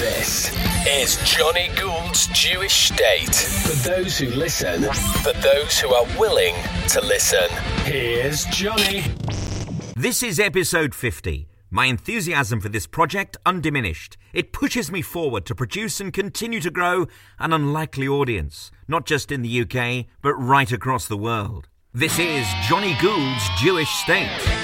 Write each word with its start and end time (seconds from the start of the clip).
This 0.00 0.50
is 0.88 1.18
Jonny 1.30 1.68
Gould's 1.76 2.26
Jewish 2.28 2.88
State. 2.88 3.34
For 3.34 3.76
those 3.86 4.16
who 4.16 4.28
listen, 4.28 4.84
for 5.22 5.34
those 5.34 5.78
who 5.78 5.92
are 5.92 6.06
willing 6.18 6.54
to 6.88 7.02
listen. 7.02 7.50
Here's 7.84 8.46
Jonny. 8.46 9.02
This 9.94 10.22
is 10.22 10.40
episode 10.40 10.94
50. 10.94 11.48
My 11.68 11.84
enthusiasm 11.84 12.62
for 12.62 12.70
this 12.70 12.86
project 12.86 13.36
undiminished. 13.44 14.16
It 14.32 14.54
pushes 14.54 14.90
me 14.90 15.02
forward 15.02 15.44
to 15.44 15.54
produce 15.54 16.00
and 16.00 16.14
continue 16.14 16.60
to 16.60 16.70
grow 16.70 17.06
an 17.38 17.52
unlikely 17.52 18.08
audience, 18.08 18.70
not 18.88 19.04
just 19.04 19.30
in 19.30 19.42
the 19.42 19.60
UK, 19.60 20.06
but 20.22 20.32
right 20.32 20.72
across 20.72 21.08
the 21.08 21.18
world. 21.18 21.68
This 21.92 22.18
is 22.18 22.46
Jonny 22.62 22.96
Gould's 23.02 23.46
Jewish 23.58 23.90
State. 23.90 24.59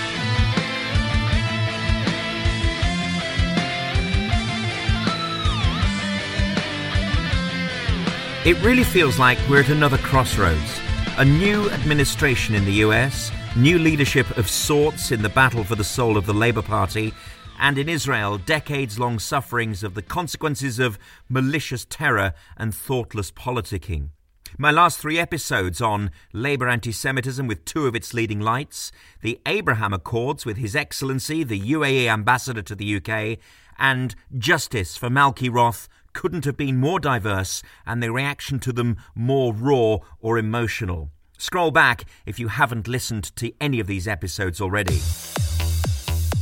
It 8.47 8.63
really 8.63 8.85
feels 8.85 9.19
like 9.19 9.39
we're 9.51 9.63
at 9.63 9.71
another 9.71 9.99
crossroads. 9.99 10.81
A 11.19 11.25
new 11.25 11.69
administration 11.71 12.55
in 12.55 12.65
the 12.65 12.75
US, 12.75 13.33
new 13.57 13.77
leadership 13.77 14.39
of 14.39 14.49
sorts 14.49 15.11
in 15.11 15.21
the 15.21 15.29
battle 15.29 15.65
for 15.65 15.75
the 15.75 15.83
soul 15.83 16.17
of 16.17 16.27
the 16.27 16.33
Labour 16.33 16.63
Party, 16.63 17.13
and 17.59 17.77
in 17.77 17.89
Israel, 17.89 18.39
decades 18.39 19.01
long 19.01 19.19
sufferings 19.19 19.83
of 19.83 19.95
the 19.95 20.01
consequences 20.01 20.79
of 20.79 20.97
malicious 21.29 21.85
terror 21.87 22.35
and 22.57 22.73
thoughtless 22.73 23.33
politicking. 23.33 24.11
My 24.57 24.71
last 24.71 25.01
three 25.01 25.19
episodes 25.19 25.81
on 25.81 26.13
Labour 26.33 26.69
anti 26.69 26.93
Semitism 26.93 27.49
with 27.49 27.65
two 27.65 27.89
of 27.89 27.97
its 27.97 28.15
leading 28.15 28.41
lights, 28.41 28.93
the 29.23 29.41
Abraham 29.45 29.93
Accords 29.93 30.47
with 30.47 30.57
His 30.57 30.77
Excellency, 30.77 31.43
the 31.43 31.61
UAE 31.61 32.07
Ambassador 32.07 32.63
to 32.63 32.77
the 32.77 32.95
UK, 32.95 33.39
and 33.77 34.15
Justice 34.39 34.97
for 34.97 35.09
Malki 35.09 35.53
Roth 35.53 35.89
couldn't 36.17 36.47
have 36.47 36.57
been 36.57 36.79
more 36.79 36.99
diverse 36.99 37.63
and 37.85 38.03
the 38.03 38.11
reaction 38.11 38.59
to 38.59 38.73
them 38.73 38.97
more 39.15 39.53
raw 39.53 39.99
or 40.19 40.39
emotional. 40.39 41.11
Scroll 41.37 41.71
back 41.71 42.07
if 42.25 42.41
you 42.41 42.49
haven't 42.49 42.89
listened 42.89 43.37
to 43.37 43.53
any 43.61 43.81
of 43.81 43.87
these 43.87 44.09
episodes 44.09 44.59
already. 44.59 44.99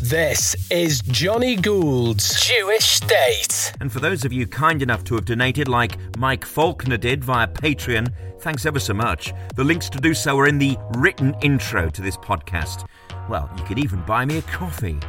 This 0.01 0.55
is 0.71 1.01
Jonny 1.01 1.57
Gould's 1.57 2.41
Jewish 2.41 2.85
State. 2.85 3.73
And 3.81 3.91
for 3.91 3.99
those 3.99 4.25
of 4.25 4.33
you 4.33 4.47
kind 4.47 4.81
enough 4.81 5.03
to 5.05 5.17
have 5.17 5.25
donated, 5.25 5.67
like 5.67 5.99
Mike 6.19 6.45
Faulkner 6.45 6.97
did 6.97 7.25
via 7.25 7.49
Patreon, 7.49 8.13
thanks 8.43 8.67
ever 8.67 8.79
so 8.79 8.95
much. 8.95 9.33
The 9.57 9.65
links 9.65 9.89
to 9.89 9.99
do 9.99 10.15
so 10.15 10.39
are 10.39 10.47
in 10.47 10.59
the 10.59 10.79
written 10.99 11.35
intro 11.43 11.91
to 11.91 12.01
this 12.01 12.17
podcast. 12.17 12.87
Well, 13.29 13.51
you 13.59 13.65
could 13.65 13.81
even 13.81 14.03
buy 14.03 14.25
me 14.25 14.39
a 14.39 14.43
coffee. 14.43 15.01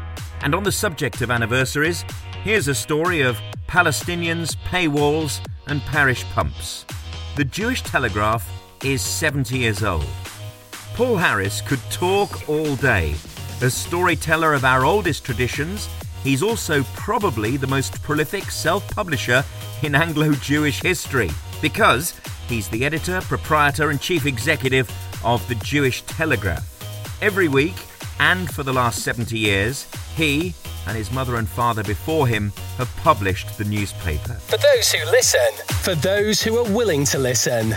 And 0.42 0.56
on 0.56 0.64
the 0.64 0.72
subject 0.72 1.22
of 1.22 1.30
anniversaries, 1.30 2.04
here's 2.44 2.68
a 2.68 2.76
story 2.76 3.22
of 3.22 3.40
Palestinians, 3.68 4.56
paywalls, 4.66 5.40
and 5.68 5.82
parish 5.82 6.24
pumps. 6.26 6.86
The 7.36 7.46
Jewish 7.46 7.82
Telegraph 7.82 8.50
is 8.84 9.02
70 9.02 9.58
years 9.58 9.84
old. 9.84 10.06
Paul 10.96 11.18
Harris 11.18 11.62
could 11.62 11.82
talk 11.92 12.48
all 12.48 12.76
day. 12.78 13.16
As 13.62 13.74
storyteller 13.74 14.54
of 14.54 14.64
our 14.64 14.86
oldest 14.86 15.26
traditions, 15.26 15.90
he's 16.24 16.44
also 16.44 16.84
probably 16.94 17.58
the 17.58 17.68
most 17.68 18.02
prolific 18.02 18.46
self 18.52 18.90
publisher 18.96 19.44
in 19.84 19.96
Anglo 19.96 20.32
Jewish 20.34 20.82
history 20.82 21.30
because 21.62 22.20
he's 22.48 22.68
the 22.70 22.86
editor, 22.86 23.22
proprietor, 23.22 23.90
and 23.90 24.00
chief 24.00 24.26
executive 24.26 24.90
of 25.24 25.46
the 25.48 25.56
Jewish 25.56 26.02
Telegraph. 26.04 26.72
Every 27.22 27.48
week, 27.48 27.76
and 28.20 28.50
for 28.54 28.64
the 28.64 28.74
last 28.74 29.04
70 29.04 29.38
years, 29.38 29.88
he 30.16 30.54
and 30.88 30.98
his 30.98 31.12
mother 31.12 31.38
and 31.38 31.48
father 31.48 31.84
before 31.84 32.28
him 32.28 32.52
have 32.78 32.94
published 32.98 33.58
the 33.58 33.66
newspaper. 33.66 34.34
For 34.34 34.58
those 34.58 34.92
who 34.92 35.06
listen, 35.12 35.52
for 35.82 35.96
those 35.96 36.42
who 36.42 36.58
are 36.58 36.72
willing 36.72 37.06
to 37.06 37.18
listen, 37.18 37.76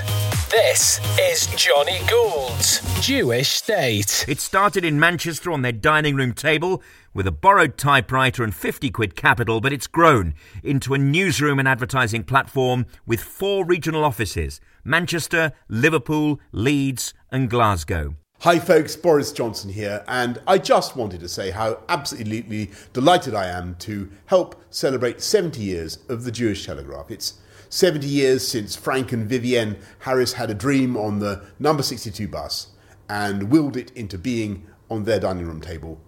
this 0.51 1.01
is 1.19 1.47
Jonny 1.57 1.99
Gould's 2.09 2.81
Jewish 3.01 3.49
State. 3.51 4.25
It 4.29 4.41
started 4.41 4.85
in 4.85 4.99
Manchester 4.99 5.53
on 5.53 5.63
their 5.63 5.73
dining 5.73 6.17
room 6.17 6.33
table 6.33 6.83
with 7.15 7.27
a 7.27 7.33
borrowed 7.33 7.77
typewriter 7.77 8.45
and 8.45 8.55
50 8.55 8.91
quid 8.91 9.17
capital, 9.17 9.61
but 9.61 9.73
it's 9.73 9.87
grown 9.87 10.35
into 10.63 10.95
a 10.95 10.99
newsroom 10.99 11.59
and 11.59 11.69
advertising 11.69 12.25
platform 12.25 12.87
with 13.07 13.21
four 13.21 13.65
regional 13.65 14.05
offices 14.05 14.61
Manchester, 14.85 15.53
Liverpool, 15.69 16.41
Leeds, 16.53 17.13
and 17.31 17.51
Glasgow. 17.51 18.15
Hi, 18.43 18.61
folks, 18.61 18.95
Boris 18.95 19.33
Johnson 19.33 19.71
here, 19.71 20.05
and 20.07 20.41
I 20.47 20.59
just 20.59 20.95
wanted 20.95 21.19
to 21.19 21.29
say 21.29 21.51
how 21.51 21.83
absolutely 21.89 22.71
delighted 22.93 23.35
I 23.35 23.49
am 23.49 23.75
to 23.81 24.13
help 24.27 24.63
celebrate 24.71 25.21
70 25.21 25.61
years 25.61 25.99
of 26.09 26.23
the 26.23 26.31
Jewish 26.31 26.65
Telegraph. 26.65 27.11
It's 27.11 27.35
70 27.69 28.07
years 28.07 28.47
since 28.47 28.77
Frank 28.77 29.11
and 29.11 29.29
Vivienne 29.29 29.77
Harris 29.99 30.35
had 30.35 30.51
a 30.51 30.55
dream 30.55 30.97
on 30.97 31.19
the 31.19 31.47
number 31.59 31.83
62 31.83 32.29
bus 32.29 32.69
and 33.09 33.51
willed 33.51 33.77
it 33.77 33.91
into 33.97 34.17
being 34.17 34.69
on 34.89 35.03
their 35.03 35.19
dining 35.19 35.45
room 35.45 35.61
table. 35.61 36.01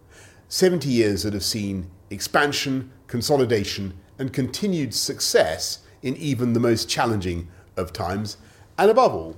70 0.47 0.89
years 0.89 1.25
that 1.25 1.33
have 1.33 1.43
seen 1.43 1.91
expansion, 2.11 2.93
consolidation, 3.09 3.95
and 4.21 4.33
continued 4.33 4.95
success 4.95 5.81
in 6.01 6.15
even 6.17 6.53
the 6.53 6.61
most 6.61 6.89
challenging 6.89 7.49
of 7.77 7.93
times, 7.93 8.37
and 8.79 8.89
above 8.89 9.13
all, 9.13 9.37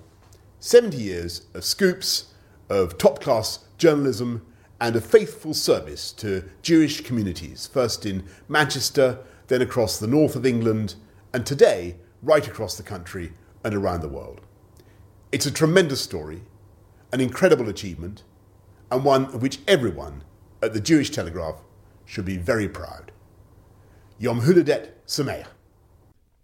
70 0.60 0.98
years 0.98 1.47
of 1.54 1.64
scoops 1.64 2.31
of 2.69 2.99
top 2.99 3.21
class 3.21 3.61
journalism 3.78 4.47
and 4.81 4.97
a 4.97 5.00
faithful 5.00 5.55
service 5.55 6.12
to 6.12 6.45
Jewish 6.62 7.03
communities, 7.03 7.67
first 7.67 8.05
in 8.05 8.25
Manchester, 8.49 9.19
then 9.49 9.62
across 9.62 9.99
the 9.99 10.06
north 10.06 10.34
of 10.34 10.47
England, 10.47 10.97
and 11.33 11.47
today 11.47 11.97
right 12.22 12.47
across 12.47 12.77
the 12.77 12.83
country 12.83 13.33
and 13.65 13.75
around 13.75 14.01
the 14.01 14.09
world. 14.09 14.41
It's 15.31 15.47
a 15.47 15.51
tremendous 15.51 16.01
story, 16.01 16.43
an 17.12 17.21
incredible 17.21 17.69
achievement, 17.69 18.22
and 18.91 19.05
one 19.05 19.27
of 19.27 19.41
which 19.43 19.61
everyone 19.67 20.25
at 20.62 20.72
the 20.72 20.81
Jewish 20.81 21.11
Telegraph 21.11 21.62
should 22.05 22.25
be 22.25 22.37
very 22.37 22.69
proud. 22.69 23.12
Yom 24.19 24.43
Huladet 24.43 24.91
Sameach. 25.06 25.47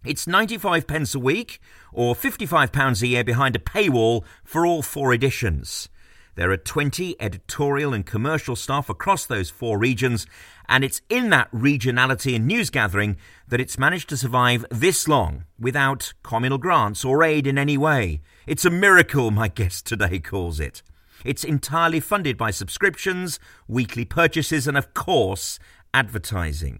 It's 0.05 0.27
95 0.27 0.87
pence 0.87 1.13
a 1.13 1.19
week 1.19 1.59
or 1.91 2.15
55 2.15 2.71
pounds 2.71 3.01
a 3.01 3.07
year 3.07 3.23
behind 3.23 3.55
a 3.55 3.59
paywall 3.59 4.23
for 4.43 4.65
all 4.65 4.81
four 4.81 5.13
editions. 5.13 5.89
There 6.39 6.51
are 6.51 6.55
20 6.55 7.17
editorial 7.19 7.93
and 7.93 8.05
commercial 8.05 8.55
staff 8.55 8.87
across 8.87 9.25
those 9.25 9.49
four 9.49 9.77
regions, 9.77 10.25
and 10.69 10.85
it's 10.85 11.01
in 11.09 11.31
that 11.31 11.51
regionality 11.51 12.33
and 12.33 12.47
news 12.47 12.69
gathering 12.69 13.17
that 13.49 13.59
it's 13.59 13.77
managed 13.77 14.07
to 14.07 14.15
survive 14.15 14.65
this 14.71 15.05
long 15.05 15.43
without 15.59 16.13
communal 16.23 16.57
grants 16.57 17.03
or 17.03 17.25
aid 17.25 17.45
in 17.45 17.57
any 17.57 17.77
way. 17.77 18.21
It's 18.47 18.63
a 18.63 18.69
miracle, 18.69 19.31
my 19.31 19.49
guest 19.49 19.85
today 19.85 20.19
calls 20.19 20.61
it. 20.61 20.81
It's 21.25 21.43
entirely 21.43 21.99
funded 21.99 22.37
by 22.37 22.51
subscriptions, 22.51 23.37
weekly 23.67 24.05
purchases, 24.05 24.65
and 24.65 24.77
of 24.77 24.93
course, 24.93 25.59
advertising. 25.93 26.79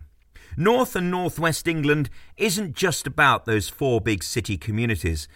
North 0.56 0.96
and 0.96 1.12
Northwest 1.12 1.68
England 1.68 2.10
isn't 2.38 2.78
just 2.78 3.06
about 3.06 3.44
those 3.44 3.68
four 3.68 4.00
big 4.00 4.24
city 4.24 4.58
communities. 4.58 5.28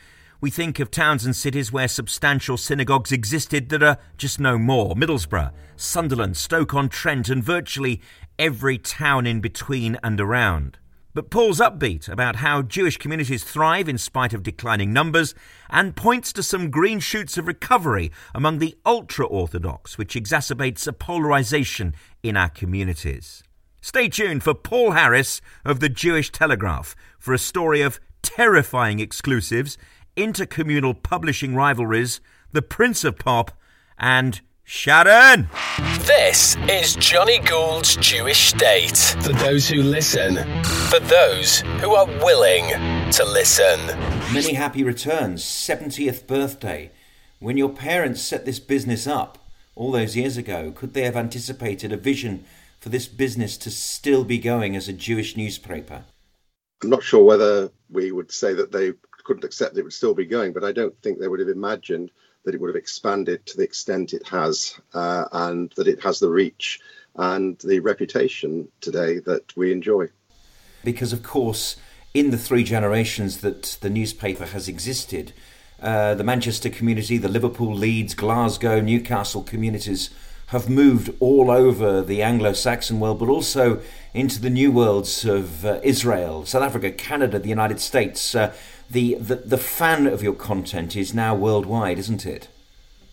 We 0.44 0.50
think 0.50 0.82
of 0.82 0.92
towns 0.92 1.24
and 1.24 1.34
cities 1.34 1.72
where 1.72 1.88
substantial 1.88 2.58
synagogues 2.58 3.14
existed 3.14 3.70
that 3.70 3.82
are 3.82 3.98
just 4.18 4.42
no 4.42 4.58
more 4.58 4.94
Middlesbrough, 4.94 5.54
Sunderland, 5.78 6.36
Stoke-on-Trent, 6.36 7.30
and 7.30 7.42
virtually 7.42 8.02
every 8.38 8.78
town 8.78 9.26
in 9.26 9.40
between 9.40 9.98
and 10.04 10.20
around. 10.20 10.80
But 11.14 11.30
Paul's 11.30 11.62
upbeat 11.62 12.10
about 12.10 12.36
how 12.36 12.62
Jewish 12.62 12.98
communities 12.98 13.46
thrive 13.46 13.88
in 13.88 13.98
spite 13.98 14.34
of 14.34 14.44
declining 14.44 14.92
numbers 14.92 15.34
and 15.70 15.96
points 15.96 16.34
to 16.34 16.44
some 16.44 16.70
green 16.70 17.00
shoots 17.00 17.38
of 17.38 17.48
recovery 17.48 18.12
among 18.36 18.60
the 18.60 18.76
ultra 18.86 19.26
Orthodox, 19.26 19.98
which 19.98 20.14
exacerbates 20.14 20.86
a 20.86 20.92
polarization 20.92 21.96
in 22.22 22.36
our 22.36 22.50
communities. 22.50 23.44
Stay 23.80 24.10
tuned 24.10 24.44
for 24.44 24.54
Paul 24.54 24.92
Harris 24.92 25.40
of 25.64 25.80
the 25.80 25.88
Jewish 25.88 26.34
Telegraph 26.34 26.98
for 27.18 27.34
a 27.34 27.40
story 27.40 27.80
of 27.80 28.02
terrifying 28.22 29.00
exclusives 29.00 29.78
intercommunal 30.16 31.02
publishing 31.02 31.56
rivalries, 31.56 32.22
The 32.52 32.62
Prince 32.62 33.04
of 33.04 33.18
Pop, 33.18 33.52
and 33.98 34.42
Sharon! 34.64 35.50
This 36.00 36.56
is 36.70 36.96
Jonny 36.96 37.40
Gould's 37.40 37.96
Jewish 37.98 38.50
State. 38.50 38.98
For 38.98 39.34
those 39.34 39.68
who 39.68 39.82
listen, 39.82 40.36
for 40.64 41.00
those 41.00 41.62
who 41.82 41.96
are 41.96 42.06
willing 42.06 42.68
to 43.12 43.26
listen. 43.26 43.80
Many 44.34 44.54
happy 44.54 44.84
returns, 44.84 45.44
70th 45.44 46.28
birthday. 46.28 46.92
When 47.40 47.58
your 47.58 47.70
parents 47.70 48.22
set 48.22 48.46
this 48.46 48.60
business 48.60 49.08
up 49.08 49.38
all 49.76 49.92
those 49.92 50.16
years 50.16 50.38
ago, 50.38 50.72
could 50.72 50.94
they 50.94 51.04
have 51.04 51.18
anticipated 51.18 51.92
a 51.92 51.98
vision 51.98 52.46
for 52.80 52.90
this 52.90 53.08
business 53.08 53.58
to 53.58 53.72
still 53.72 54.24
be 54.24 54.38
going 54.38 54.76
as 54.76 54.88
a 54.88 54.94
Jewish 54.94 55.36
newspaper? 55.36 56.04
I'm 56.82 56.90
not 56.90 57.04
sure 57.04 57.24
whether 57.24 57.72
we 57.90 58.12
would 58.12 58.32
say 58.32 58.54
that 58.54 58.72
they 58.72 58.94
couldn't 59.24 59.44
accept 59.44 59.78
it 59.78 59.84
would 59.84 59.94
still 59.94 60.14
be 60.14 60.26
going, 60.26 60.54
but 60.54 60.64
I 60.64 60.72
don't 60.72 60.98
think 61.02 61.20
they 61.20 61.28
would 61.28 61.40
have 61.40 61.50
imagined 61.50 62.12
that 62.44 62.54
it 62.54 62.62
would 62.62 62.70
have 62.70 62.76
expanded 62.76 63.46
to 63.46 63.58
the 63.58 63.64
extent 63.64 64.14
it 64.14 64.28
has 64.28 64.80
uh, 64.94 65.26
and 65.32 65.72
that 65.78 65.88
it 65.88 66.02
has 66.04 66.20
the 66.20 66.30
reach 66.30 66.80
and 67.16 67.58
the 67.60 67.80
reputation 67.80 68.68
today 68.82 69.20
that 69.20 69.56
we 69.56 69.72
enjoy. 69.72 70.10
Because, 70.84 71.14
of 71.14 71.24
course, 71.24 71.78
in 72.14 72.32
the 72.32 72.38
three 72.38 72.64
generations 72.64 73.42
that 73.42 73.78
the 73.82 73.90
newspaper 73.90 74.46
has 74.48 74.68
existed, 74.68 75.32
uh, 75.82 76.16
the 76.16 76.24
Manchester 76.24 76.70
community, 76.70 77.18
the 77.18 77.30
Liverpool, 77.30 77.74
Leeds, 77.74 78.14
Glasgow, 78.14 78.82
Newcastle 78.82 79.44
communities 79.44 80.10
have 80.48 80.70
moved 80.70 81.10
all 81.20 81.50
over 81.50 82.02
the 82.02 82.22
Anglo 82.22 82.54
Saxon 82.54 83.00
world, 83.00 83.20
but 83.20 83.30
also 83.30 83.82
into 84.14 84.40
the 84.40 84.50
new 84.50 84.72
worlds 84.72 85.26
of 85.26 85.66
uh, 85.66 85.80
Israel, 85.84 86.46
South 86.46 86.62
Africa, 86.62 86.92
Canada, 86.92 87.40
the 87.40 87.50
United 87.50 87.80
States. 87.80 88.36
Uh, 88.36 88.54
the, 88.90 89.16
the, 89.16 89.36
the 89.36 89.58
fan 89.58 90.08
of 90.08 90.22
your 90.22 90.34
content 90.34 90.96
is 90.96 91.14
now 91.14 91.36
worldwide, 91.36 92.00
isn't 92.00 92.26
it? 92.26 92.48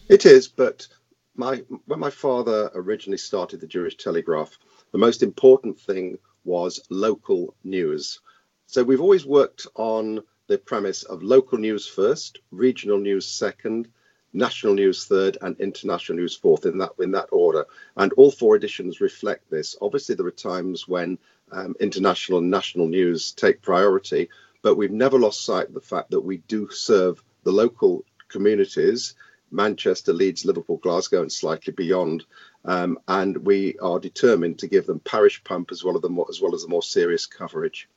It 0.09 0.27
is, 0.27 0.49
but 0.49 0.89
my 1.37 1.63
when 1.87 2.01
my 2.01 2.11
father 2.11 2.71
originally 2.75 3.19
started 3.19 3.61
the 3.61 3.67
Jewish 3.67 3.97
Telegraph, 3.97 4.59
the 4.93 4.99
most 4.99 5.23
important 5.23 5.79
thing 5.79 6.19
was 6.45 6.81
local 6.91 7.55
news. 7.65 8.21
So 8.67 8.83
we've 8.83 9.01
always 9.01 9.25
worked 9.25 9.67
on 9.77 10.23
the 10.49 10.59
premise 10.59 11.05
of 11.05 11.23
local 11.23 11.59
news 11.59 11.87
first, 11.87 12.41
regional 12.51 12.99
news 12.99 13.27
second, 13.27 13.89
national 14.33 14.75
news 14.75 15.07
third, 15.07 15.39
and 15.43 15.59
international 15.61 16.19
news 16.19 16.35
fourth 16.35 16.67
in 16.67 16.79
that 16.79 16.91
in 16.99 17.13
that 17.13 17.29
order. 17.31 17.67
And 17.97 18.13
all 18.15 18.31
four 18.31 18.57
editions 18.57 19.01
reflect 19.01 19.51
this. 19.51 19.77
Obviously, 19.81 20.15
there 20.15 20.27
are 20.27 20.33
times 20.33 20.89
when 20.89 21.19
um, 21.53 21.75
international 21.81 22.39
and 22.39 22.51
national 22.51 22.89
news 22.89 23.33
take 23.33 23.63
priority, 23.63 24.29
but 24.63 24.77
we've 24.77 24.91
never 24.91 25.19
lost 25.19 25.45
sight 25.45 25.69
of 25.69 25.75
the 25.75 25.81
fact 25.81 26.11
that 26.11 26.21
we 26.21 26.39
do 26.39 26.69
serve 26.71 27.23
the 27.45 27.53
local 27.53 28.05
communities 28.29 29.15
Manchester, 29.51 30.13
Leeds, 30.13 30.45
Liverpool, 30.45 30.77
Glasgow, 30.79 31.23
and 31.23 31.33
slightly 31.33 31.73
beyond. 31.73 32.25
Um, 32.65 32.99
and 33.09 33.39
we 33.39 33.77
are 33.79 33.99
determined 33.99 34.59
to 34.61 34.69
give 34.69 34.87
them 34.87 35.01
parish 35.01 35.43
pump 35.45 35.73
as 35.73 35.83
well 35.83 35.97
as 35.97 36.03
the 36.03 36.09
more, 36.09 36.27
as 36.29 36.41
well 36.41 36.55
as 36.55 36.63
the 36.63 36.69
more 36.69 36.83
serious 36.83 37.27
coverage. 37.27 37.89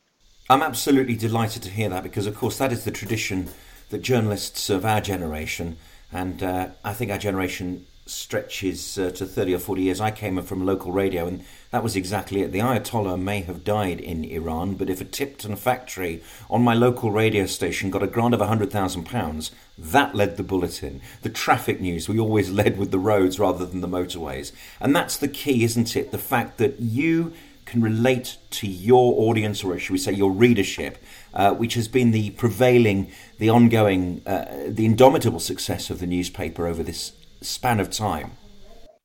I'm 0.49 0.61
absolutely 0.61 1.15
delighted 1.15 1.63
to 1.63 1.69
hear 1.69 1.89
that 1.89 2.03
because, 2.03 2.27
of 2.27 2.35
course, 2.35 2.57
that 2.57 2.71
is 2.71 2.83
the 2.83 2.91
tradition 2.91 3.49
that 3.89 3.99
journalists 3.99 4.69
of 4.69 4.85
our 4.85 5.01
generation, 5.01 5.77
and 6.11 6.41
uh, 6.41 6.69
I 6.83 6.93
think 6.93 7.11
our 7.11 7.17
generation 7.17 7.85
stretches 8.05 8.97
uh, 8.97 9.09
to 9.11 9.25
30 9.25 9.55
or 9.55 9.59
40 9.59 9.81
years. 9.81 10.01
I 10.01 10.11
came 10.11 10.41
from 10.41 10.65
local 10.65 10.91
radio, 10.91 11.25
and 11.25 11.43
that 11.71 11.83
was 11.83 11.95
exactly 11.95 12.41
it. 12.41 12.51
The 12.51 12.59
Ayatollah 12.59 13.19
may 13.19 13.41
have 13.41 13.63
died 13.63 13.99
in 13.99 14.25
Iran, 14.25 14.75
but 14.75 14.89
if 14.89 14.99
a 14.99 15.05
Tipton 15.05 15.55
factory 15.55 16.21
on 16.49 16.61
my 16.63 16.73
local 16.73 17.11
radio 17.11 17.45
station 17.45 17.89
got 17.89 18.03
a 18.03 18.07
grant 18.07 18.33
of 18.33 18.41
£100,000, 18.41 19.51
that 19.77 20.15
led 20.15 20.37
the 20.37 20.43
bulletin. 20.43 21.01
The 21.21 21.29
traffic 21.29 21.79
news, 21.79 22.09
we 22.09 22.19
always 22.19 22.51
led 22.61 22.77
with 22.77 22.91
the 22.91 22.99
roads 22.99 23.39
rather 23.39 23.65
than 23.65 23.81
the 23.81 23.87
motorways. 23.87 24.51
And 24.79 24.95
that's 24.95 25.17
the 25.17 25.27
key, 25.27 25.63
isn't 25.63 25.95
it? 25.95 26.11
The 26.11 26.17
fact 26.17 26.57
that 26.57 26.79
you 26.79 27.33
can 27.65 27.81
relate 27.81 28.37
to 28.51 28.67
your 28.67 29.29
audience, 29.29 29.63
or 29.63 29.79
should 29.79 29.93
we 29.93 29.97
say 29.97 30.11
your 30.11 30.31
readership, 30.31 31.01
uh, 31.33 31.53
which 31.53 31.75
has 31.75 31.87
been 31.87 32.11
the 32.11 32.31
prevailing, 32.31 33.09
the 33.39 33.49
ongoing, 33.49 34.21
uh, 34.25 34.65
the 34.67 34.85
indomitable 34.85 35.39
success 35.39 35.89
of 35.89 35.99
the 35.99 36.05
newspaper 36.05 36.67
over 36.67 36.83
this 36.83 37.13
span 37.45 37.79
of 37.79 37.89
time? 37.89 38.31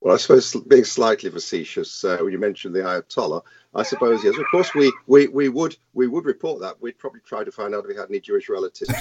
Well, 0.01 0.13
I 0.13 0.17
suppose 0.17 0.55
being 0.67 0.85
slightly 0.85 1.29
facetious, 1.29 2.03
uh, 2.05 2.17
when 2.21 2.31
you 2.31 2.39
mentioned 2.39 2.73
the 2.73 2.79
Ayatollah, 2.79 3.41
I 3.75 3.83
suppose 3.83 4.23
yes. 4.23 4.37
Of 4.37 4.45
course, 4.49 4.73
we, 4.73 4.93
we, 5.07 5.27
we 5.27 5.49
would 5.49 5.77
we 5.93 6.07
would 6.07 6.25
report 6.25 6.61
that. 6.61 6.81
We'd 6.81 6.97
probably 6.97 7.19
try 7.25 7.43
to 7.43 7.51
find 7.51 7.75
out 7.75 7.83
if 7.83 7.89
we 7.89 7.95
had 7.95 8.09
any 8.09 8.19
Jewish 8.19 8.47
relatives. 8.47 8.91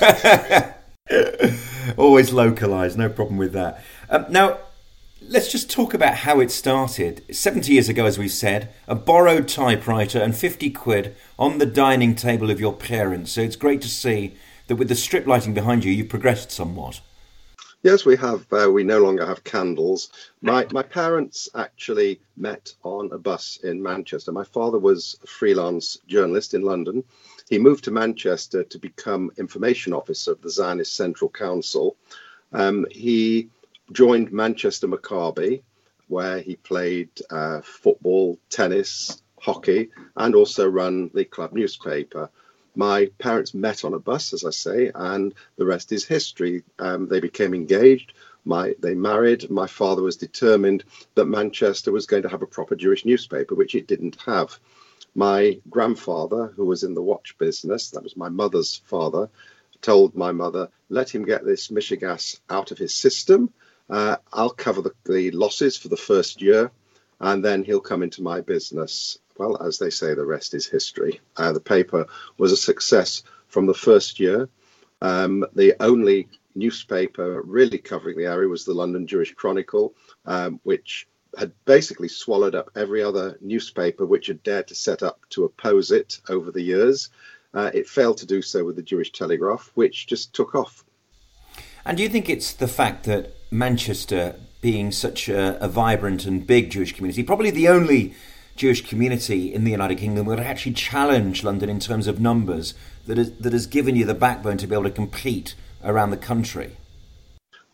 Always 1.97 2.33
localised, 2.33 2.99
no 2.99 3.09
problem 3.09 3.39
with 3.39 3.53
that. 3.53 3.83
Um, 4.11 4.27
now, 4.29 4.59
let's 5.23 5.51
just 5.51 5.71
talk 5.71 5.95
about 5.95 6.17
how 6.17 6.41
it 6.41 6.51
started. 6.51 7.25
Seventy 7.35 7.75
years 7.75 7.89
ago, 7.89 8.05
as 8.05 8.19
we 8.19 8.29
said, 8.29 8.75
a 8.89 8.97
borrowed 8.97 9.47
typewriter 9.47 10.21
and 10.21 10.37
fifty 10.37 10.69
quid 10.69 11.15
on 11.39 11.59
the 11.59 11.67
dining 11.67 12.17
table 12.17 12.51
of 12.51 12.59
your 12.59 12.75
parents. 12.75 13.31
So 13.33 13.41
it's 13.41 13.57
great 13.57 13.81
to 13.83 13.89
see 13.89 14.37
that 14.67 14.77
with 14.77 14.89
the 14.89 14.97
strip 14.97 15.29
lighting 15.29 15.55
behind 15.55 15.85
you, 15.85 15.93
you've 15.93 16.09
progressed 16.09 16.51
somewhat. 16.51 17.01
Yes, 17.83 18.05
we 18.05 18.17
have. 18.17 18.45
Uh, 18.53 18.71
we 18.73 18.83
no 18.83 18.99
longer 18.99 19.25
have 19.25 19.45
candles. 19.45 20.11
My 20.43 20.67
my 20.73 20.83
parents 20.83 21.49
actually 21.55 22.21
met 22.37 22.75
on 22.83 23.13
a 23.13 23.19
bus 23.19 23.61
in 23.63 23.81
Manchester. 23.81 24.33
My 24.33 24.45
father 24.45 24.79
was 24.81 25.17
a 25.23 25.27
freelance 25.29 25.97
journalist 26.09 26.55
in 26.55 26.63
London. 26.63 27.05
He 27.49 27.59
moved 27.59 27.85
to 27.85 27.93
Manchester 27.93 28.65
to 28.65 28.79
become 28.79 29.31
information 29.39 29.93
officer 29.93 30.33
of 30.33 30.43
the 30.43 30.51
Zionist 30.51 30.97
Central 30.97 31.31
Council. 31.31 31.97
Um, 32.53 32.85
he 32.91 33.49
joined 33.93 34.33
Manchester 34.33 34.89
Maccabi, 34.89 35.63
where 36.09 36.41
he 36.41 36.57
played 36.57 37.11
uh, 37.31 37.61
football, 37.63 38.41
tennis, 38.51 39.23
hockey, 39.41 39.91
and 40.17 40.35
also 40.35 40.69
run 40.69 41.11
the 41.15 41.25
club 41.25 41.53
newspaper 41.53 42.29
my 42.79 43.11
parents 43.19 43.55
met 43.55 43.85
on 43.85 43.93
a 43.93 43.99
bus, 43.99 44.33
as 44.33 44.45
I 44.45 44.51
say, 44.51 44.93
and 44.95 45.35
the 45.57 45.67
rest 45.67 45.91
is 45.91 46.05
history. 46.05 46.63
Um, 46.79 47.09
they 47.09 47.19
became 47.19 47.53
engaged. 47.53 48.13
My, 48.45 48.77
they 48.79 48.95
married. 48.95 49.51
My 49.51 49.67
father 49.67 50.01
was 50.01 50.17
determined 50.17 50.85
that 51.17 51.25
Manchester 51.25 51.91
was 51.91 52.07
going 52.07 52.23
to 52.23 52.29
have 52.29 52.43
a 52.43 52.47
proper 52.47 52.77
Jewish 52.77 53.05
newspaper, 53.05 53.57
which 53.57 53.75
it 53.75 53.89
didn't 53.89 54.17
have. 54.25 54.61
My 55.17 55.61
grandfather, 55.69 56.53
who 56.55 56.67
was 56.67 56.85
in 56.85 56.95
the 56.95 57.03
watch 57.03 57.37
business, 57.37 57.91
that 57.91 58.05
was 58.05 58.17
my 58.17 58.29
mother's 58.29 58.81
father, 58.85 59.29
told 59.83 60.15
my 60.15 60.31
mother, 60.31 60.69
let 60.89 61.13
him 61.13 61.25
get 61.25 61.45
this 61.45 61.69
Michigas 61.69 62.39
out 62.49 62.71
of 62.71 62.79
his 62.79 62.95
system. 62.95 63.53
Uh, 63.91 64.19
I'll 64.33 64.51
cover 64.51 64.83
the, 64.83 64.95
the 65.05 65.33
losses 65.33 65.77
for 65.77 65.89
the 65.89 65.97
first 65.97 66.41
year, 66.41 66.71
and 67.21 67.45
then 67.45 67.65
he'll 67.65 67.81
come 67.81 68.03
into 68.03 68.23
my 68.23 68.41
business 68.41 69.19
well, 69.39 69.63
as 69.63 69.79
they 69.79 69.91
say, 69.91 70.15
the 70.15 70.27
rest 70.27 70.53
is 70.53 70.67
history. 70.67 71.21
Uh, 71.37 71.53
the 71.53 71.61
paper 71.61 72.07
was 72.37 72.53
a 72.53 72.57
success 72.57 73.23
from 73.47 73.67
the 73.67 73.75
first 73.75 74.21
year. 74.21 74.49
Um, 75.01 75.47
the 75.55 75.75
only 75.81 76.29
newspaper 76.55 77.41
really 77.43 77.79
covering 77.79 78.19
the 78.19 78.27
area 78.27 78.49
was 78.49 78.65
the 78.65 78.75
London 78.75 79.07
Jewish 79.07 79.33
Chronicle, 79.35 79.95
um, 80.27 80.61
which 80.65 81.07
had 81.39 81.53
basically 81.65 82.09
swallowed 82.09 82.55
up 82.55 82.71
every 82.75 83.03
other 83.03 83.39
newspaper 83.41 84.05
which 84.05 84.27
had 84.27 84.43
dared 84.43 84.67
to 84.69 84.75
set 84.75 85.03
up 85.03 85.21
to 85.31 85.45
oppose 85.45 85.93
it 85.93 86.21
over 86.29 86.51
the 86.51 86.63
years. 86.63 87.11
Uh, 87.55 87.71
it 87.73 87.89
failed 87.89 88.19
to 88.19 88.27
do 88.27 88.43
so 88.43 88.65
with 88.65 88.77
the 88.77 88.83
Jewish 88.83 89.13
Telegraph, 89.13 89.71
which 89.75 90.07
just 90.07 90.35
took 90.35 90.55
off. 90.55 90.85
And 91.85 91.97
do 91.97 92.03
you 92.03 92.09
think 92.09 92.29
it's 92.29 92.53
the 92.53 92.69
fact 92.69 93.05
that 93.05 93.35
Manchester, 93.51 94.35
being 94.61 94.91
such 94.91 95.29
a, 95.29 95.63
a 95.63 95.69
vibrant 95.69 96.25
and 96.25 96.47
big 96.47 96.71
Jewish 96.71 96.95
community, 96.95 97.23
probably 97.23 97.51
the 97.51 97.69
only 97.69 98.15
Jewish 98.57 98.87
community 98.87 99.55
in 99.55 99.65
the 99.65 99.71
United 99.71 99.99
Kingdom 99.99 100.27
that 100.27 100.41
actually 100.41 100.73
challenge 100.73 101.45
London 101.45 101.69
in 101.69 101.79
terms 101.79 102.07
of 102.07 102.21
numbers 102.21 102.75
that, 103.07 103.19
is, 103.19 103.33
that 103.39 103.53
has 103.53 103.67
given 103.67 103.95
you 103.95 104.05
the 104.05 104.15
backbone 104.15 104.59
to 104.59 104.67
be 104.67 104.75
able 104.75 104.85
to 104.85 104.91
compete 104.91 105.55
around 105.85 106.11
the 106.11 106.17
country? 106.17 106.77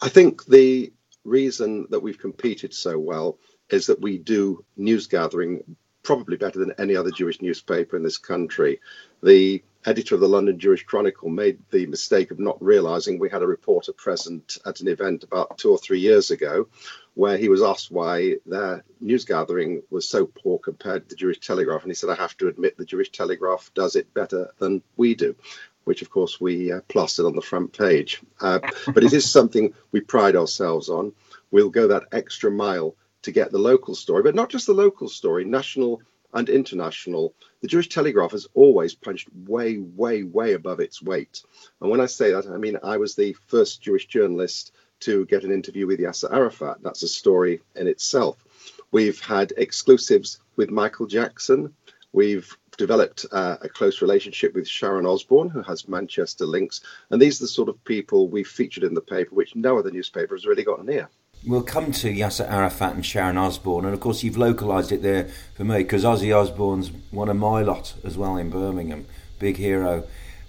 I 0.02 0.10
think 0.10 0.44
the 0.44 0.92
reason 1.24 1.86
that 1.90 2.00
we've 2.00 2.18
competed 2.18 2.74
so 2.74 2.98
well 2.98 3.38
is 3.70 3.86
that 3.86 4.00
we 4.00 4.18
do 4.18 4.62
news 4.76 5.06
gathering 5.06 5.76
probably 6.02 6.36
better 6.36 6.58
than 6.58 6.74
any 6.78 6.94
other 6.94 7.10
Jewish 7.10 7.40
newspaper 7.40 7.96
in 7.96 8.02
this 8.02 8.18
country. 8.18 8.80
The 9.22 9.64
editor 9.86 10.14
of 10.14 10.20
the 10.20 10.28
London 10.28 10.58
Jewish 10.58 10.84
Chronicle 10.84 11.28
made 11.28 11.58
the 11.70 11.86
mistake 11.86 12.30
of 12.30 12.38
not 12.38 12.62
realizing 12.62 13.18
we 13.18 13.30
had 13.30 13.42
a 13.42 13.46
reporter 13.46 13.92
present 13.92 14.58
at 14.64 14.80
an 14.80 14.88
event 14.88 15.24
about 15.24 15.58
two 15.58 15.70
or 15.70 15.78
three 15.78 16.00
years 16.00 16.30
ago 16.30 16.68
where 17.14 17.36
he 17.36 17.48
was 17.48 17.62
asked 17.62 17.90
why 17.90 18.36
their 18.46 18.84
news 19.00 19.24
gathering 19.24 19.82
was 19.90 20.08
so 20.08 20.26
poor 20.26 20.58
compared 20.58 21.04
to 21.04 21.08
the 21.10 21.16
Jewish 21.16 21.38
Telegraph. 21.38 21.82
And 21.82 21.90
he 21.90 21.94
said, 21.94 22.10
I 22.10 22.16
have 22.16 22.36
to 22.38 22.48
admit 22.48 22.76
the 22.76 22.84
Jewish 22.84 23.10
Telegraph 23.10 23.70
does 23.74 23.94
it 23.94 24.12
better 24.14 24.50
than 24.58 24.82
we 24.96 25.14
do, 25.14 25.36
which 25.84 26.02
of 26.02 26.10
course 26.10 26.40
we 26.40 26.72
uh, 26.72 26.80
plastered 26.88 27.26
on 27.26 27.36
the 27.36 27.42
front 27.42 27.76
page. 27.76 28.20
Uh, 28.40 28.60
but 28.92 29.04
it 29.04 29.12
is 29.12 29.30
something 29.30 29.74
we 29.92 30.00
pride 30.00 30.34
ourselves 30.34 30.88
on. 30.88 31.12
We'll 31.50 31.70
go 31.70 31.88
that 31.88 32.04
extra 32.10 32.50
mile 32.50 32.96
to 33.22 33.32
get 33.32 33.50
the 33.50 33.58
local 33.58 33.94
story, 33.94 34.22
but 34.22 34.34
not 34.34 34.50
just 34.50 34.66
the 34.66 34.74
local 34.74 35.08
story, 35.08 35.44
national 35.44 36.02
and 36.34 36.48
international. 36.48 37.34
The 37.62 37.68
Jewish 37.68 37.88
Telegraph 37.88 38.32
has 38.32 38.46
always 38.54 38.94
punched 38.94 39.28
way, 39.46 39.78
way, 39.78 40.24
way 40.24 40.52
above 40.52 40.80
its 40.80 41.00
weight. 41.00 41.42
And 41.80 41.90
when 41.90 42.00
I 42.00 42.06
say 42.06 42.32
that, 42.32 42.46
I 42.46 42.58
mean 42.58 42.78
I 42.82 42.98
was 42.98 43.14
the 43.14 43.34
first 43.46 43.80
Jewish 43.80 44.06
journalist 44.06 44.72
to 45.00 45.24
get 45.26 45.44
an 45.44 45.52
interview 45.52 45.86
with 45.86 46.00
Yasser 46.00 46.32
Arafat. 46.32 46.78
That's 46.82 47.02
a 47.02 47.08
story 47.08 47.62
in 47.76 47.86
itself. 47.86 48.44
We've 48.90 49.20
had 49.20 49.52
exclusives 49.56 50.40
with 50.56 50.70
Michael 50.70 51.06
Jackson. 51.06 51.74
We've 52.12 52.56
developed 52.76 53.26
uh, 53.32 53.56
a 53.60 53.68
close 53.68 54.02
relationship 54.02 54.54
with 54.54 54.68
Sharon 54.68 55.06
Osbourne, 55.06 55.48
who 55.48 55.62
has 55.62 55.88
Manchester 55.88 56.46
links. 56.46 56.80
And 57.10 57.20
these 57.20 57.40
are 57.40 57.44
the 57.44 57.48
sort 57.48 57.68
of 57.68 57.82
people 57.84 58.28
we've 58.28 58.46
featured 58.46 58.84
in 58.84 58.94
the 58.94 59.00
paper, 59.00 59.34
which 59.34 59.56
no 59.56 59.78
other 59.78 59.90
newspaper 59.90 60.34
has 60.34 60.46
really 60.46 60.64
got 60.64 60.84
near. 60.84 61.08
We'll 61.46 61.62
come 61.62 61.92
to 61.92 62.10
Yasser 62.10 62.48
Arafat 62.50 62.94
and 62.94 63.04
Sharon 63.04 63.36
Osbourne, 63.36 63.84
and 63.84 63.92
of 63.92 64.00
course 64.00 64.22
you've 64.22 64.38
localised 64.38 64.90
it 64.92 65.02
there 65.02 65.28
for 65.54 65.64
me 65.64 65.78
because 65.78 66.02
Ozzy 66.02 66.34
Osbourne's 66.34 66.90
one 67.10 67.28
of 67.28 67.36
my 67.36 67.60
lot 67.60 67.92
as 68.02 68.16
well 68.16 68.38
in 68.38 68.48
Birmingham, 68.48 69.04
big 69.38 69.58
hero 69.58 70.04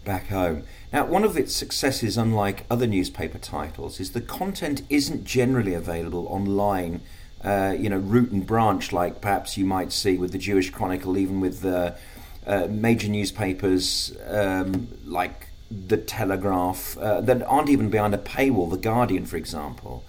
back 0.06 0.28
home. 0.28 0.64
Now, 0.94 1.06
one 1.06 1.26
of 1.26 1.36
its 1.36 1.54
successes, 1.54 2.18
unlike 2.18 2.66
other 2.72 2.88
newspaper 2.88 3.38
titles, 3.38 4.00
is 4.00 4.12
the 4.12 4.22
content 4.22 4.84
isn't 4.90 5.26
generally 5.26 5.74
available 5.74 6.28
online. 6.28 7.02
Uh, 7.44 7.76
you 7.78 7.90
know, 7.90 7.98
root 7.98 8.32
and 8.32 8.48
branch, 8.48 8.94
like 8.94 9.20
perhaps 9.20 9.58
you 9.58 9.66
might 9.66 9.92
see 9.92 10.18
with 10.18 10.32
the 10.32 10.38
Jewish 10.38 10.70
Chronicle, 10.70 11.18
even 11.18 11.42
with 11.42 11.60
the 11.60 11.98
uh, 12.48 12.68
major 12.70 13.10
newspapers 13.10 14.16
um, 14.28 14.88
like 15.04 15.48
the 15.70 15.98
Telegraph 15.98 16.98
uh, 16.98 17.20
that 17.22 17.44
aren't 17.44 17.70
even 17.70 17.90
behind 17.90 18.16
a 18.16 18.18
paywall. 18.18 18.70
The 18.70 18.78
Guardian, 18.78 19.26
for 19.26 19.36
example, 19.36 20.06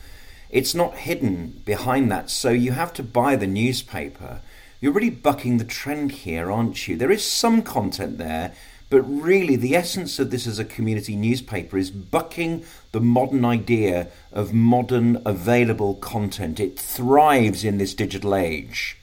it's 0.51 0.75
not 0.75 0.99
hidden 0.99 1.63
behind 1.65 2.11
that. 2.11 2.31
So 2.31 2.51
you 2.51 2.73
have 2.73 2.93
to 2.95 3.03
buy 3.03 3.37
the 3.37 3.47
newspaper. 3.47 4.41
You're 4.81 4.93
really 4.93 5.11
bucking 5.11 5.59
the 5.59 5.65
trend 5.65 6.13
here, 6.13 6.51
aren't 6.51 6.87
you? 6.87 6.97
There 6.97 7.11
is 7.11 7.25
some 7.25 7.63
content 7.63 8.19
there, 8.19 8.53
but 8.89 9.03
really 9.03 9.57
the 9.57 9.75
essence 9.75 10.19
of 10.19 10.31
this 10.31 10.47
as 10.47 10.59
a 10.59 10.65
community 10.65 11.17
newspaper 11.17 11.77
is 11.77 11.91
bucking 11.91 12.65
the 12.93 13.01
modern 13.01 13.45
idea 13.45 14.09
of 14.33 14.53
modern 14.53 15.21
available 15.25 15.95
content. 15.95 16.61
It 16.61 16.79
thrives 16.79 17.65
in 17.65 17.79
this 17.79 17.95
digital 17.95 18.35
age. 18.35 18.97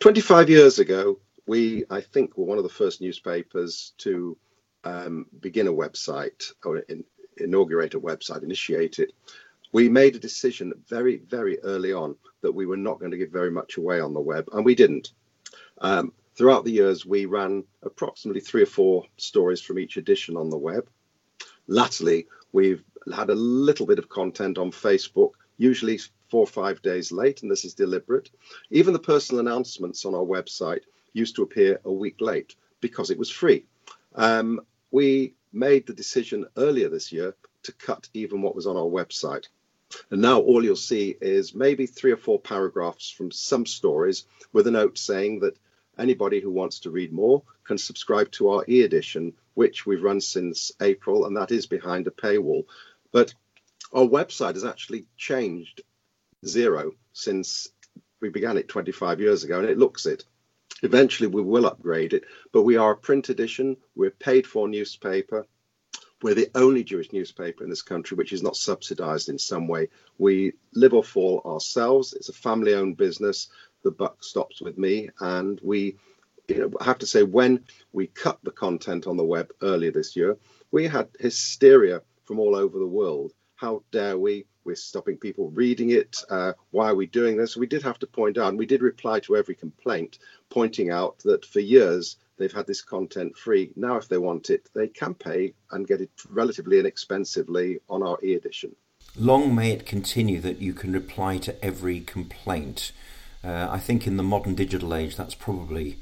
25 0.00 0.50
years 0.50 0.78
ago, 0.78 1.18
we, 1.46 1.84
I 1.88 2.00
think, 2.00 2.36
were 2.36 2.44
one 2.44 2.58
of 2.58 2.64
the 2.64 2.70
first 2.70 3.00
newspapers 3.00 3.92
to 3.98 4.36
um, 4.84 5.26
begin 5.40 5.68
a 5.68 5.72
website 5.72 6.52
or 6.64 6.78
in, 6.78 7.04
inaugurate 7.38 7.94
a 7.94 8.00
website, 8.00 8.42
initiate 8.42 8.98
it. 8.98 9.12
We 9.72 9.88
made 9.88 10.16
a 10.16 10.20
decision 10.20 10.72
very, 10.88 11.18
very 11.18 11.58
early 11.60 11.92
on 11.92 12.16
that 12.42 12.52
we 12.52 12.66
were 12.66 12.76
not 12.76 12.98
going 12.98 13.10
to 13.10 13.18
give 13.18 13.30
very 13.30 13.50
much 13.50 13.76
away 13.76 14.00
on 14.00 14.14
the 14.14 14.20
web, 14.20 14.48
and 14.52 14.64
we 14.64 14.74
didn't. 14.74 15.12
Um, 15.80 16.12
throughout 16.34 16.64
the 16.64 16.72
years, 16.72 17.04
we 17.04 17.26
ran 17.26 17.64
approximately 17.82 18.40
three 18.40 18.62
or 18.62 18.66
four 18.66 19.04
stories 19.16 19.60
from 19.60 19.78
each 19.78 19.96
edition 19.96 20.36
on 20.36 20.50
the 20.50 20.56
web. 20.56 20.88
Latterly, 21.66 22.26
we've 22.52 22.84
had 23.14 23.30
a 23.30 23.34
little 23.34 23.86
bit 23.86 23.98
of 23.98 24.08
content 24.08 24.58
on 24.58 24.70
Facebook, 24.70 25.32
usually 25.58 25.98
four 26.30 26.40
or 26.40 26.46
five 26.46 26.82
days 26.82 27.12
late, 27.12 27.42
and 27.42 27.50
this 27.50 27.64
is 27.64 27.74
deliberate. 27.74 28.30
Even 28.70 28.92
the 28.92 28.98
personal 28.98 29.40
announcements 29.40 30.04
on 30.04 30.14
our 30.14 30.24
website 30.24 30.82
used 31.12 31.36
to 31.36 31.42
appear 31.42 31.80
a 31.84 31.92
week 31.92 32.20
late 32.20 32.56
because 32.80 33.10
it 33.10 33.18
was 33.18 33.30
free. 33.30 33.64
Um, 34.14 34.60
we 34.90 35.34
made 35.52 35.86
the 35.86 35.94
decision 35.94 36.46
earlier 36.56 36.88
this 36.88 37.12
year 37.12 37.34
to 37.62 37.72
cut 37.72 38.08
even 38.14 38.42
what 38.42 38.54
was 38.54 38.66
on 38.66 38.76
our 38.76 38.84
website. 38.84 39.46
And 40.10 40.22
now 40.22 40.40
all 40.40 40.64
you'll 40.64 40.76
see 40.76 41.16
is 41.20 41.54
maybe 41.54 41.86
three 41.86 42.12
or 42.12 42.16
four 42.16 42.38
paragraphs 42.40 43.10
from 43.10 43.30
some 43.30 43.66
stories 43.66 44.24
with 44.52 44.66
a 44.66 44.70
note 44.70 44.98
saying 44.98 45.40
that 45.40 45.58
anybody 45.98 46.40
who 46.40 46.50
wants 46.50 46.80
to 46.80 46.90
read 46.90 47.12
more 47.12 47.42
can 47.64 47.78
subscribe 47.78 48.30
to 48.32 48.50
our 48.50 48.64
e 48.68 48.82
edition, 48.82 49.34
which 49.54 49.86
we've 49.86 50.02
run 50.02 50.20
since 50.20 50.72
April, 50.80 51.26
and 51.26 51.36
that 51.36 51.50
is 51.50 51.66
behind 51.66 52.06
a 52.06 52.10
paywall. 52.10 52.64
But 53.12 53.34
our 53.92 54.04
website 54.04 54.54
has 54.54 54.64
actually 54.64 55.06
changed 55.16 55.82
zero 56.44 56.92
since 57.12 57.68
we 58.20 58.28
began 58.28 58.56
it 58.56 58.68
25 58.68 59.20
years 59.20 59.44
ago, 59.44 59.58
and 59.58 59.68
it 59.68 59.78
looks 59.78 60.06
it. 60.06 60.24
Eventually, 60.82 61.28
we 61.28 61.42
will 61.42 61.66
upgrade 61.66 62.12
it, 62.12 62.24
but 62.52 62.62
we 62.62 62.76
are 62.76 62.92
a 62.92 62.96
print 62.96 63.28
edition. 63.28 63.76
We're 63.94 64.10
paid 64.10 64.46
for 64.46 64.68
newspaper. 64.68 65.46
We're 66.22 66.34
the 66.34 66.50
only 66.54 66.82
Jewish 66.82 67.12
newspaper 67.12 67.62
in 67.62 67.70
this 67.70 67.82
country 67.82 68.16
which 68.16 68.32
is 68.32 68.42
not 68.42 68.56
subsidized 68.56 69.28
in 69.28 69.38
some 69.38 69.68
way. 69.68 69.88
We 70.18 70.52
live 70.72 70.94
or 70.94 71.04
fall 71.04 71.42
ourselves. 71.44 72.14
It's 72.14 72.30
a 72.30 72.34
family 72.34 72.74
owned 72.74 72.96
business. 72.96 73.48
The 73.82 73.90
buck 73.90 74.24
stops 74.24 74.62
with 74.62 74.78
me. 74.78 75.10
And 75.20 75.60
we, 75.62 75.96
you 76.48 76.58
know, 76.58 76.70
have 76.80 76.98
to 76.98 77.06
say, 77.06 77.22
when 77.22 77.64
we 77.92 78.06
cut 78.06 78.38
the 78.42 78.50
content 78.50 79.06
on 79.06 79.16
the 79.16 79.24
web 79.24 79.50
earlier 79.60 79.90
this 79.90 80.16
year, 80.16 80.38
we 80.70 80.86
had 80.86 81.08
hysteria 81.20 82.00
from 82.24 82.38
all 82.38 82.56
over 82.56 82.78
the 82.78 82.86
world. 82.86 83.32
How 83.56 83.82
dare 83.90 84.18
we? 84.18 84.46
we're 84.66 84.74
stopping 84.74 85.16
people 85.16 85.48
reading 85.50 85.90
it. 85.90 86.16
Uh, 86.28 86.52
why 86.72 86.90
are 86.90 86.94
we 86.94 87.06
doing 87.06 87.36
this? 87.36 87.56
We 87.56 87.68
did 87.68 87.82
have 87.84 88.00
to 88.00 88.06
point 88.06 88.36
out, 88.36 88.48
and 88.48 88.58
we 88.58 88.66
did 88.66 88.82
reply 88.82 89.20
to 89.20 89.36
every 89.36 89.54
complaint, 89.54 90.18
pointing 90.50 90.90
out 90.90 91.20
that 91.20 91.46
for 91.46 91.60
years 91.60 92.16
they've 92.38 92.52
had 92.52 92.66
this 92.66 92.82
content 92.82 93.36
free. 93.36 93.72
Now, 93.76 93.96
if 93.96 94.08
they 94.08 94.18
want 94.18 94.50
it, 94.50 94.68
they 94.74 94.88
can 94.88 95.14
pay 95.14 95.54
and 95.70 95.86
get 95.86 96.00
it 96.00 96.10
relatively 96.28 96.78
inexpensively 96.78 97.78
on 97.88 98.02
our 98.02 98.18
e 98.22 98.34
edition. 98.34 98.74
Long 99.18 99.54
may 99.54 99.70
it 99.70 99.86
continue 99.86 100.40
that 100.40 100.60
you 100.60 100.74
can 100.74 100.92
reply 100.92 101.38
to 101.38 101.64
every 101.64 102.00
complaint. 102.00 102.92
Uh, 103.42 103.68
I 103.70 103.78
think 103.78 104.06
in 104.06 104.16
the 104.16 104.22
modern 104.22 104.54
digital 104.54 104.94
age, 104.94 105.16
that's 105.16 105.34
probably 105.34 105.98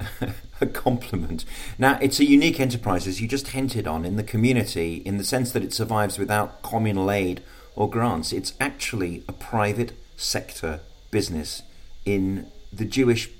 a 0.60 0.66
compliment. 0.66 1.44
Now, 1.78 1.98
it's 2.00 2.18
a 2.20 2.24
unique 2.24 2.58
enterprise, 2.58 3.06
as 3.06 3.20
you 3.20 3.28
just 3.28 3.48
hinted 3.48 3.86
on, 3.86 4.04
in 4.04 4.16
the 4.16 4.22
community, 4.22 4.96
in 5.04 5.18
the 5.18 5.24
sense 5.24 5.52
that 5.52 5.62
it 5.62 5.72
survives 5.72 6.18
without 6.18 6.62
communal 6.62 7.10
aid 7.10 7.42
or 7.76 7.88
grants. 7.88 8.32
It's 8.32 8.54
actually 8.58 9.22
a 9.28 9.32
private 9.32 9.92
sector 10.16 10.80
business 11.10 11.62
in 12.04 12.50
the 12.72 12.84
Jewish 12.84 13.30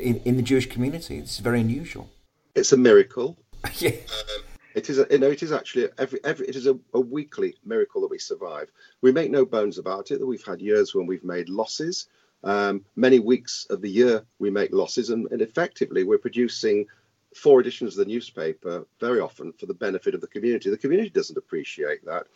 in, 0.00 0.20
in 0.24 0.36
the 0.36 0.42
Jewish 0.42 0.68
community. 0.68 1.18
It's 1.18 1.38
very 1.38 1.60
unusual. 1.60 2.10
It's 2.54 2.72
a 2.72 2.76
miracle. 2.76 3.38
yeah. 3.78 3.90
Um, 3.90 4.42
it 4.74 4.88
is, 4.88 4.98
a, 4.98 5.06
you 5.10 5.18
know, 5.18 5.30
it 5.30 5.42
is 5.42 5.52
actually 5.52 5.88
every, 5.98 6.20
every, 6.24 6.46
it 6.46 6.56
is 6.56 6.66
a, 6.66 6.78
a, 6.94 7.00
weekly 7.00 7.56
miracle 7.64 8.00
that 8.02 8.10
we 8.10 8.18
survive. 8.18 8.70
We 9.00 9.12
make 9.12 9.30
no 9.30 9.44
bones 9.44 9.78
about 9.78 10.10
it 10.10 10.20
that 10.20 10.26
we've 10.26 10.44
had 10.44 10.60
years 10.60 10.94
when 10.94 11.06
we've 11.06 11.24
made 11.24 11.48
losses. 11.48 12.06
Um, 12.44 12.84
many 12.96 13.18
weeks 13.18 13.66
of 13.68 13.82
the 13.82 13.90
year 13.90 14.24
we 14.38 14.50
make 14.50 14.72
losses, 14.72 15.10
and, 15.10 15.26
and 15.32 15.42
effectively 15.42 16.04
we're 16.04 16.18
producing 16.18 16.86
four 17.34 17.60
editions 17.60 17.96
of 17.96 18.04
the 18.06 18.12
newspaper 18.12 18.86
very 18.98 19.20
often 19.20 19.52
for 19.52 19.66
the 19.66 19.74
benefit 19.74 20.14
of 20.14 20.20
the 20.20 20.26
community. 20.26 20.70
The 20.70 20.78
community 20.78 21.10
doesn't 21.10 21.38
appreciate 21.38 22.04
that. 22.06 22.26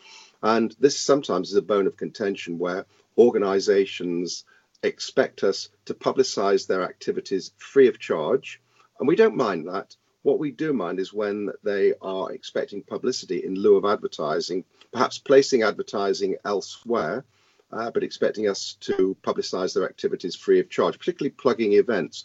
And 0.43 0.75
this 0.79 0.99
sometimes 0.99 1.51
is 1.51 1.57
a 1.57 1.63
bone 1.63 1.87
of 1.87 1.97
contention 1.97 2.59
where 2.59 2.87
organizations 3.19 4.45
expect 4.85 5.43
us 5.43 5.69
to 5.87 5.95
publicize 5.95 6.67
their 6.67 6.83
activities 6.83 7.53
free 7.59 7.89
of 7.89 7.99
charge. 7.99 8.61
And 8.99 9.09
we 9.09 9.17
don't 9.17 9.37
mind 9.37 9.67
that. 9.69 9.97
What 10.23 10.39
we 10.39 10.53
do 10.53 10.73
mind 10.73 11.01
is 11.01 11.13
when 11.13 11.51
they 11.63 11.95
are 12.01 12.33
expecting 12.33 12.83
publicity 12.83 13.45
in 13.45 13.55
lieu 13.55 13.77
of 13.77 13.85
advertising, 13.85 14.65
perhaps 14.93 15.19
placing 15.19 15.63
advertising 15.63 16.37
elsewhere, 16.45 17.25
uh, 17.73 17.91
but 17.91 18.03
expecting 18.03 18.49
us 18.49 18.77
to 18.81 19.17
publicize 19.23 19.75
their 19.75 19.85
activities 19.85 20.35
free 20.35 20.61
of 20.61 20.71
charge, 20.71 20.99
particularly 20.99 21.31
plugging 21.31 21.75
events. 21.75 22.25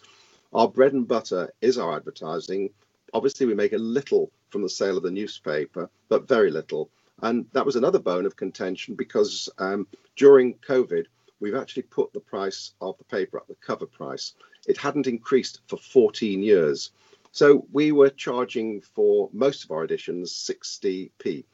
Our 0.53 0.67
bread 0.67 0.93
and 0.93 1.07
butter 1.07 1.53
is 1.61 1.77
our 1.77 1.95
advertising. 1.95 2.69
Obviously, 3.13 3.45
we 3.47 3.53
make 3.53 3.73
a 3.73 3.77
little 3.77 4.31
from 4.49 4.61
the 4.61 4.69
sale 4.69 4.97
of 4.97 5.03
the 5.03 5.11
newspaper, 5.11 5.89
but 6.07 6.27
very 6.27 6.51
little. 6.51 6.89
And 7.21 7.47
that 7.53 7.65
was 7.65 7.75
another 7.75 7.99
bone 7.99 8.25
of 8.25 8.35
contention 8.35 8.95
because 8.95 9.49
um, 9.57 9.87
during 10.15 10.55
COVID, 10.55 11.05
we've 11.39 11.55
actually 11.55 11.83
put 11.83 12.13
the 12.13 12.19
price 12.19 12.73
of 12.81 12.97
the 12.97 13.03
paper 13.05 13.37
up, 13.37 13.47
the 13.47 13.55
cover 13.55 13.85
price. 13.85 14.33
It 14.67 14.77
hadn't 14.77 15.07
increased 15.07 15.61
for 15.67 15.77
14 15.77 16.41
years. 16.43 16.91
So 17.31 17.65
we 17.71 17.91
were 17.91 18.09
charging 18.09 18.81
for 18.81 19.29
most 19.33 19.63
of 19.63 19.71
our 19.71 19.83
editions 19.83 20.33
60p. 20.33 21.45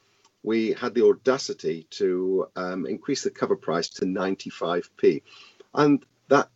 We 0.44 0.74
had 0.74 0.94
the 0.94 1.06
audacity 1.06 1.88
to 1.92 2.48
um, 2.56 2.86
increase 2.86 3.24
the 3.24 3.32
cover 3.32 3.56
price 3.56 3.89
to 3.89 4.06
95p. 4.06 5.22
And 5.74 6.06
that 6.30 6.50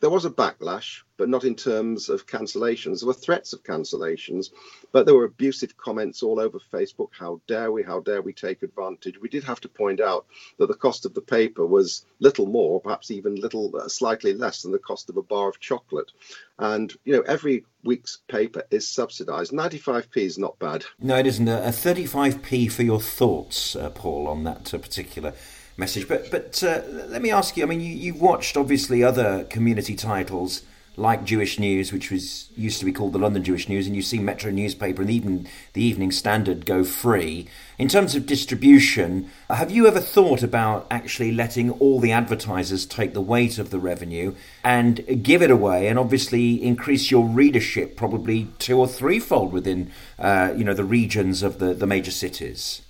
there 0.00 0.10
was 0.10 0.24
a 0.24 0.30
backlash, 0.30 1.02
but 1.16 1.28
not 1.28 1.44
in 1.44 1.54
terms 1.54 2.08
of 2.08 2.26
cancellations. 2.26 3.00
There 3.00 3.06
were 3.06 3.14
threats 3.14 3.52
of 3.52 3.62
cancellations, 3.62 4.50
but 4.92 5.06
there 5.06 5.14
were 5.14 5.24
abusive 5.24 5.76
comments 5.76 6.22
all 6.22 6.40
over 6.40 6.58
Facebook. 6.58 7.10
How 7.18 7.40
dare 7.46 7.70
we? 7.72 7.82
How 7.82 8.00
dare 8.00 8.20
we 8.20 8.32
take 8.32 8.62
advantage? 8.62 9.20
We 9.20 9.28
did 9.28 9.44
have 9.44 9.60
to 9.60 9.68
point 9.68 10.00
out 10.00 10.26
that 10.58 10.66
the 10.66 10.74
cost 10.74 11.06
of 11.06 11.14
the 11.14 11.20
paper 11.20 11.64
was 11.64 12.04
little 12.18 12.46
more, 12.46 12.80
perhaps 12.80 13.10
even 13.10 13.36
little, 13.36 13.74
uh, 13.76 13.88
slightly 13.88 14.34
less 14.34 14.62
than 14.62 14.72
the 14.72 14.78
cost 14.78 15.08
of 15.08 15.16
a 15.16 15.22
bar 15.22 15.48
of 15.48 15.60
chocolate. 15.60 16.10
And 16.58 16.92
you 17.04 17.14
know, 17.14 17.22
every 17.22 17.64
week's 17.84 18.18
paper 18.28 18.64
is 18.70 18.88
subsidised. 18.88 19.52
95p 19.52 20.16
is 20.18 20.38
not 20.38 20.58
bad. 20.58 20.84
No, 21.00 21.16
it 21.16 21.26
isn't. 21.26 21.48
A 21.48 21.68
35p 21.68 22.70
for 22.70 22.82
your 22.82 23.00
thoughts, 23.00 23.76
uh, 23.76 23.90
Paul, 23.90 24.26
on 24.26 24.44
that 24.44 24.74
uh, 24.74 24.78
particular 24.78 25.34
message. 25.76 26.08
But 26.08 26.30
but 26.30 26.62
uh, 26.62 26.82
let 27.08 27.22
me 27.22 27.30
ask 27.30 27.56
you. 27.56 27.62
I 27.62 27.66
mean, 27.66 27.80
you, 27.80 27.92
you've 27.92 28.20
watched 28.20 28.56
obviously 28.56 29.02
other 29.02 29.44
community 29.44 29.94
titles 29.94 30.62
like 30.96 31.24
Jewish 31.24 31.58
News, 31.58 31.92
which 31.92 32.10
was 32.10 32.48
used 32.56 32.78
to 32.78 32.84
be 32.84 32.92
called 32.92 33.12
the 33.12 33.18
London 33.18 33.42
Jewish 33.42 33.68
News, 33.68 33.86
and 33.86 33.96
you've 33.96 34.04
seen 34.04 34.24
Metro 34.24 34.50
newspaper 34.50 35.02
and 35.02 35.10
even 35.10 35.48
the 35.72 35.82
Evening 35.82 36.12
Standard 36.12 36.64
go 36.64 36.84
free. 36.84 37.48
In 37.78 37.88
terms 37.88 38.14
of 38.14 38.26
distribution, 38.26 39.28
have 39.50 39.72
you 39.72 39.88
ever 39.88 39.98
thought 39.98 40.42
about 40.42 40.86
actually 40.90 41.32
letting 41.32 41.70
all 41.70 41.98
the 41.98 42.12
advertisers 42.12 42.86
take 42.86 43.12
the 43.12 43.20
weight 43.20 43.58
of 43.58 43.70
the 43.70 43.80
revenue 43.80 44.34
and 44.62 45.24
give 45.24 45.42
it 45.42 45.50
away, 45.50 45.88
and 45.88 45.98
obviously 45.98 46.62
increase 46.62 47.10
your 47.10 47.26
readership 47.26 47.96
probably 47.96 48.48
two 48.60 48.78
or 48.78 48.86
threefold 48.86 49.52
within, 49.52 49.90
uh, 50.20 50.52
you 50.56 50.62
know, 50.62 50.74
the 50.74 50.84
regions 50.84 51.42
of 51.42 51.58
the, 51.58 51.74
the 51.74 51.88
major 51.88 52.12
cities? 52.12 52.82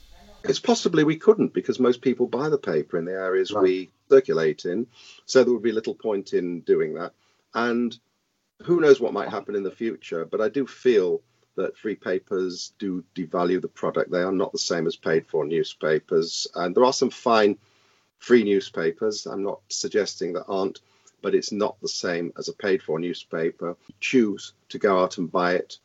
It's 0.44 0.60
possibly 0.60 1.04
we 1.04 1.16
couldn't 1.16 1.54
because 1.54 1.80
most 1.80 2.02
people 2.02 2.26
buy 2.26 2.48
the 2.50 2.58
paper 2.58 2.98
in 2.98 3.06
the 3.06 3.12
areas 3.12 3.52
right. 3.52 3.62
we 3.62 3.90
circulate 4.10 4.66
in. 4.66 4.86
So 5.24 5.42
there 5.42 5.52
would 5.52 5.62
be 5.62 5.72
little 5.72 5.94
point 5.94 6.34
in 6.34 6.60
doing 6.60 6.94
that. 6.94 7.12
And 7.54 7.96
who 8.62 8.80
knows 8.80 9.00
what 9.00 9.12
might 9.12 9.30
happen 9.30 9.56
in 9.56 9.62
the 9.62 9.70
future, 9.70 10.24
but 10.24 10.40
I 10.40 10.48
do 10.48 10.66
feel 10.66 11.22
that 11.56 11.78
free 11.78 11.94
papers 11.94 12.72
do 12.78 13.04
devalue 13.14 13.60
the 13.60 13.68
product. 13.68 14.10
They 14.10 14.22
are 14.22 14.32
not 14.32 14.52
the 14.52 14.58
same 14.58 14.86
as 14.86 14.96
paid 14.96 15.26
for 15.26 15.44
newspapers. 15.44 16.46
And 16.54 16.74
there 16.74 16.84
are 16.84 16.92
some 16.92 17.10
fine 17.10 17.58
free 18.18 18.44
newspapers. 18.44 19.26
I'm 19.26 19.44
not 19.44 19.60
suggesting 19.68 20.32
that 20.32 20.46
aren't, 20.46 20.80
but 21.22 21.34
it's 21.34 21.52
not 21.52 21.80
the 21.80 21.88
same 21.88 22.32
as 22.38 22.48
a 22.48 22.52
paid 22.52 22.82
for 22.82 22.98
newspaper. 22.98 23.76
Choose 24.00 24.52
to 24.70 24.78
go 24.78 25.00
out 25.00 25.18
and 25.18 25.30
buy 25.30 25.54
it, 25.54 25.78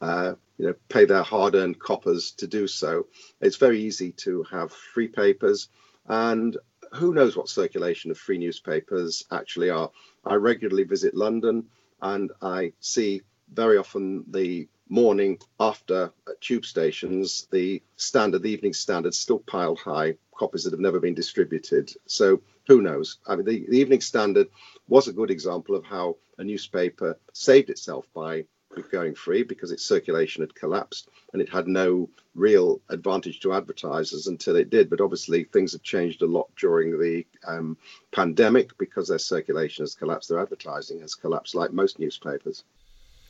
uh, 0.00 0.34
you 0.58 0.66
know, 0.66 0.74
pay 0.88 1.04
their 1.04 1.22
hard 1.22 1.54
earned 1.54 1.78
coppers 1.78 2.32
to 2.32 2.46
do 2.46 2.66
so. 2.66 3.06
It's 3.40 3.56
very 3.56 3.82
easy 3.82 4.12
to 4.12 4.44
have 4.44 4.72
free 4.72 5.08
papers, 5.08 5.68
and 6.06 6.56
who 6.92 7.14
knows 7.14 7.36
what 7.36 7.48
circulation 7.48 8.10
of 8.10 8.18
free 8.18 8.38
newspapers 8.38 9.24
actually 9.30 9.70
are. 9.70 9.90
I 10.24 10.34
regularly 10.34 10.84
visit 10.84 11.14
London 11.14 11.66
and 12.02 12.32
I 12.42 12.72
see 12.80 13.22
very 13.52 13.78
often 13.78 14.24
the 14.28 14.68
morning 14.88 15.38
after 15.58 16.12
tube 16.40 16.64
stations, 16.64 17.46
the 17.52 17.82
standard, 17.96 18.42
the 18.42 18.50
evening 18.50 18.72
standard, 18.72 19.14
still 19.14 19.38
piled 19.38 19.78
high, 19.78 20.16
copies 20.34 20.64
that 20.64 20.72
have 20.72 20.80
never 20.80 20.98
been 20.98 21.14
distributed. 21.14 21.92
So 22.06 22.42
who 22.66 22.80
knows? 22.82 23.18
I 23.26 23.36
mean, 23.36 23.44
the, 23.44 23.66
the 23.68 23.78
Evening 23.78 24.00
Standard 24.00 24.48
was 24.88 25.06
a 25.06 25.12
good 25.12 25.30
example 25.30 25.76
of 25.76 25.84
how 25.84 26.16
a 26.38 26.44
newspaper 26.44 27.18
saved 27.32 27.70
itself 27.70 28.06
by 28.14 28.46
going 28.90 29.14
free 29.14 29.42
because 29.42 29.72
its 29.72 29.84
circulation 29.84 30.42
had 30.42 30.54
collapsed 30.54 31.08
and 31.32 31.42
it 31.42 31.48
had 31.48 31.66
no 31.66 32.08
real 32.34 32.80
advantage 32.88 33.40
to 33.40 33.52
advertisers 33.52 34.26
until 34.26 34.56
it 34.56 34.70
did. 34.70 34.88
But 34.88 35.00
obviously, 35.00 35.44
things 35.44 35.72
have 35.72 35.82
changed 35.82 36.22
a 36.22 36.26
lot 36.26 36.48
during 36.56 36.98
the 36.98 37.26
um, 37.46 37.76
pandemic 38.12 38.76
because 38.78 39.08
their 39.08 39.18
circulation 39.18 39.82
has 39.82 39.94
collapsed, 39.94 40.28
their 40.28 40.40
advertising 40.40 41.00
has 41.00 41.14
collapsed, 41.14 41.54
like 41.54 41.72
most 41.72 41.98
newspapers. 41.98 42.64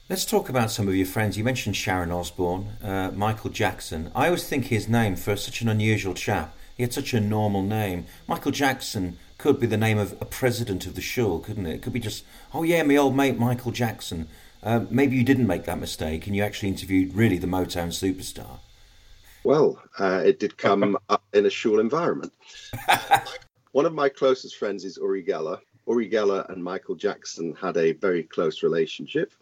Let's 0.09 0.25
talk 0.25 0.49
about 0.49 0.73
some 0.73 0.89
of 0.89 0.97
your 0.97 1.07
friends. 1.07 1.39
You 1.39 1.45
mentioned 1.45 1.77
Sharon 1.77 2.11
Osbourne, 2.11 2.71
uh, 2.83 3.13
Michael 3.15 3.51
Jackson. 3.51 4.11
I 4.15 4.27
always 4.27 4.49
think 4.49 4.67
his 4.67 4.89
name 4.89 5.15
for 5.15 5.37
such 5.37 5.63
an 5.63 5.69
unusual 5.69 6.15
chap. 6.15 6.57
He 6.77 6.83
had 6.83 6.93
such 6.93 7.15
a 7.15 7.21
normal 7.21 7.63
name. 7.63 8.07
Michael 8.27 8.51
Jackson 8.51 9.19
could 9.39 9.61
be 9.61 9.67
the 9.67 9.77
name 9.77 9.99
of 9.99 10.21
a 10.21 10.25
president 10.25 10.85
of 10.87 10.97
the 10.97 11.01
Shul, 11.01 11.39
couldn't 11.39 11.67
it? 11.67 11.77
It 11.77 11.83
could 11.83 11.93
be 11.93 12.01
just, 12.01 12.25
oh 12.53 12.63
yeah, 12.63 12.83
my 12.83 12.97
old 12.97 13.15
mate 13.15 13.39
Michael 13.39 13.71
Jackson. 13.71 14.29
Uh, 14.63 14.85
maybe 14.91 15.17
you 15.17 15.25
didn't 15.25 15.47
make 15.47 15.65
that 15.65 15.81
mistake 15.81 16.27
and 16.27 16.37
you 16.37 16.43
actually 16.43 16.69
interviewed 16.69 17.15
really 17.15 17.39
the 17.39 17.47
Motown 17.47 17.89
superstar. 17.89 18.59
Well, 19.43 19.83
uh, 19.99 20.23
it 20.25 20.39
did 20.39 20.59
come 20.59 20.99
up 21.09 21.25
in 21.33 21.47
a 21.47 21.51
shul 21.51 21.81
environment. 21.81 22.33
One 23.73 23.87
of 23.87 23.95
my 23.95 24.09
closest 24.09 24.57
friends 24.57 24.85
is 24.85 24.99
Uri 24.99 25.25
Geller. 25.25 25.61
Uri 25.87 26.11
Geller 26.11 26.49
and 26.51 26.63
Michael 26.63 26.95
Jackson 26.95 27.55
had 27.55 27.77
a 27.77 27.93
very 27.93 28.23
close 28.23 28.63
relationship. 28.63 29.33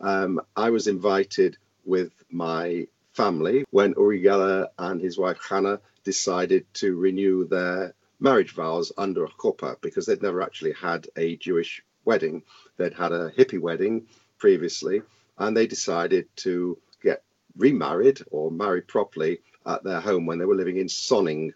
Um, 0.00 0.40
I 0.56 0.70
was 0.70 0.86
invited 0.86 1.56
with 1.84 2.12
my 2.30 2.86
family 3.12 3.64
when 3.70 3.94
Uri 3.96 4.22
Geller 4.22 4.68
and 4.78 5.00
his 5.00 5.18
wife 5.18 5.38
Hannah 5.48 5.80
decided 6.04 6.64
to 6.74 6.94
renew 6.96 7.46
their 7.46 7.94
marriage 8.20 8.52
vows 8.52 8.92
under 8.96 9.24
a 9.24 9.30
chuppah 9.30 9.80
because 9.80 10.06
they'd 10.06 10.22
never 10.22 10.42
actually 10.42 10.72
had 10.72 11.08
a 11.16 11.36
Jewish 11.36 11.82
wedding. 12.04 12.42
They'd 12.76 12.94
had 12.94 13.12
a 13.12 13.30
hippie 13.30 13.60
wedding 13.60 14.06
previously, 14.40 15.02
and 15.38 15.56
they 15.56 15.66
decided 15.66 16.26
to 16.36 16.76
get 17.02 17.22
remarried 17.56 18.20
or 18.30 18.50
married 18.50 18.88
properly 18.88 19.40
at 19.66 19.84
their 19.84 20.00
home 20.00 20.26
when 20.26 20.38
they 20.38 20.44
were 20.44 20.56
living 20.56 20.78
in 20.78 20.88
Sonning. 20.88 21.52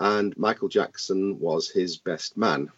And 0.00 0.36
Michael 0.36 0.68
Jackson 0.68 1.38
was 1.38 1.70
his 1.70 1.98
best 1.98 2.36
man. 2.36 2.70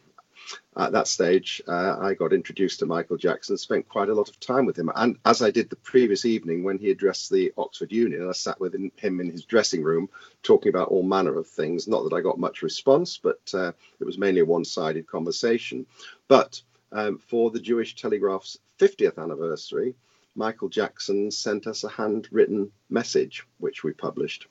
At 0.76 0.92
that 0.92 1.08
stage, 1.08 1.62
uh, 1.68 1.96
I 2.00 2.14
got 2.14 2.32
introduced 2.32 2.80
to 2.80 2.86
Michael 2.86 3.16
Jackson, 3.16 3.56
spent 3.56 3.88
quite 3.88 4.08
a 4.08 4.14
lot 4.14 4.28
of 4.28 4.38
time 4.40 4.66
with 4.66 4.78
him. 4.78 4.90
And 4.94 5.16
as 5.24 5.40
I 5.40 5.50
did 5.50 5.70
the 5.70 5.76
previous 5.76 6.24
evening 6.26 6.64
when 6.64 6.76
he 6.76 6.90
addressed 6.90 7.30
the 7.30 7.52
Oxford 7.56 7.92
Union, 7.92 8.28
I 8.28 8.32
sat 8.32 8.60
with 8.60 8.74
him 8.74 9.20
in 9.20 9.30
his 9.30 9.44
dressing 9.44 9.82
room 9.82 10.08
talking 10.42 10.68
about 10.70 10.88
all 10.88 11.02
manner 11.02 11.38
of 11.38 11.46
things. 11.46 11.88
Not 11.88 12.02
that 12.04 12.14
I 12.14 12.20
got 12.20 12.38
much 12.38 12.62
response, 12.62 13.16
but 13.16 13.40
uh, 13.54 13.72
it 14.00 14.04
was 14.04 14.18
mainly 14.18 14.40
a 14.40 14.44
one 14.44 14.64
sided 14.64 15.06
conversation. 15.06 15.86
But 16.28 16.60
um, 16.92 17.18
for 17.18 17.50
the 17.50 17.60
Jewish 17.60 17.94
Telegraph's 17.94 18.58
50th 18.78 19.18
anniversary, 19.18 19.94
Michael 20.34 20.68
Jackson 20.68 21.30
sent 21.30 21.66
us 21.66 21.84
a 21.84 21.88
handwritten 21.88 22.70
message, 22.90 23.46
which 23.58 23.84
we 23.84 23.92
published. 23.92 24.46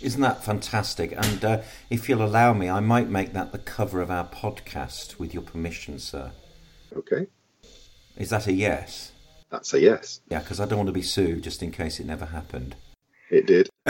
Isn't 0.00 0.20
that 0.20 0.44
fantastic? 0.44 1.12
And 1.12 1.44
uh, 1.44 1.60
if 1.88 2.08
you'll 2.08 2.24
allow 2.24 2.52
me, 2.52 2.68
I 2.68 2.80
might 2.80 3.08
make 3.08 3.32
that 3.32 3.52
the 3.52 3.58
cover 3.58 4.00
of 4.00 4.10
our 4.10 4.26
podcast 4.26 5.18
with 5.18 5.32
your 5.32 5.42
permission, 5.42 5.98
sir. 5.98 6.32
Okay. 6.94 7.26
Is 8.16 8.30
that 8.30 8.46
a 8.46 8.52
yes? 8.52 9.12
That's 9.50 9.72
a 9.74 9.80
yes. 9.80 10.20
Yeah, 10.28 10.40
because 10.40 10.60
I 10.60 10.66
don't 10.66 10.78
want 10.78 10.88
to 10.88 10.92
be 10.92 11.02
sued 11.02 11.42
just 11.44 11.62
in 11.62 11.70
case 11.70 12.00
it 12.00 12.06
never 12.06 12.26
happened. 12.26 12.74
It 13.30 13.46
did. 13.46 13.70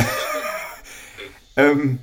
um, 1.57 2.01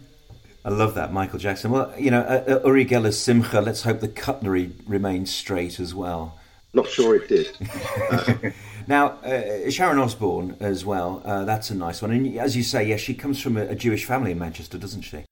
I 0.65 0.69
love 0.69 0.95
that, 0.95 1.13
Michael 1.13 1.39
Jackson. 1.39 1.71
Well, 1.71 1.93
you 1.97 2.12
know, 2.12 2.21
uh, 2.21 2.60
uh, 2.63 2.67
Uri 2.67 2.86
Geller's 2.86 3.17
Simcha, 3.17 3.62
let's 3.62 3.84
hope 3.84 4.01
the 4.01 4.08
cutlery 4.08 4.71
remains 4.88 5.34
straight 5.34 5.79
as 5.79 5.93
well. 5.93 6.38
Not 6.73 6.88
sure 6.88 7.15
it 7.15 7.27
did. 7.27 8.53
now, 8.88 9.08
uh, 9.23 9.69
Sharon 9.71 9.97
Osbourne 9.97 10.55
as 10.60 10.86
well, 10.86 11.21
uh, 11.25 11.43
that's 11.43 11.71
a 11.71 11.75
nice 11.75 12.01
one. 12.01 12.12
And 12.12 12.38
as 12.38 12.55
you 12.55 12.63
say, 12.63 12.88
yes, 12.88 12.99
she 12.99 13.15
comes 13.15 13.41
from 13.41 13.58
a, 13.58 13.65
a, 13.65 13.75
Jewish 13.75 14.05
family 14.05 14.32
in 14.32 14.39
Manchester, 14.39 14.77
doesn't 14.77 15.01
she? 15.01 15.25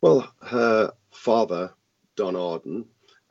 Well, 0.00 0.32
her 0.42 0.92
father, 1.10 1.72
Don 2.14 2.36
Arden, 2.36 2.84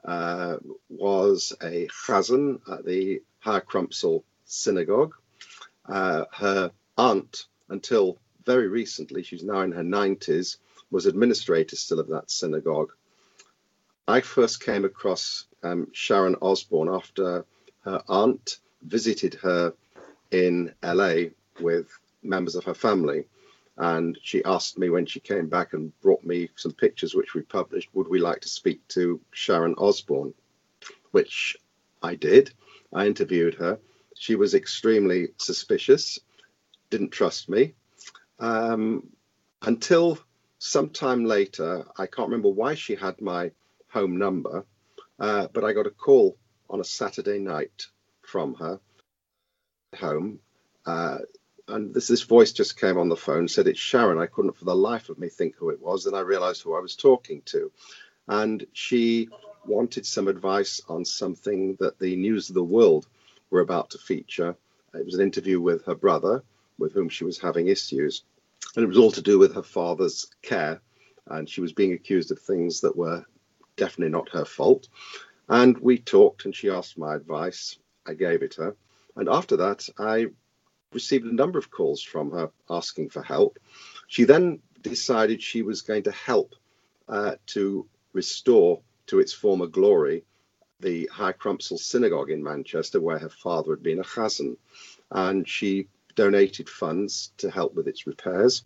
uh, 0.03 0.57
was 0.89 1.53
a 1.61 1.87
chazan 1.87 2.59
at 2.69 2.85
the 2.85 3.21
Higher 3.39 3.61
Crumpsall 3.61 4.23
Synagogue. 4.43 5.13
Uh, 5.87 6.25
her 6.33 6.71
aunt, 6.97 7.45
until 7.69 8.17
very 8.45 8.67
recently, 8.67 9.23
she's 9.23 9.43
now 9.43 9.61
in 9.61 9.71
her 9.71 9.83
90s, 9.83 10.57
was 10.91 11.05
administrator 11.05 11.77
still 11.77 11.99
of 11.99 12.09
that 12.09 12.29
synagogue. 12.29 12.91
I 14.05 14.19
first 14.19 14.63
came 14.63 14.83
across 14.83 15.45
um, 15.63 15.87
Sharon 15.93 16.35
Osbourne 16.41 16.89
after 16.89 17.45
her 17.83 18.01
aunt 18.07 18.57
visited 18.81 19.35
her 19.35 19.73
in 20.31 20.73
LA 20.83 21.29
with 21.59 21.87
members 22.21 22.55
of 22.55 22.63
her 22.65 22.73
family. 22.73 23.25
And 23.77 24.17
she 24.21 24.43
asked 24.43 24.77
me 24.77 24.89
when 24.89 25.05
she 25.05 25.19
came 25.19 25.49
back 25.49 25.73
and 25.73 25.99
brought 26.01 26.23
me 26.23 26.49
some 26.55 26.73
pictures, 26.73 27.15
which 27.15 27.33
we 27.33 27.41
published, 27.41 27.89
would 27.93 28.07
we 28.07 28.19
like 28.19 28.41
to 28.41 28.49
speak 28.49 28.87
to 28.89 29.19
Sharon 29.31 29.75
Osbourne? 29.77 30.33
Which 31.11 31.57
I 32.01 32.15
did. 32.15 32.53
I 32.93 33.07
interviewed 33.07 33.55
her. 33.55 33.79
She 34.15 34.35
was 34.35 34.53
extremely 34.53 35.29
suspicious, 35.37 36.19
didn't 36.89 37.11
trust 37.11 37.49
me. 37.49 37.73
Um, 38.39 39.09
until 39.63 40.19
sometime 40.59 41.25
later, 41.25 41.85
I 41.97 42.05
can't 42.05 42.29
remember 42.29 42.49
why 42.49 42.75
she 42.75 42.95
had 42.95 43.19
my 43.21 43.51
home 43.89 44.17
number, 44.17 44.65
uh, 45.19 45.47
but 45.51 45.63
I 45.63 45.73
got 45.73 45.87
a 45.87 45.91
call 45.91 46.37
on 46.73 46.79
a 46.79 46.83
Saturday 46.83 47.37
night 47.37 47.85
from 48.23 48.55
her 48.55 48.79
home. 49.95 50.39
Uh, 50.87 51.19
and 51.67 51.93
this, 51.93 52.07
this 52.07 52.23
voice 52.23 52.51
just 52.51 52.81
came 52.81 52.97
on 52.97 53.09
the 53.09 53.15
phone, 53.15 53.47
said 53.47 53.67
it's 53.67 53.79
Sharon. 53.79 54.17
I 54.17 54.25
couldn't 54.25 54.57
for 54.57 54.65
the 54.65 54.75
life 54.75 55.09
of 55.09 55.19
me 55.19 55.29
think 55.29 55.55
who 55.55 55.69
it 55.69 55.79
was. 55.79 56.03
Then 56.03 56.15
I 56.15 56.21
realized 56.21 56.63
who 56.63 56.75
I 56.75 56.79
was 56.79 56.95
talking 56.95 57.43
to. 57.45 57.71
And 58.27 58.65
she 58.73 59.29
wanted 59.65 60.05
some 60.05 60.27
advice 60.27 60.81
on 60.89 61.05
something 61.05 61.77
that 61.79 61.99
the 61.99 62.15
News 62.15 62.49
of 62.49 62.55
the 62.55 62.63
World 62.63 63.07
were 63.51 63.61
about 63.61 63.91
to 63.91 63.99
feature. 63.99 64.55
It 64.95 65.05
was 65.05 65.13
an 65.13 65.21
interview 65.21 65.61
with 65.61 65.85
her 65.85 65.95
brother, 65.95 66.43
with 66.79 66.91
whom 66.91 67.07
she 67.07 67.23
was 67.23 67.37
having 67.37 67.67
issues. 67.67 68.23
And 68.75 68.83
it 68.83 68.87
was 68.87 68.97
all 68.97 69.11
to 69.11 69.21
do 69.21 69.37
with 69.37 69.53
her 69.53 69.63
father's 69.63 70.25
care. 70.41 70.81
And 71.27 71.47
she 71.47 71.61
was 71.61 71.71
being 71.71 71.93
accused 71.93 72.31
of 72.31 72.39
things 72.39 72.81
that 72.81 72.97
were 72.97 73.23
definitely 73.77 74.11
not 74.11 74.29
her 74.29 74.45
fault. 74.45 74.87
And 75.49 75.77
we 75.77 75.97
talked, 75.97 76.45
and 76.45 76.55
she 76.55 76.69
asked 76.69 76.97
my 76.97 77.15
advice. 77.15 77.77
I 78.05 78.13
gave 78.13 78.43
it 78.43 78.55
her. 78.55 78.75
And 79.15 79.29
after 79.29 79.57
that, 79.57 79.87
I 79.97 80.27
received 80.93 81.25
a 81.25 81.33
number 81.33 81.59
of 81.59 81.71
calls 81.71 82.01
from 82.01 82.31
her 82.31 82.51
asking 82.69 83.09
for 83.09 83.21
help. 83.21 83.59
She 84.07 84.23
then 84.23 84.59
decided 84.81 85.41
she 85.41 85.61
was 85.61 85.81
going 85.81 86.03
to 86.03 86.11
help 86.11 86.55
uh, 87.07 87.35
to 87.47 87.87
restore 88.13 88.81
to 89.07 89.19
its 89.19 89.33
former 89.33 89.67
glory 89.67 90.23
the 90.79 91.09
Higher 91.11 91.33
Crumpsall 91.33 91.79
Synagogue 91.79 92.29
in 92.29 92.43
Manchester, 92.43 92.99
where 92.99 93.19
her 93.19 93.29
father 93.29 93.71
had 93.71 93.83
been 93.83 93.99
a 93.99 94.03
chazan. 94.03 94.57
And 95.09 95.47
she 95.47 95.87
donated 96.15 96.69
funds 96.69 97.31
to 97.37 97.49
help 97.49 97.73
with 97.73 97.87
its 97.87 98.05
repairs. 98.05 98.63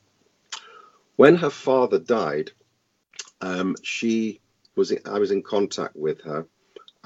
When 1.16 1.36
her 1.36 1.50
father 1.50 2.00
died, 2.00 2.52
um, 3.42 3.76
she 3.84 4.42
was 4.76 4.94
I 5.06 5.20
was 5.20 5.32
in 5.32 5.44
contact 5.44 5.96
with 5.96 6.22
her, 6.22 6.48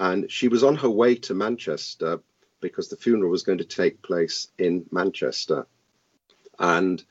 and 0.01 0.31
she 0.31 0.47
was 0.47 0.63
on 0.63 0.75
her 0.77 0.89
way 0.89 1.13
to 1.13 1.35
Manchester 1.35 2.19
because 2.59 2.89
the 2.89 2.95
funeral 2.95 3.29
was 3.29 3.43
going 3.43 3.59
to 3.59 3.63
take 3.63 4.01
place 4.01 4.47
in 4.57 4.83
Manchester, 4.91 5.67
and 6.57 7.03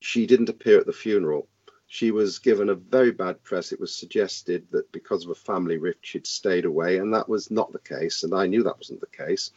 she 0.00 0.26
didn't 0.26 0.50
appear 0.50 0.78
at 0.78 0.84
the 0.84 0.92
funeral. 0.92 1.48
She 1.86 2.10
was 2.10 2.38
given 2.38 2.68
a 2.68 2.74
very 2.74 3.12
bad 3.12 3.42
press. 3.42 3.72
It 3.72 3.80
was 3.80 3.94
suggested 3.94 4.66
that 4.72 4.92
because 4.92 5.24
of 5.24 5.30
a 5.30 5.34
family 5.34 5.78
rift, 5.78 6.00
she'd 6.02 6.26
stayed 6.26 6.66
away, 6.66 6.98
and 6.98 7.14
that 7.14 7.30
was 7.30 7.50
not 7.50 7.72
the 7.72 7.78
case. 7.78 8.22
And 8.22 8.34
I 8.34 8.46
knew 8.46 8.62
that 8.62 8.76
wasn't 8.76 9.00
the 9.00 9.24
case. 9.24 9.50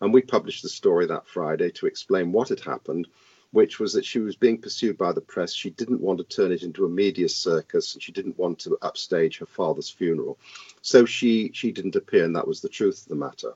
And 0.00 0.12
we 0.12 0.20
published 0.20 0.64
the 0.64 0.68
story 0.68 1.06
that 1.06 1.28
Friday 1.28 1.70
to 1.70 1.86
explain 1.86 2.32
what 2.32 2.48
had 2.48 2.60
happened, 2.60 3.06
which 3.56 3.80
was 3.80 3.94
that 3.94 4.04
she 4.04 4.18
was 4.18 4.36
being 4.36 4.60
pursued 4.60 4.98
by 4.98 5.12
the 5.12 5.20
press. 5.22 5.50
She 5.50 5.70
didn't 5.70 6.02
want 6.02 6.18
to 6.18 6.24
turn 6.24 6.52
it 6.52 6.62
into 6.62 6.84
a 6.84 6.90
media 6.90 7.26
circus, 7.26 7.94
and 7.94 8.02
she 8.02 8.12
didn't 8.12 8.38
want 8.38 8.58
to 8.58 8.76
upstage 8.82 9.38
her 9.38 9.46
father's 9.46 9.88
funeral. 9.88 10.38
So 10.82 11.06
she 11.06 11.52
she 11.54 11.72
didn't 11.72 11.96
appear, 11.96 12.26
and 12.26 12.36
that 12.36 12.46
was 12.46 12.60
the 12.60 12.68
truth 12.68 13.00
of 13.00 13.08
the 13.08 13.14
matter. 13.14 13.54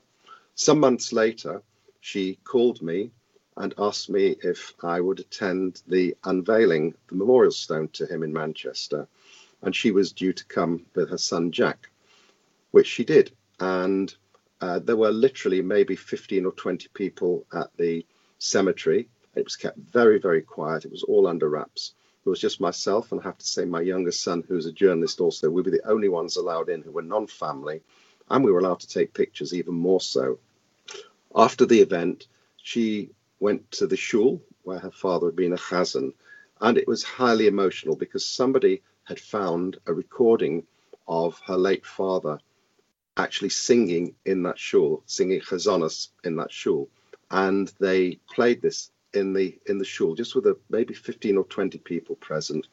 Some 0.55 0.79
months 0.79 1.13
later, 1.13 1.61
she 1.99 2.39
called 2.43 2.81
me 2.81 3.11
and 3.55 3.75
asked 3.77 4.09
me 4.09 4.35
if 4.41 4.73
I 4.83 4.99
would 4.99 5.19
attend 5.19 5.83
the 5.85 6.17
unveiling, 6.23 6.95
the 7.07 7.15
memorial 7.15 7.51
stone 7.51 7.87
to 7.89 8.07
him 8.07 8.23
in 8.23 8.33
Manchester. 8.33 9.07
And 9.61 9.75
she 9.75 9.91
was 9.91 10.13
due 10.13 10.33
to 10.33 10.45
come 10.45 10.83
with 10.95 11.11
her 11.11 11.19
son 11.19 11.51
Jack, 11.51 11.91
which 12.71 12.87
she 12.87 13.03
did. 13.03 13.31
And 13.59 14.11
uh, 14.61 14.79
there 14.79 14.97
were 14.97 15.11
literally 15.11 15.61
maybe 15.61 15.95
15 15.95 16.47
or 16.47 16.53
20 16.53 16.87
people 16.95 17.45
at 17.53 17.69
the 17.77 18.03
cemetery. 18.39 19.07
It 19.33 19.45
was 19.45 19.55
kept 19.55 19.77
very, 19.77 20.19
very 20.19 20.41
quiet. 20.41 20.83
It 20.85 20.91
was 20.91 21.03
all 21.03 21.25
under 21.25 21.47
wraps. 21.47 21.93
It 22.25 22.29
was 22.29 22.39
just 22.39 22.59
myself, 22.59 23.11
and 23.11 23.21
I 23.21 23.23
have 23.23 23.37
to 23.37 23.47
say, 23.47 23.65
my 23.65 23.81
youngest 23.81 24.21
son, 24.21 24.43
who's 24.47 24.65
a 24.65 24.71
journalist 24.71 25.21
also. 25.21 25.49
We 25.49 25.61
were 25.61 25.71
the 25.71 25.87
only 25.87 26.09
ones 26.09 26.35
allowed 26.35 26.69
in 26.69 26.81
who 26.81 26.91
were 26.91 27.01
non 27.01 27.27
family, 27.27 27.81
and 28.29 28.43
we 28.43 28.51
were 28.51 28.59
allowed 28.59 28.81
to 28.81 28.87
take 28.87 29.13
pictures 29.13 29.53
even 29.53 29.73
more 29.73 30.01
so. 30.01 30.39
After 31.33 31.65
the 31.65 31.79
event, 31.79 32.27
she 32.57 33.11
went 33.39 33.71
to 33.71 33.87
the 33.87 33.95
shul 33.95 34.41
where 34.63 34.79
her 34.79 34.91
father 34.91 35.27
had 35.27 35.35
been 35.35 35.53
a 35.53 35.57
chazan, 35.57 36.13
and 36.59 36.77
it 36.77 36.87
was 36.87 37.03
highly 37.03 37.47
emotional 37.47 37.95
because 37.95 38.25
somebody 38.25 38.81
had 39.03 39.19
found 39.19 39.79
a 39.87 39.93
recording 39.93 40.67
of 41.07 41.39
her 41.47 41.57
late 41.57 41.85
father 41.85 42.39
actually 43.17 43.49
singing 43.49 44.15
in 44.25 44.43
that 44.43 44.59
shul, 44.59 45.03
singing 45.05 45.41
chazanas 45.41 46.09
in 46.23 46.35
that 46.35 46.51
shul, 46.51 46.89
and 47.29 47.71
they 47.79 48.19
played 48.33 48.61
this 48.61 48.91
in 49.13 49.33
the 49.33 49.57
in 49.65 49.77
the 49.77 49.85
shul 49.85 50.15
just 50.15 50.35
with 50.35 50.45
a, 50.45 50.57
maybe 50.69 50.93
15 50.93 51.37
or 51.37 51.43
20 51.45 51.77
people 51.79 52.15
present. 52.15 52.67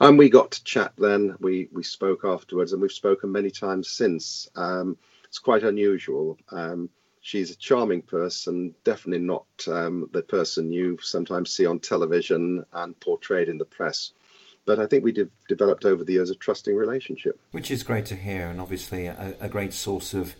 And 0.00 0.18
we 0.18 0.28
got 0.30 0.52
to 0.52 0.64
chat 0.64 0.92
then. 0.98 1.36
We 1.38 1.68
we 1.72 1.82
spoke 1.82 2.24
afterwards, 2.24 2.72
and 2.72 2.82
we've 2.82 2.92
spoken 2.92 3.30
many 3.30 3.50
times 3.50 3.90
since. 3.90 4.48
Um, 4.56 4.96
it's 5.24 5.38
quite 5.38 5.62
unusual. 5.62 6.38
Um, 6.50 6.90
she's 7.22 7.50
a 7.50 7.56
charming 7.56 8.02
person, 8.02 8.74
definitely 8.84 9.24
not 9.24 9.46
um, 9.68 10.10
the 10.12 10.22
person 10.22 10.72
you 10.72 10.98
sometimes 11.00 11.52
see 11.52 11.64
on 11.64 11.78
television 11.78 12.66
and 12.72 12.98
portrayed 13.00 13.48
in 13.48 13.56
the 13.56 13.64
press. 13.64 14.12
But 14.66 14.78
I 14.78 14.86
think 14.86 15.04
we 15.04 15.12
de- 15.12 15.28
developed 15.48 15.84
over 15.84 16.04
the 16.04 16.14
years 16.14 16.30
a 16.30 16.34
trusting 16.34 16.76
relationship. 16.76 17.40
Which 17.52 17.70
is 17.70 17.82
great 17.82 18.06
to 18.06 18.16
hear, 18.16 18.48
and 18.48 18.60
obviously 18.60 19.06
a, 19.06 19.34
a 19.40 19.48
great 19.48 19.72
source 19.72 20.14
of 20.14 20.34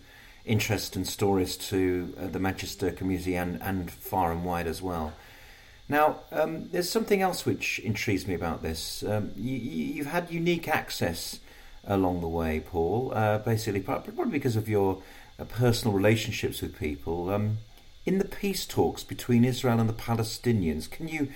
interest 0.45 0.95
and 0.95 1.07
stories 1.07 1.55
to 1.55 2.13
uh, 2.19 2.27
the 2.27 2.39
Manchester 2.39 2.91
community 2.91 3.35
and, 3.35 3.61
and 3.61 3.91
far 3.91 4.31
and 4.31 4.43
wide 4.43 4.67
as 4.67 4.81
well. 4.81 5.13
Now, 5.89 6.19
um, 6.31 6.69
there's 6.69 6.89
something 6.89 7.21
else 7.21 7.45
which 7.45 7.79
intrigues 7.79 8.27
me 8.27 8.33
about 8.33 8.61
this. 8.61 9.03
Um, 9.03 9.31
you, 9.35 10.03
have 10.03 10.11
had 10.11 10.31
unique 10.31 10.67
access 10.67 11.39
along 11.85 12.21
the 12.21 12.27
way, 12.27 12.61
Paul, 12.61 13.11
uh, 13.13 13.39
basically, 13.39 13.81
probably 13.81 14.31
because 14.31 14.55
of 14.55 14.69
your 14.69 15.01
uh, 15.37 15.43
personal 15.43 15.95
relationships 15.95 16.61
with 16.61 16.77
people. 16.77 17.29
Um, 17.29 17.57
in 18.05 18.17
the 18.17 18.25
peace 18.25 18.65
talks 18.65 19.03
between 19.03 19.45
Israel 19.45 19.79
and 19.79 19.89
the 19.89 19.93
Palestinians, 19.93 20.89
can 20.89 21.07
you 21.07 21.29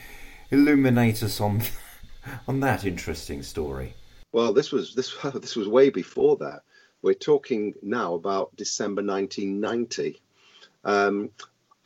illuminate 0.52 1.24
us 1.24 1.40
on 1.42 1.64
on 2.48 2.60
that 2.62 2.86
interesting 2.86 3.44
story? 3.44 3.94
Well, 4.32 4.54
this 4.54 4.72
was 4.72 4.96
this 4.96 5.16
this 5.36 5.56
was 5.56 5.68
way 5.68 5.90
before 5.90 6.38
that. 6.38 6.62
We're 7.08 7.14
talking 7.14 7.74
now 7.82 8.16
about 8.16 8.58
December 8.58 9.02
1990. 9.02 10.22
Um, 10.84 11.30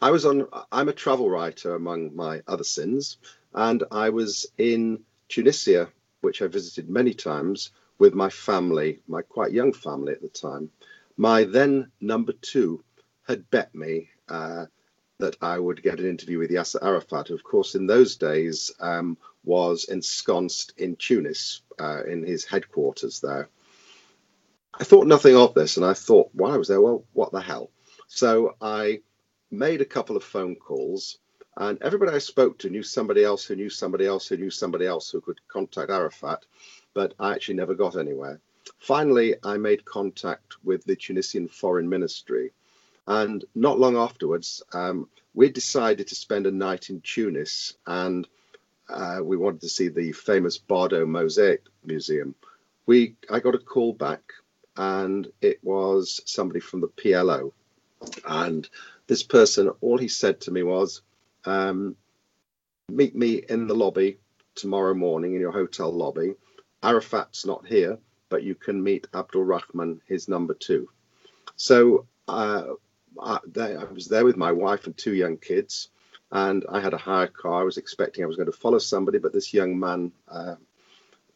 I 0.02 0.10
was 0.10 0.26
on. 0.26 0.48
I'm 0.72 0.90
a 0.90 0.94
travel 0.94 1.30
writer 1.30 1.76
among 1.76 2.16
my 2.16 2.42
other 2.48 2.64
sins, 2.64 3.20
and 3.54 3.84
I 3.92 4.10
was 4.10 4.48
in 4.58 5.04
Tunisia, 5.30 5.90
which 6.22 6.42
I 6.42 6.48
visited 6.48 6.90
many 6.90 7.14
times 7.14 7.70
with 8.00 8.16
my 8.16 8.32
family, 8.32 9.04
my 9.08 9.22
quite 9.22 9.52
young 9.52 9.74
family 9.74 10.14
at 10.14 10.24
the 10.24 10.28
time. 10.28 10.72
My 11.18 11.44
then 11.44 11.92
number 12.02 12.34
two 12.34 12.84
had 13.28 13.48
bet 13.52 13.76
me 13.76 14.10
uh, 14.28 14.66
that 15.20 15.38
I 15.40 15.60
would 15.60 15.84
get 15.84 16.00
an 16.00 16.10
interview 16.10 16.40
with 16.40 16.50
Yasser 16.50 16.82
Arafat, 16.82 17.28
who, 17.28 17.36
of 17.36 17.44
course, 17.44 17.76
in 17.76 17.86
those 17.86 18.16
days 18.16 18.72
um, 18.80 19.20
was 19.44 19.84
ensconced 19.84 20.74
in 20.80 20.96
Tunis, 20.96 21.62
uh, 21.80 22.06
in 22.06 22.24
his 22.24 22.44
headquarters 22.44 23.20
there. 23.20 23.50
I 24.74 24.84
thought 24.84 25.08
nothing 25.08 25.36
of 25.36 25.54
this, 25.54 25.78
and 25.78 25.86
I 25.86 25.94
thought 25.94 26.30
while 26.34 26.54
I 26.54 26.58
was 26.58 26.70
there, 26.70 26.82
well, 26.82 27.04
what 27.14 27.32
the 27.32 27.42
hell? 27.42 27.72
So 28.08 28.56
I 28.62 29.02
made 29.50 29.82
a 29.82 29.86
couple 29.86 30.16
of 30.16 30.24
phone 30.24 30.56
calls, 30.56 31.20
and 31.58 31.82
everybody 31.82 32.12
I 32.12 32.20
spoke 32.20 32.60
to 32.60 32.70
knew 32.70 32.84
somebody 32.84 33.24
else 33.24 33.46
who 33.46 33.56
knew 33.56 33.70
somebody 33.70 34.06
else 34.06 34.28
who 34.28 34.38
knew 34.38 34.50
somebody 34.50 34.86
else 34.86 35.10
who 35.10 35.22
could 35.22 35.40
contact 35.48 35.92
Arafat, 35.92 36.46
but 36.94 37.14
I 37.20 37.34
actually 37.34 37.56
never 37.56 37.76
got 37.76 37.98
anywhere. 37.98 38.40
Finally, 38.80 39.36
I 39.44 39.58
made 39.58 39.86
contact 39.86 40.56
with 40.64 40.84
the 40.86 40.96
Tunisian 40.96 41.48
Foreign 41.48 41.90
Ministry. 41.90 42.52
And 43.08 43.44
not 43.56 43.80
long 43.80 43.98
afterwards, 43.98 44.64
um, 44.74 45.10
we 45.34 45.50
decided 45.50 46.08
to 46.08 46.16
spend 46.16 46.48
a 46.48 46.52
night 46.52 46.90
in 46.90 47.02
Tunis 47.02 47.76
and 47.86 48.28
uh, 48.90 49.20
we 49.24 49.38
wanted 49.38 49.62
to 49.62 49.70
see 49.70 49.88
the 49.88 50.12
famous 50.12 50.58
Bardo 50.58 51.06
Mosaic 51.06 51.64
Museum. 51.84 52.36
We, 52.86 53.16
I 53.30 53.40
got 53.40 53.56
a 53.56 53.60
call 53.60 53.94
back 53.94 54.22
and 54.78 55.32
it 55.42 55.60
was 55.64 56.22
somebody 56.26 56.60
from 56.60 56.82
the 56.82 56.88
PLO. 56.88 57.52
And 58.26 58.68
this 59.08 59.24
person, 59.24 59.70
all 59.82 59.98
he 59.98 60.08
said 60.08 60.42
to 60.42 60.52
me 60.52 60.64
was, 60.64 61.02
um, 61.46 61.96
meet 62.90 63.16
me 63.16 63.44
in 63.48 63.68
the 63.68 63.76
lobby 63.76 64.18
tomorrow 64.56 64.94
morning 64.94 65.34
in 65.34 65.42
your 65.42 65.52
hotel 65.52 65.92
lobby. 65.92 66.36
Arafat's 66.84 67.46
not 67.46 67.66
here, 67.66 68.00
but 68.30 68.44
you 68.44 68.56
can 68.56 68.82
meet 68.82 69.08
Abdul 69.14 69.44
Rahman, 69.44 70.02
his 70.08 70.28
number 70.28 70.54
two. 70.54 70.90
So 71.56 72.08
uh, 72.28 72.64
I, 73.20 73.40
I, 73.60 73.84
was 73.92 74.08
there 74.08 74.26
with 74.26 74.38
my 74.38 74.52
wife 74.52 74.86
and 74.86 74.98
two 74.98 75.14
young 75.14 75.38
kids, 75.38 75.90
and 76.32 76.66
I 76.70 76.80
had 76.80 76.94
a 76.94 76.98
hired 76.98 77.34
car. 77.34 77.62
I 77.62 77.64
was 77.64 77.78
expecting 77.78 78.24
I 78.24 78.28
was 78.28 78.38
going 78.38 78.52
to 78.52 78.58
follow 78.58 78.80
somebody, 78.80 79.20
but 79.20 79.34
this 79.34 79.54
young 79.54 79.80
man 79.80 80.12
uh, 80.28 80.56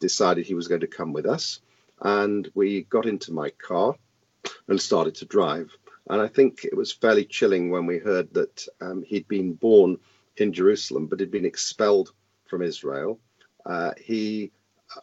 decided 0.00 0.46
he 0.46 0.54
was 0.54 0.68
going 0.68 0.80
to 0.80 0.86
come 0.86 1.12
with 1.12 1.26
us. 1.26 1.60
And 2.00 2.50
we 2.54 2.84
got 2.84 3.06
into 3.06 3.32
my 3.32 3.50
car 3.50 3.96
and 4.68 4.80
started 4.80 5.14
to 5.16 5.24
drive. 5.24 5.70
And 6.08 6.20
I 6.20 6.28
think 6.28 6.64
it 6.64 6.76
was 6.76 6.92
fairly 6.92 7.24
chilling 7.24 7.70
when 7.70 7.86
we 7.86 7.98
heard 7.98 8.32
that 8.34 8.66
um, 8.80 9.02
he'd 9.02 9.26
been 9.28 9.54
born 9.54 9.98
in 10.36 10.52
Jerusalem, 10.52 11.06
but 11.06 11.20
had 11.20 11.30
been 11.30 11.44
expelled 11.44 12.12
from 12.46 12.62
Israel. 12.62 13.18
Uh, 13.64 13.92
he 13.98 14.52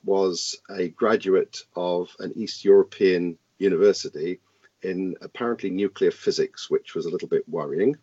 was 0.03 0.57
a 0.69 0.89
graduate 0.89 1.57
of 1.75 2.15
an 2.19 2.33
East 2.35 2.63
European 2.63 3.37
university 3.57 4.39
in 4.81 5.15
apparently 5.21 5.69
nuclear 5.69 6.11
physics, 6.11 6.69
which 6.69 6.95
was 6.95 7.05
a 7.05 7.09
little 7.09 7.27
bit 7.27 7.47
worrying. 7.47 7.95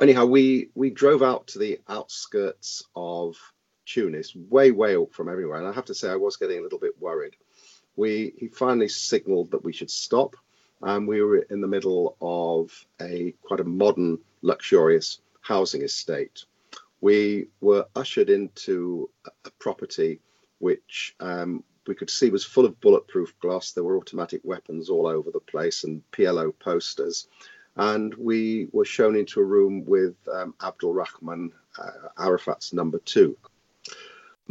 Anyhow, 0.00 0.26
we 0.26 0.70
we 0.74 0.90
drove 0.90 1.22
out 1.22 1.48
to 1.48 1.58
the 1.58 1.80
outskirts 1.88 2.82
of 2.96 3.36
Tunis, 3.84 4.34
way 4.34 4.70
way 4.70 4.96
up 4.96 5.12
from 5.12 5.28
everywhere, 5.28 5.58
and 5.58 5.68
I 5.68 5.72
have 5.72 5.84
to 5.86 5.94
say 5.94 6.08
I 6.10 6.16
was 6.16 6.36
getting 6.36 6.58
a 6.58 6.62
little 6.62 6.78
bit 6.78 6.98
worried. 6.98 7.36
We 7.96 8.32
he 8.36 8.48
finally 8.48 8.88
signalled 8.88 9.50
that 9.50 9.64
we 9.64 9.72
should 9.72 9.90
stop, 9.90 10.36
and 10.80 11.06
we 11.06 11.22
were 11.22 11.38
in 11.38 11.60
the 11.60 11.68
middle 11.68 12.16
of 12.20 12.86
a 13.00 13.34
quite 13.42 13.60
a 13.60 13.64
modern, 13.64 14.18
luxurious 14.42 15.20
housing 15.40 15.82
estate. 15.82 16.44
We 17.00 17.48
were 17.60 17.86
ushered 17.96 18.30
into 18.30 19.10
a 19.44 19.50
property 19.58 20.20
which 20.58 21.16
um, 21.18 21.64
we 21.86 21.94
could 21.94 22.10
see 22.10 22.30
was 22.30 22.44
full 22.44 22.64
of 22.64 22.80
bulletproof 22.80 23.38
glass. 23.40 23.72
There 23.72 23.82
were 23.82 23.96
automatic 23.96 24.40
weapons 24.44 24.88
all 24.88 25.06
over 25.06 25.30
the 25.30 25.40
place 25.40 25.82
and 25.82 26.02
PLO 26.12 26.52
posters. 26.58 27.26
And 27.74 28.14
we 28.14 28.68
were 28.72 28.84
shown 28.84 29.16
into 29.16 29.40
a 29.40 29.44
room 29.44 29.84
with 29.84 30.14
um, 30.32 30.54
Abdul 30.62 30.94
Rahman, 30.94 31.52
uh, 31.78 32.08
Arafat's 32.18 32.72
number 32.72 32.98
two. 32.98 33.36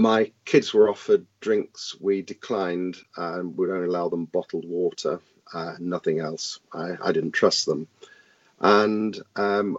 My 0.01 0.31
kids 0.45 0.73
were 0.73 0.89
offered 0.89 1.27
drinks. 1.41 1.95
We 1.99 2.23
declined 2.23 2.97
and 3.17 3.55
would 3.55 3.69
only 3.69 3.85
allow 3.85 4.09
them 4.09 4.25
bottled 4.25 4.65
water, 4.65 5.19
uh, 5.53 5.75
nothing 5.77 6.19
else. 6.19 6.59
I, 6.73 6.97
I, 6.99 7.11
didn't 7.11 7.33
trust 7.33 7.67
them. 7.67 7.87
And 8.59 9.21
um, 9.35 9.77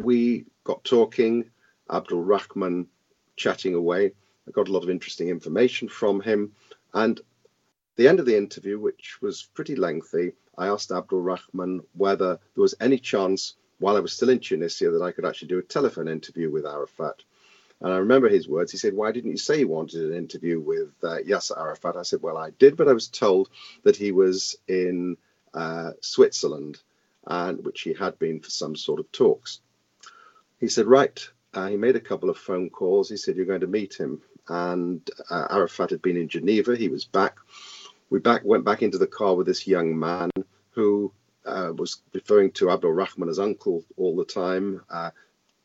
we 0.00 0.46
got 0.64 0.82
talking, 0.82 1.48
Abdul 1.88 2.22
Rahman 2.22 2.88
chatting 3.36 3.74
away. 3.74 4.14
I 4.48 4.50
got 4.50 4.66
a 4.66 4.72
lot 4.72 4.82
of 4.82 4.90
interesting 4.90 5.28
information 5.28 5.88
from 5.88 6.20
him. 6.20 6.50
And 6.92 7.20
the 7.94 8.08
end 8.08 8.18
of 8.18 8.26
the 8.26 8.36
interview, 8.36 8.80
which 8.80 9.22
was 9.22 9.48
pretty 9.54 9.76
lengthy, 9.76 10.32
I 10.58 10.66
asked 10.66 10.90
Abdul 10.90 11.20
Rahman 11.20 11.82
whether 11.92 12.40
there 12.56 12.62
was 12.62 12.74
any 12.80 12.98
chance 12.98 13.54
while 13.78 13.96
I 13.96 14.00
was 14.00 14.12
still 14.12 14.30
in 14.30 14.40
Tunisia 14.40 14.90
that 14.90 15.02
I 15.02 15.12
could 15.12 15.24
actually 15.24 15.48
do 15.48 15.60
a 15.60 15.62
telephone 15.62 16.08
interview 16.08 16.50
with 16.50 16.66
Arafat. 16.66 17.22
And 17.80 17.92
I 17.92 17.98
remember 17.98 18.28
his 18.28 18.48
words. 18.48 18.72
He 18.72 18.78
said, 18.78 18.94
Why 18.94 19.12
didn't 19.12 19.32
you 19.32 19.36
say 19.36 19.60
you 19.60 19.68
wanted 19.68 20.10
an 20.10 20.14
interview 20.16 20.58
with 20.60 20.92
uh, 21.02 21.18
Yasser 21.18 21.58
Arafat? 21.58 21.96
I 21.96 22.02
said, 22.02 22.22
Well, 22.22 22.38
I 22.38 22.50
did, 22.50 22.76
but 22.76 22.88
I 22.88 22.92
was 22.92 23.08
told 23.08 23.50
that 23.84 23.96
he 23.96 24.12
was 24.12 24.56
in 24.66 25.16
uh, 25.52 25.90
Switzerland, 26.00 26.78
and 27.26 27.64
which 27.64 27.82
he 27.82 27.92
had 27.92 28.18
been 28.18 28.40
for 28.40 28.50
some 28.50 28.76
sort 28.76 29.00
of 29.00 29.12
talks. 29.12 29.60
He 30.58 30.68
said, 30.68 30.86
Right, 30.86 31.28
Uh, 31.52 31.68
he 31.68 31.76
made 31.76 31.96
a 31.96 32.00
couple 32.00 32.30
of 32.30 32.38
phone 32.38 32.70
calls. 32.70 33.08
He 33.10 33.16
said, 33.16 33.36
You're 33.36 33.46
going 33.46 33.60
to 33.60 33.66
meet 33.66 33.94
him. 33.94 34.22
And 34.48 35.08
uh, 35.28 35.46
Arafat 35.50 35.90
had 35.90 36.02
been 36.02 36.16
in 36.16 36.28
Geneva. 36.28 36.76
He 36.76 36.88
was 36.88 37.04
back. 37.04 37.36
We 38.10 38.20
back 38.20 38.42
went 38.44 38.64
back 38.64 38.82
into 38.82 38.98
the 38.98 39.06
car 39.06 39.34
with 39.34 39.46
this 39.46 39.66
young 39.66 39.98
man 39.98 40.30
who 40.70 41.12
uh, 41.44 41.72
was 41.76 42.00
referring 42.12 42.52
to 42.52 42.70
Abdul 42.70 42.92
Rahman 42.92 43.28
as 43.28 43.38
uncle 43.38 43.84
all 43.96 44.14
the 44.16 44.24
time. 44.24 44.82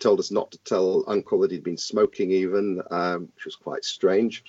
Told 0.01 0.19
us 0.19 0.31
not 0.31 0.49
to 0.51 0.57
tell 0.63 1.03
uncle 1.07 1.39
that 1.41 1.51
he'd 1.51 1.63
been 1.63 1.77
smoking, 1.77 2.31
even, 2.31 2.81
um, 2.89 3.29
which 3.35 3.45
was 3.45 3.55
quite 3.55 3.85
strange. 3.85 4.43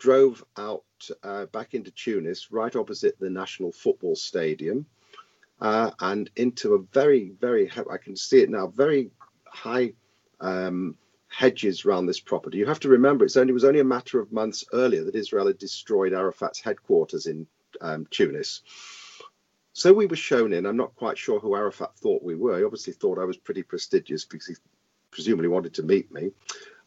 Drove 0.00 0.42
out 0.56 0.82
uh, 1.22 1.44
back 1.46 1.74
into 1.74 1.90
Tunis, 1.90 2.50
right 2.50 2.74
opposite 2.74 3.20
the 3.20 3.28
National 3.28 3.70
Football 3.70 4.16
Stadium, 4.16 4.86
uh, 5.60 5.90
and 6.00 6.30
into 6.36 6.72
a 6.72 6.78
very, 6.78 7.32
very, 7.38 7.70
I 7.70 7.98
can 7.98 8.16
see 8.16 8.40
it 8.40 8.48
now, 8.48 8.68
very 8.68 9.10
high 9.46 9.92
um, 10.40 10.96
hedges 11.28 11.84
around 11.84 12.06
this 12.06 12.20
property. 12.20 12.56
You 12.56 12.66
have 12.66 12.80
to 12.80 12.88
remember, 12.88 13.26
only, 13.36 13.50
it 13.50 13.52
was 13.52 13.64
only 13.64 13.80
a 13.80 13.84
matter 13.84 14.20
of 14.20 14.32
months 14.32 14.64
earlier 14.72 15.04
that 15.04 15.14
Israel 15.14 15.48
had 15.48 15.58
destroyed 15.58 16.14
Arafat's 16.14 16.60
headquarters 16.62 17.26
in 17.26 17.46
um, 17.82 18.06
Tunis. 18.10 18.62
So 19.74 19.92
we 19.92 20.06
were 20.06 20.16
shown 20.16 20.52
in. 20.52 20.64
I'm 20.64 20.76
not 20.76 20.94
quite 20.94 21.18
sure 21.18 21.40
who 21.40 21.56
Arafat 21.56 21.96
thought 21.98 22.22
we 22.22 22.36
were. 22.36 22.58
He 22.58 22.64
obviously 22.64 22.92
thought 22.92 23.18
I 23.18 23.24
was 23.24 23.36
pretty 23.36 23.64
prestigious 23.64 24.24
because 24.24 24.46
he 24.46 24.54
presumably 25.14 25.48
wanted 25.48 25.74
to 25.74 25.82
meet 25.82 26.12
me. 26.12 26.32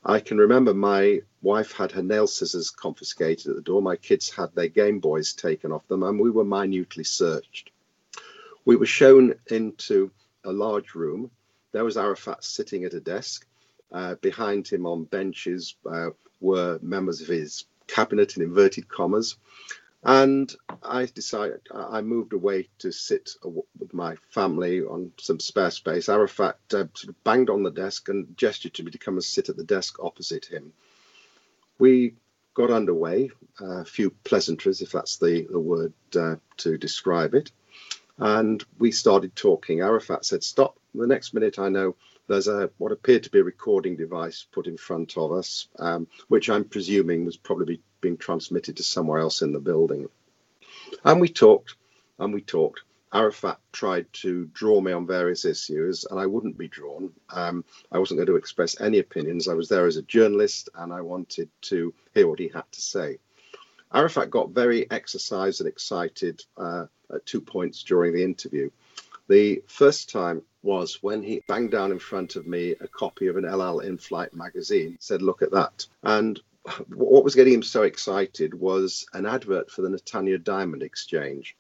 I 0.06 0.20
can 0.20 0.38
remember 0.38 0.74
my 0.74 1.22
wife 1.42 1.72
had 1.72 1.92
her 1.94 2.04
nail 2.04 2.28
scissors 2.28 2.70
confiscated 2.70 3.48
at 3.48 3.56
the 3.56 3.62
door. 3.62 3.82
My 3.82 3.96
kids 3.96 4.30
had 4.30 4.54
their 4.54 4.68
Game 4.68 5.00
Boys 5.00 5.34
taken 5.34 5.72
off 5.72 5.88
them, 5.88 6.04
and 6.04 6.20
we 6.20 6.30
were 6.30 6.46
minutely 6.46 7.04
searched. 7.04 7.72
We 8.66 8.76
were 8.76 8.86
shown 8.86 9.36
into 9.48 10.12
a 10.44 10.52
large 10.52 10.94
room. 10.94 11.32
There 11.72 11.86
was 11.86 11.98
Arafat 11.98 12.44
sitting 12.44 12.84
at 12.84 12.94
a 12.94 13.00
desk. 13.00 13.46
Uh, 13.92 14.16
behind 14.16 14.68
him 14.68 14.86
on 14.86 15.06
benches 15.06 15.76
uh, 15.90 16.10
were 16.42 16.80
members 16.82 17.22
of 17.22 17.28
his 17.28 17.66
cabinet 17.88 18.36
in 18.36 18.44
inverted 18.44 18.90
commas. 18.90 19.38
And 20.04 20.54
I 20.84 21.06
decided, 21.06 21.62
I 21.74 22.02
moved 22.02 22.34
away 22.34 22.70
to 22.80 22.92
sit 22.92 23.32
with 23.44 23.94
my 23.94 24.16
family 24.30 24.82
on 24.82 25.12
some 25.20 25.40
spare 25.40 25.72
space. 25.72 26.08
Arafat 26.08 26.60
uh, 26.74 26.86
sort 26.94 27.10
of 27.10 27.24
banged 27.24 27.50
on 27.50 27.64
the 27.64 27.72
desk 27.72 28.10
and 28.10 28.38
gestured 28.38 28.76
to 28.76 28.84
me 28.84 28.92
to 28.92 28.98
come 28.98 29.16
and 29.16 29.24
sit 29.24 29.50
at 29.50 29.58
the 29.58 29.64
desk 29.64 29.98
opposite 30.00 30.46
him. 30.46 30.72
We 31.80 32.16
got 32.54 32.72
underway, 32.72 33.32
a 33.60 33.86
few 33.86 34.12
pleasantries, 34.24 34.82
if 34.82 34.92
that's 34.92 35.18
the, 35.18 35.48
the 35.50 35.60
word 35.60 35.94
uh, 36.16 36.36
to 36.58 36.78
describe 36.78 37.34
it. 37.34 37.52
And 38.18 38.64
we 38.80 38.92
started 38.92 39.36
talking. 39.36 39.82
Arafat 39.82 40.26
said, 40.26 40.44
Stop. 40.44 40.80
The 40.96 41.06
next 41.06 41.34
minute, 41.34 41.60
I 41.60 41.70
know 41.70 41.96
there's 42.28 42.48
a 42.48 42.72
what 42.78 42.92
appeared 42.92 43.24
to 43.24 43.30
be 43.30 43.40
a 43.40 43.44
recording 43.44 43.96
device 43.96 44.46
put 44.52 44.68
in 44.68 44.78
front 44.78 45.18
of 45.18 45.32
us, 45.32 45.68
um, 45.78 46.08
which 46.28 46.50
I'm 46.50 46.64
presuming 46.66 47.26
was 47.26 47.38
probably 47.38 47.82
being 48.02 48.18
transmitted 48.18 48.78
to 48.78 48.84
somewhere 48.84 49.20
else 49.20 49.42
in 49.42 49.52
the 49.54 49.60
building. 49.60 50.10
And 51.04 51.22
we 51.22 51.30
talked 51.30 51.76
and 52.20 52.34
we 52.34 52.42
talked. 52.42 52.82
Arafat 53.14 53.60
tried 53.72 54.12
to 54.12 54.46
draw 54.54 54.82
me 54.82 54.92
on 54.92 55.08
various 55.08 55.46
issues, 55.46 56.06
and 56.06 56.20
I 56.20 56.26
wouldn't 56.26 56.58
be 56.58 56.68
drawn. 56.68 57.14
Um, 57.30 57.64
I 57.92 58.00
wasn't 58.00 58.18
going 58.18 58.28
to 58.28 58.36
express 58.36 58.82
any 58.82 59.00
opinions. 59.00 59.48
I 59.48 59.54
was 59.54 59.70
there 59.70 59.88
as 59.88 59.96
a 59.96 60.02
journalist, 60.02 60.70
and 60.76 60.92
I 60.92 61.02
wanted 61.02 61.50
to 61.64 61.94
hear 62.14 62.28
what 62.28 62.40
he 62.40 62.50
had 62.50 62.70
to 62.70 62.82
say. 62.82 63.20
Arafat 63.94 64.30
got 64.30 64.50
very 64.50 64.92
exercised 64.92 65.62
and 65.62 65.70
excited 65.70 66.44
uh, 66.58 66.88
at 67.14 67.26
two 67.26 67.40
points 67.40 67.84
during 67.84 68.14
the 68.14 68.24
interview. 68.24 68.70
The 69.30 69.64
first 69.68 70.10
time 70.10 70.42
was 70.62 71.02
when 71.02 71.24
he 71.24 71.44
banged 71.48 71.72
down 71.72 71.92
in 71.92 72.00
front 72.00 72.36
of 72.36 72.46
me 72.46 72.72
a 72.72 72.88
copy 72.88 73.28
of 73.28 73.38
an 73.38 73.46
El 73.46 73.62
Al 73.62 73.80
in 73.80 73.98
flight 73.98 74.34
magazine, 74.34 74.98
said, 75.00 75.22
Look 75.22 75.42
at 75.42 75.52
that. 75.52 75.86
And 76.04 76.40
what 76.94 77.24
was 77.24 77.36
getting 77.36 77.54
him 77.54 77.64
so 77.64 77.84
excited 77.84 78.54
was 78.54 79.06
an 79.14 79.26
advert 79.26 79.72
for 79.72 79.82
the 79.82 79.90
Netanya 79.90 80.44
Diamond 80.44 80.84
Exchange. 80.84 81.56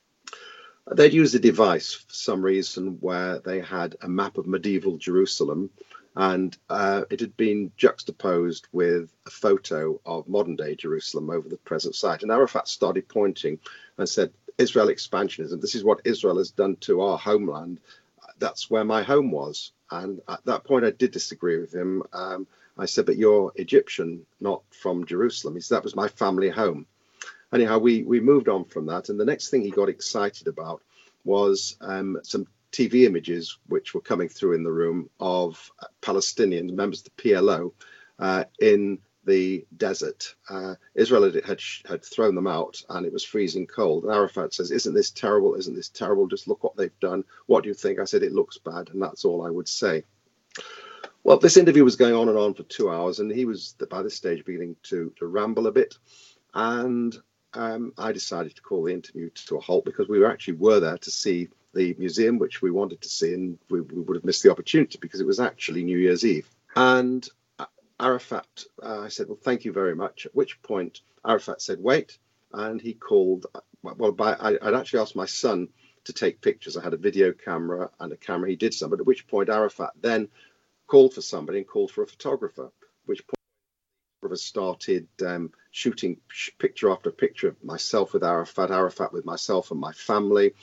They'd 0.89 1.13
used 1.13 1.35
a 1.35 1.39
device 1.39 1.93
for 1.93 2.13
some 2.13 2.41
reason 2.41 2.97
where 3.01 3.39
they 3.39 3.59
had 3.59 3.97
a 4.01 4.07
map 4.07 4.37
of 4.37 4.47
medieval 4.47 4.97
Jerusalem 4.97 5.69
and 6.17 6.57
uh, 6.67 7.03
it 7.11 7.19
had 7.19 7.37
been 7.37 7.71
juxtaposed 7.77 8.67
with 8.71 9.13
a 9.27 9.29
photo 9.29 10.01
of 10.03 10.27
modern 10.27 10.55
day 10.55 10.73
Jerusalem 10.73 11.29
over 11.29 11.47
the 11.47 11.57
present 11.57 11.93
site. 11.93 12.23
And 12.23 12.31
Arafat 12.31 12.67
started 12.67 13.07
pointing 13.07 13.59
and 13.99 14.09
said, 14.09 14.33
Israel 14.57 14.87
expansionism, 14.87 15.61
this 15.61 15.75
is 15.75 15.83
what 15.83 16.01
Israel 16.05 16.39
has 16.39 16.49
done 16.49 16.75
to 16.77 17.01
our 17.01 17.19
homeland. 17.19 17.79
That's 18.39 18.67
where 18.67 18.83
my 18.83 19.03
home 19.03 19.29
was. 19.29 19.73
And 19.91 20.19
at 20.27 20.43
that 20.45 20.63
point, 20.63 20.85
I 20.85 20.89
did 20.89 21.11
disagree 21.11 21.59
with 21.59 21.71
him. 21.71 22.01
Um, 22.11 22.47
I 22.77 22.85
said, 22.85 23.05
but 23.05 23.17
you're 23.17 23.51
Egyptian, 23.55 24.25
not 24.39 24.63
from 24.69 25.05
Jerusalem. 25.05 25.55
He 25.55 25.61
said, 25.61 25.75
that 25.75 25.83
was 25.83 25.95
my 25.95 26.07
family 26.07 26.49
home. 26.49 26.85
Anyhow, 27.53 27.79
we, 27.79 28.03
we 28.03 28.19
moved 28.19 28.49
on 28.49 28.65
from 28.65 28.85
that. 28.87 29.09
And 29.09 29.19
the 29.19 29.25
next 29.25 29.49
thing 29.49 29.61
he 29.61 29.71
got 29.71 29.89
excited 29.89 30.47
about 30.47 30.81
was 31.23 31.77
um, 31.81 32.19
some 32.23 32.47
TV 32.71 33.05
images 33.05 33.57
which 33.67 33.93
were 33.93 34.01
coming 34.01 34.29
through 34.29 34.53
in 34.53 34.63
the 34.63 34.71
room 34.71 35.09
of 35.19 35.71
Palestinians, 36.01 36.71
members 36.71 36.99
of 36.99 37.05
the 37.05 37.23
PLO, 37.23 37.71
uh, 38.19 38.43
in 38.59 38.99
the 39.25 39.65
desert. 39.75 40.35
Uh, 40.49 40.75
Israel 40.95 41.23
had, 41.23 41.45
had, 41.45 41.59
had 41.87 42.03
thrown 42.03 42.33
them 42.33 42.47
out, 42.47 42.81
and 42.89 43.05
it 43.05 43.13
was 43.13 43.23
freezing 43.23 43.67
cold. 43.67 44.03
And 44.03 44.13
Arafat 44.13 44.53
says, 44.53 44.71
"Isn't 44.71 44.93
this 44.93 45.11
terrible? 45.11 45.55
Isn't 45.55 45.75
this 45.75 45.89
terrible? 45.89 46.27
Just 46.27 46.47
look 46.47 46.63
what 46.63 46.75
they've 46.77 46.99
done. 46.99 47.23
What 47.45 47.63
do 47.63 47.69
you 47.69 47.75
think?" 47.75 47.99
I 47.99 48.05
said, 48.05 48.23
"It 48.23 48.31
looks 48.31 48.57
bad," 48.57 48.89
and 48.89 49.01
that's 49.01 49.25
all 49.25 49.45
I 49.45 49.49
would 49.49 49.67
say. 49.67 50.03
Well, 51.23 51.39
this 51.39 51.57
interview 51.57 51.83
was 51.83 51.97
going 51.97 52.13
on 52.13 52.29
and 52.29 52.37
on 52.37 52.53
for 52.53 52.63
two 52.63 52.89
hours, 52.89 53.19
and 53.19 53.31
he 53.31 53.45
was 53.45 53.75
by 53.89 54.01
this 54.01 54.15
stage 54.15 54.45
beginning 54.45 54.77
to, 54.83 55.11
to 55.17 55.27
ramble 55.27 55.67
a 55.67 55.71
bit. 55.71 55.97
And 56.53 57.15
um, 57.53 57.93
I 57.97 58.11
decided 58.11 58.55
to 58.55 58.61
call 58.61 58.83
the 58.83 58.93
interview 58.93 59.29
to 59.29 59.57
a 59.57 59.61
halt 59.61 59.85
because 59.85 60.07
we 60.07 60.19
were 60.19 60.31
actually 60.31 60.55
were 60.55 60.79
there 60.79 60.97
to 60.97 61.11
see 61.11 61.49
the 61.73 61.95
museum, 61.99 62.39
which 62.39 62.61
we 62.61 62.71
wanted 62.71 63.01
to 63.01 63.09
see, 63.09 63.33
and 63.33 63.57
we, 63.69 63.81
we 63.81 64.01
would 64.01 64.15
have 64.15 64.25
missed 64.25 64.43
the 64.43 64.51
opportunity 64.51 64.97
because 65.01 65.19
it 65.19 65.27
was 65.27 65.39
actually 65.39 65.83
New 65.83 65.97
Year's 65.97 66.25
Eve. 66.25 66.49
And 66.75 67.27
Arafat, 67.99 68.65
uh, 68.81 69.01
I 69.01 69.07
said, 69.07 69.27
"Well, 69.27 69.39
thank 69.41 69.65
you 69.65 69.73
very 69.73 69.95
much." 69.95 70.25
At 70.25 70.35
which 70.35 70.61
point 70.61 71.01
Arafat 71.25 71.61
said, 71.61 71.81
"Wait," 71.81 72.17
and 72.53 72.79
he 72.79 72.93
called. 72.93 73.47
Well, 73.81 74.11
by, 74.11 74.33
I, 74.33 74.51
would 74.51 74.75
actually 74.75 74.99
asked 74.99 75.15
my 75.15 75.25
son 75.25 75.69
to 76.03 76.13
take 76.13 76.41
pictures. 76.41 76.77
I 76.77 76.83
had 76.83 76.93
a 76.93 76.97
video 76.97 77.31
camera 77.31 77.89
and 77.99 78.11
a 78.11 78.17
camera. 78.17 78.49
He 78.49 78.55
did 78.55 78.73
some, 78.73 78.89
but 78.89 78.99
at 78.99 79.05
which 79.05 79.27
point 79.27 79.49
Arafat 79.49 79.91
then 80.01 80.29
called 80.87 81.13
for 81.13 81.21
somebody 81.21 81.59
and 81.59 81.67
called 81.67 81.91
for 81.91 82.03
a 82.03 82.07
photographer, 82.07 82.71
which 83.05 83.21
photographer 84.21 84.37
started 84.37 85.07
um, 85.25 85.51
shooting 85.71 86.17
picture 86.57 86.89
after 86.89 87.11
picture 87.11 87.49
of 87.49 87.63
myself 87.63 88.13
with 88.13 88.23
Arafat, 88.23 88.71
Arafat 88.71 89.13
with 89.13 89.25
myself 89.25 89.71
and 89.71 89.79
my 89.79 89.91
family. 89.91 90.53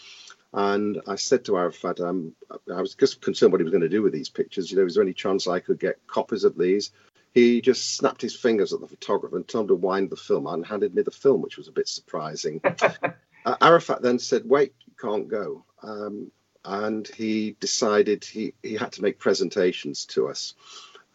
And 0.52 1.00
I 1.08 1.16
said 1.16 1.44
to 1.46 1.56
Arafat, 1.56 2.00
um, 2.00 2.34
I 2.72 2.80
was 2.80 2.94
just 2.94 3.20
concerned 3.20 3.52
what 3.52 3.60
he 3.60 3.64
was 3.64 3.72
going 3.72 3.82
to 3.82 3.88
do 3.88 4.02
with 4.02 4.12
these 4.12 4.28
pictures. 4.28 4.70
You 4.70 4.78
know, 4.78 4.86
is 4.86 4.94
there 4.94 5.02
any 5.02 5.12
chance 5.12 5.46
I 5.46 5.60
could 5.60 5.80
get 5.80 6.06
copies 6.06 6.44
of 6.44 6.56
these? 6.56 6.92
He 7.32 7.60
just 7.60 7.96
snapped 7.96 8.22
his 8.22 8.36
fingers 8.36 8.72
at 8.72 8.80
the 8.80 8.86
photographer 8.86 9.36
and 9.36 9.46
told 9.46 9.64
him 9.64 9.68
to 9.68 9.74
wind 9.74 10.10
the 10.10 10.16
film 10.16 10.46
and 10.46 10.64
handed 10.64 10.94
me 10.94 11.02
the 11.02 11.10
film, 11.10 11.42
which 11.42 11.56
was 11.56 11.66
a 11.66 11.72
bit 11.72 11.88
surprising. 11.88 12.60
uh, 13.44 13.56
Arafat 13.60 14.02
then 14.02 14.20
said, 14.20 14.42
Wait, 14.44 14.74
you 14.86 14.92
can't 14.96 15.26
go. 15.26 15.64
Um, 15.82 16.30
and 16.64 17.06
he 17.08 17.56
decided 17.60 18.24
he, 18.24 18.54
he 18.62 18.74
had 18.74 18.92
to 18.92 19.02
make 19.02 19.18
presentations 19.18 20.06
to 20.06 20.28
us. 20.28 20.54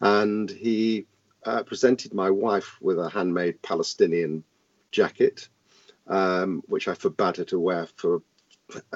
And 0.00 0.50
he 0.50 1.06
uh, 1.44 1.62
presented 1.62 2.14
my 2.14 2.30
wife 2.30 2.76
with 2.80 2.98
a 2.98 3.08
handmade 3.08 3.60
Palestinian 3.62 4.44
jacket, 4.92 5.48
um, 6.06 6.62
which 6.66 6.88
I 6.88 6.94
forbade 6.94 7.36
her 7.38 7.44
to 7.44 7.58
wear 7.58 7.86
for, 7.96 8.22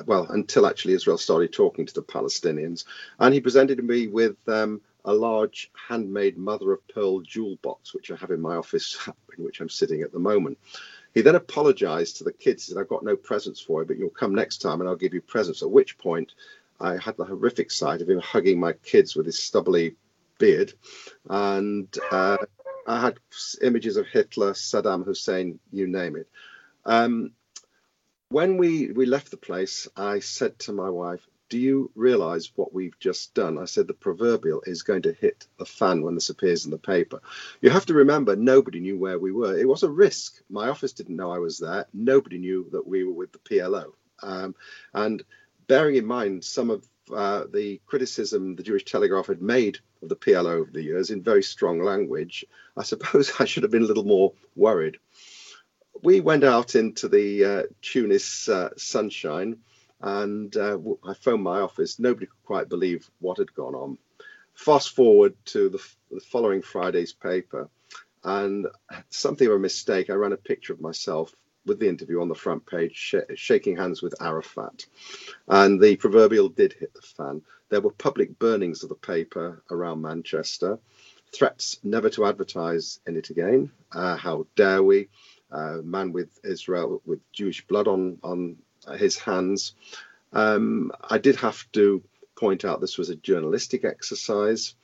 well, 0.07 0.27
until 0.31 0.67
actually 0.67 0.95
Israel 0.95 1.19
started 1.19 1.53
talking 1.53 1.87
to 1.87 1.95
the 1.95 2.03
Palestinians. 2.03 2.85
And 3.19 3.35
he 3.35 3.41
presented 3.41 3.83
me 3.83 4.09
with 4.09 4.37
um, 4.49 4.81
a 5.05 5.13
large 5.13 5.71
handmade 5.89 6.39
mother 6.39 6.73
of 6.73 6.87
pearl 6.89 7.21
jewel 7.21 7.59
box, 7.63 7.95
which 7.95 8.11
I 8.11 8.17
have 8.17 8.31
in 8.31 8.41
my 8.41 8.57
office, 8.57 8.97
in 9.39 9.45
which 9.45 9.61
I'm 9.61 9.69
sitting 9.69 10.03
at 10.03 10.13
the 10.13 10.19
moment. 10.19 10.59
He 11.15 11.23
then 11.23 11.37
apologized 11.37 12.17
to 12.17 12.25
the 12.25 12.33
kids. 12.33 12.65
Said, 12.65 12.77
I've 12.77 12.89
got 12.89 13.05
no 13.05 13.17
presents 13.17 13.61
for 13.61 13.81
you, 13.81 13.87
but 13.87 13.97
you'll 13.97 14.11
come 14.11 14.35
next 14.35 14.59
time 14.59 14.81
and 14.81 14.89
I'll 14.89 14.97
give 14.97 15.15
you 15.15 15.21
presents. 15.21 15.63
At 15.63 15.71
which 15.71 15.97
point, 15.97 16.33
I 16.81 16.97
had 16.97 17.17
the 17.17 17.25
horrific 17.25 17.71
sight 17.71 18.03
of 18.03 18.11
him 18.11 18.19
hugging 18.19 18.59
my 18.59 18.73
kids 18.73 19.15
with 19.15 19.27
his 19.27 19.39
stubbly 19.39 19.95
beard. 20.39 20.73
And 21.31 21.89
uh, 22.11 22.39
I 22.87 23.01
had 23.01 23.19
images 23.63 23.97
of 23.97 24.07
Hitler, 24.09 24.53
Saddam 24.53 25.05
Hussein, 25.05 25.61
you 25.71 25.87
name 25.87 26.17
it. 26.17 26.29
Um, 26.85 27.31
when 28.29 28.57
we, 28.57 28.91
we 28.91 29.07
left 29.07 29.31
the 29.31 29.37
place, 29.37 29.87
I 29.97 30.19
said 30.19 30.59
to 30.61 30.73
my 30.73 30.91
wife, 30.91 31.25
do 31.49 31.59
you 31.59 31.91
realize 31.95 32.53
what 32.57 32.73
we've 32.73 32.99
just 32.99 33.35
done? 33.35 33.59
I 33.59 33.67
said 33.67 33.87
the 33.87 33.95
proverbial 33.95 34.63
is 34.67 34.83
going 34.83 35.03
to 35.03 35.13
hit 35.13 35.47
the 35.59 35.67
fan 35.67 36.03
when 36.03 36.15
this 36.15 36.31
appears 36.31 36.65
in 36.65 36.71
the 36.71 36.79
paper. 36.79 37.21
You 37.61 37.71
have 37.71 37.87
to 37.87 37.95
remember, 37.95 38.35
nobody 38.35 38.81
knew 38.81 38.99
where 38.99 39.19
we 39.19 39.33
were. 39.33 39.57
It 39.57 39.69
was 39.69 39.83
a 39.83 39.91
risk. 39.91 40.41
My 40.49 40.69
office 40.69 40.93
didn't 40.93 41.17
know 41.17 41.31
I 41.31 41.39
was 41.39 41.59
there. 41.59 41.87
Nobody 41.93 42.39
knew 42.39 42.69
that 42.73 42.87
we 42.87 43.05
were 43.05 43.13
with 43.13 43.33
the 43.33 43.39
PLO. 43.39 43.93
Um, 44.23 44.55
and 44.93 45.23
bearing 45.67 45.97
in 45.97 46.07
mind 46.07 46.45
some 46.45 46.71
of 46.71 46.87
uh, 47.15 47.45
the 47.53 47.81
criticism 47.87 48.57
the 48.57 48.63
Jewish 48.63 48.85
Telegraph 48.85 49.27
had 49.27 49.43
made 49.43 49.79
of 50.03 50.09
the 50.09 50.17
PLO 50.17 50.47
over 50.47 50.71
the 50.71 50.83
years 50.83 51.11
in 51.11 51.23
very 51.23 51.43
strong 51.43 51.83
language, 51.83 52.45
I 52.77 52.83
suppose 52.83 53.33
I 53.39 53.45
should 53.45 53.65
have 53.65 53.73
been 53.73 53.83
a 53.83 53.87
little 53.87 54.05
more 54.05 54.33
worried. 54.57 54.99
We 56.03 56.21
went 56.21 56.45
out 56.45 56.75
into 56.75 57.09
the 57.09 57.45
uh, 57.45 57.63
Tunis 57.83 58.49
uh, 58.49 58.71
sunshine 58.77 59.59
and 60.05 60.55
uh, 60.55 60.79
I 61.03 61.15
phoned 61.15 61.43
my 61.43 61.61
office. 61.61 61.99
Nobody 61.99 62.27
could 62.27 62.45
quite 62.45 62.69
believe 62.69 63.11
what 63.21 63.39
had 63.39 63.55
gone 63.55 63.75
on. 63.75 63.99
Fast 64.53 64.95
forward 64.95 65.35
to 65.47 65.71
the, 65.71 65.83
the 66.11 66.21
following 66.21 66.61
Friday's 66.61 67.15
paper, 67.15 67.71
and 68.23 68.67
something 69.09 69.47
of 69.49 69.55
a 69.55 69.59
mistake. 69.59 70.11
I 70.11 70.15
ran 70.15 70.35
a 70.35 70.37
picture 70.37 70.75
of 70.75 70.81
myself 70.81 71.35
with 71.65 71.79
the 71.79 71.89
interview 71.89 72.21
on 72.21 72.29
the 72.29 72.35
front 72.35 72.67
page, 72.67 72.95
sh- 72.95 73.35
shaking 73.35 73.79
hands 73.79 74.03
with 74.03 74.21
Arafat. 74.21 74.85
And 75.49 75.81
the 75.81 75.97
proverbial 75.97 76.51
did 76.51 76.75
hit 76.75 76.93
the 76.93 77.01
fan. 77.01 77.41
There 77.71 77.81
were 77.81 77.91
public 77.91 78.39
burnings 78.39 78.83
of 78.83 78.91
the 78.91 78.95
paper 78.95 79.63
around 79.71 80.03
Manchester, 80.03 80.79
threats 81.33 81.79
never 81.83 82.11
to 82.11 82.27
advertise 82.27 83.01
in 83.07 83.17
it 83.17 83.31
again. 83.31 83.73
Uh, 83.91 84.17
how 84.17 84.47
dare 84.55 84.83
we? 84.83 85.09
Uh, 85.51 85.79
man 85.83 86.13
with 86.13 86.39
Israel, 86.45 87.01
with 87.07 87.21
Jewish 87.33 87.67
blood 87.67 87.89
on, 87.89 88.19
on 88.23 88.57
his 88.97 89.19
hands. 89.19 89.75
Um, 90.33 90.93
I 91.03 91.19
did 91.19 91.37
have 91.37 91.71
to 91.73 92.03
point 92.37 92.65
out 92.65 92.81
this 92.81 92.99
was 92.99 93.11
a 93.11 93.17
journalistic 93.17 93.85
exercise. 93.85 94.75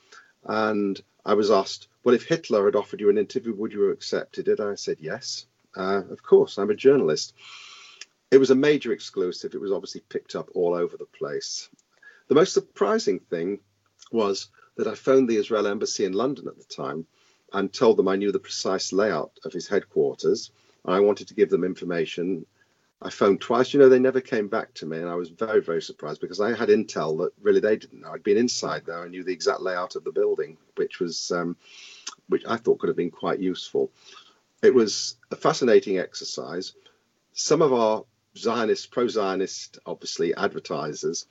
And 0.45 1.01
I 1.25 1.35
was 1.35 1.51
asked, 1.51 1.89
well, 2.05 2.15
if 2.15 2.25
Hitler 2.25 2.65
had 2.65 2.77
offered 2.77 3.01
you 3.01 3.11
an 3.11 3.19
interview, 3.19 3.55
would 3.55 3.73
you 3.73 3.83
have 3.83 3.93
accepted 3.93 4.49
it? 4.49 4.61
I 4.61 4.75
said, 4.77 4.99
yes. 5.01 5.47
Uh, 5.77 6.03
of 6.11 6.23
course, 6.23 6.59
I'm 6.59 6.71
a 6.71 6.75
journalist. 6.75 7.35
It 8.31 8.39
was 8.39 8.51
a 8.51 8.55
major 8.55 8.93
exclusive. 8.93 9.55
It 9.55 9.61
was 9.61 9.73
obviously 9.73 10.03
picked 10.09 10.35
up 10.35 10.51
all 10.55 10.75
over 10.75 10.97
the 10.97 11.05
place. 11.05 11.69
The 12.29 12.35
most 12.35 12.55
surprising 12.55 13.19
thing 13.19 13.59
was 14.13 14.49
that 14.77 14.87
I 14.87 14.95
phoned 14.95 15.29
the 15.29 15.37
Israel 15.37 15.67
embassy 15.67 16.05
in 16.05 16.13
London 16.13 16.49
at 16.49 16.57
the 16.57 16.65
time 16.65 17.07
and 17.53 17.73
told 17.73 17.97
them 17.97 18.09
I 18.09 18.17
knew 18.17 18.33
the 18.33 18.39
precise 18.39 18.93
layout 18.93 19.33
of 19.45 19.53
his 19.53 19.69
headquarters. 19.69 20.53
I 20.85 21.01
wanted 21.01 21.29
to 21.29 21.35
give 21.35 21.51
them 21.51 21.65
information. 21.65 22.47
I 23.03 23.11
phoned 23.11 23.41
twice. 23.41 23.73
You 23.73 23.81
know, 23.81 23.89
they 23.89 23.99
never 23.99 24.21
came 24.21 24.49
back 24.49 24.75
to 24.75 24.87
me, 24.87 24.99
and 24.99 25.09
I 25.09 25.15
was 25.15 25.31
very, 25.31 25.63
very 25.63 25.81
surprised 25.81 26.21
because 26.21 26.41
I 26.41 26.57
had 26.57 26.69
intel 26.69 27.19
that 27.19 27.33
really 27.41 27.61
they 27.61 27.77
didn't 27.77 28.03
know. 28.03 28.13
I'd 28.13 28.23
been 28.23 28.37
inside 28.37 28.85
there 28.85 29.03
I 29.03 29.09
knew 29.09 29.25
the 29.25 29.33
exact 29.33 29.63
layout 29.63 29.97
of 29.97 30.05
the 30.05 30.13
building, 30.13 30.59
which 30.77 31.01
was, 31.01 31.31
um, 31.31 31.57
which 32.29 32.45
I 32.47 32.57
thought 32.57 32.79
could 32.79 32.89
have 32.89 32.97
been 32.97 33.11
quite 33.11 33.41
useful 33.41 33.91
it 34.63 34.75
was 34.75 35.17
a 35.31 35.37
fascinating 35.37 35.99
exercise. 35.99 36.75
Some 37.33 37.63
of 37.63 37.73
our 37.73 38.05
Zionist, 38.37 38.91
pro 38.91 39.09
Zionist, 39.09 39.79
obviously, 39.87 40.35
advertisers 40.35 41.27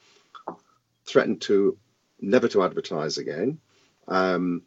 threatened 1.06 1.42
to 1.42 1.78
never 2.20 2.48
to 2.50 2.64
advertise 2.64 3.18
again. 3.18 3.60
Um, 4.08 4.64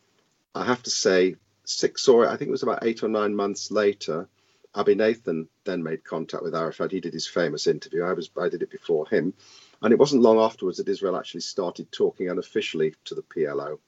I 0.54 0.64
have 0.64 0.82
to 0.84 0.90
say, 0.90 1.36
six 1.64 2.08
or 2.08 2.28
I 2.28 2.36
think 2.36 2.48
it 2.48 2.52
was 2.52 2.62
about 2.62 2.84
eight 2.84 3.02
or 3.02 3.08
nine 3.08 3.34
months 3.34 3.70
later, 3.70 4.28
Abie 4.74 4.94
Nathan 4.94 5.48
then 5.64 5.82
made 5.82 6.04
contact 6.04 6.42
with 6.42 6.54
Arafat. 6.54 6.92
He 6.92 7.00
did 7.00 7.12
his 7.12 7.26
famous 7.26 7.66
interview. 7.66 8.04
I 8.04 8.14
was 8.14 8.30
I 8.40 8.48
did 8.48 8.62
it 8.62 8.70
before 8.70 9.06
him, 9.08 9.34
and 9.82 9.92
it 9.92 9.98
wasn't 9.98 10.22
long 10.22 10.38
afterwards 10.38 10.78
that 10.78 10.88
Israel 10.88 11.16
actually 11.16 11.42
started 11.42 11.92
talking 11.92 12.28
unofficially 12.28 12.94
to 13.04 13.14
the 13.14 13.22
PLO. 13.22 13.78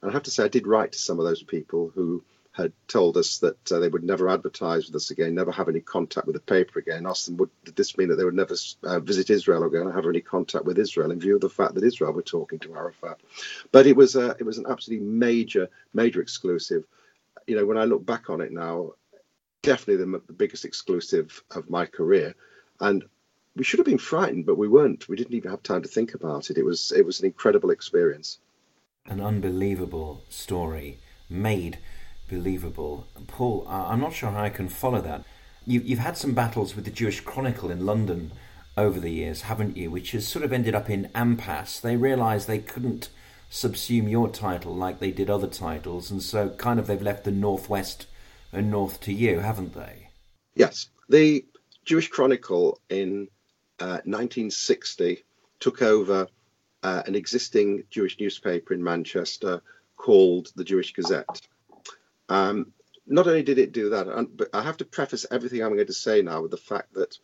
And 0.00 0.10
I 0.10 0.14
have 0.14 0.24
to 0.24 0.30
say, 0.30 0.44
I 0.44 0.48
did 0.48 0.66
write 0.66 0.92
to 0.92 0.98
some 0.98 1.18
of 1.18 1.24
those 1.24 1.42
people 1.42 1.90
who 1.94 2.22
had 2.52 2.72
told 2.86 3.16
us 3.16 3.38
that 3.38 3.72
uh, 3.72 3.80
they 3.80 3.88
would 3.88 4.04
never 4.04 4.28
advertise 4.28 4.86
with 4.86 4.94
us 4.94 5.10
again, 5.10 5.34
never 5.34 5.50
have 5.50 5.68
any 5.68 5.80
contact 5.80 6.26
with 6.26 6.36
the 6.36 6.40
paper 6.40 6.78
again. 6.78 7.04
Asked 7.04 7.26
them, 7.26 7.36
would 7.38 7.50
did 7.64 7.74
this 7.74 7.98
mean 7.98 8.08
that 8.08 8.16
they 8.16 8.24
would 8.24 8.34
never 8.34 8.54
uh, 8.84 9.00
visit 9.00 9.28
Israel 9.28 9.64
again 9.64 9.88
or 9.88 9.92
have 9.92 10.06
any 10.06 10.20
contact 10.20 10.64
with 10.64 10.78
Israel 10.78 11.10
in 11.10 11.18
view 11.18 11.34
of 11.34 11.40
the 11.40 11.48
fact 11.48 11.74
that 11.74 11.82
Israel 11.82 12.12
were 12.12 12.22
talking 12.22 12.60
to 12.60 12.76
Arafat? 12.76 13.18
But 13.72 13.86
it 13.88 13.96
was 13.96 14.14
a, 14.14 14.36
it 14.38 14.44
was 14.44 14.58
an 14.58 14.66
absolutely 14.68 15.04
major, 15.04 15.68
major 15.94 16.22
exclusive. 16.22 16.84
You 17.48 17.56
know, 17.56 17.66
when 17.66 17.76
I 17.76 17.84
look 17.84 18.06
back 18.06 18.30
on 18.30 18.40
it 18.40 18.52
now, 18.52 18.92
definitely 19.64 20.04
the, 20.04 20.22
the 20.26 20.32
biggest 20.32 20.64
exclusive 20.64 21.42
of 21.50 21.70
my 21.70 21.86
career. 21.86 22.34
And 22.80 23.04
we 23.56 23.64
should 23.64 23.78
have 23.78 23.86
been 23.86 23.98
frightened, 23.98 24.46
but 24.46 24.58
we 24.58 24.68
weren't. 24.68 25.08
We 25.08 25.16
didn't 25.16 25.34
even 25.34 25.50
have 25.50 25.62
time 25.62 25.82
to 25.82 25.88
think 25.88 26.14
about 26.14 26.50
it. 26.50 26.58
It 26.58 26.64
was 26.64 26.92
it 26.92 27.06
was 27.06 27.20
an 27.20 27.26
incredible 27.26 27.70
experience. 27.70 28.38
An 29.06 29.20
unbelievable 29.20 30.22
story 30.28 30.98
made 31.28 31.78
believable. 32.28 33.06
Paul, 33.26 33.66
I'm 33.68 34.00
not 34.00 34.14
sure 34.14 34.30
how 34.30 34.42
I 34.42 34.50
can 34.50 34.68
follow 34.68 35.00
that. 35.02 35.24
You've, 35.66 35.84
you've 35.86 35.98
had 35.98 36.16
some 36.16 36.34
battles 36.34 36.74
with 36.74 36.84
the 36.84 36.90
Jewish 36.90 37.20
Chronicle 37.20 37.70
in 37.70 37.86
London 37.86 38.32
over 38.76 38.98
the 38.98 39.10
years, 39.10 39.42
haven't 39.42 39.76
you? 39.76 39.90
Which 39.90 40.12
has 40.12 40.26
sort 40.26 40.44
of 40.44 40.52
ended 40.52 40.74
up 40.74 40.90
in 40.90 41.10
impasse. 41.14 41.80
They 41.80 41.96
realised 41.96 42.48
they 42.48 42.58
couldn't 42.58 43.08
subsume 43.50 44.10
your 44.10 44.28
title 44.28 44.74
like 44.74 44.98
they 44.98 45.10
did 45.10 45.30
other 45.30 45.46
titles, 45.46 46.10
and 46.10 46.22
so 46.22 46.48
kind 46.50 46.80
of 46.80 46.86
they've 46.86 47.00
left 47.00 47.24
the 47.24 47.30
Northwest 47.30 48.06
and 48.54 48.70
North 48.70 49.00
to 49.02 49.12
you, 49.12 49.40
haven't 49.40 49.74
they? 49.74 50.08
Yes. 50.54 50.88
The 51.08 51.44
Jewish 51.84 52.08
Chronicle 52.08 52.80
in 52.88 53.28
uh, 53.80 54.00
1960 54.04 55.24
took 55.60 55.82
over 55.82 56.28
uh, 56.82 57.02
an 57.06 57.14
existing 57.14 57.84
Jewish 57.90 58.18
newspaper 58.20 58.74
in 58.74 58.82
Manchester 58.82 59.62
called 59.96 60.52
the 60.56 60.64
Jewish 60.64 60.92
Gazette. 60.92 61.40
Um, 62.28 62.72
not 63.06 63.26
only 63.26 63.42
did 63.42 63.58
it 63.58 63.72
do 63.72 63.90
that, 63.90 64.28
but 64.36 64.48
I 64.54 64.62
have 64.62 64.78
to 64.78 64.84
preface 64.84 65.26
everything 65.30 65.62
I'm 65.62 65.74
going 65.74 65.86
to 65.86 65.92
say 65.92 66.22
now 66.22 66.42
with 66.42 66.50
the 66.50 66.56
fact 66.56 66.94
that 66.94 67.18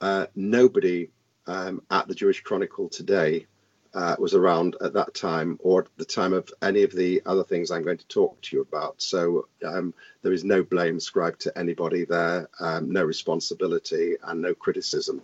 uh, 0.00 0.26
nobody 0.34 1.10
um, 1.46 1.82
at 1.90 2.08
the 2.08 2.14
Jewish 2.14 2.42
Chronicle 2.42 2.88
today 2.88 3.46
uh, 3.94 4.16
was 4.18 4.34
around 4.34 4.76
at 4.80 4.94
that 4.94 5.14
time 5.14 5.58
or 5.60 5.82
at 5.82 5.88
the 5.96 6.04
time 6.04 6.32
of 6.32 6.50
any 6.60 6.82
of 6.82 6.92
the 6.92 7.22
other 7.24 7.44
things 7.44 7.70
I'm 7.70 7.84
going 7.84 7.98
to 7.98 8.08
talk 8.08 8.40
to 8.42 8.56
you 8.56 8.62
about. 8.62 9.00
So 9.00 9.48
um, 9.64 9.94
there 10.22 10.32
is 10.32 10.44
no 10.44 10.62
blame 10.62 10.96
ascribed 10.96 11.42
to 11.42 11.56
anybody 11.56 12.04
there, 12.04 12.48
um, 12.58 12.90
no 12.90 13.04
responsibility, 13.04 14.16
and 14.22 14.42
no 14.42 14.54
criticism. 14.54 15.22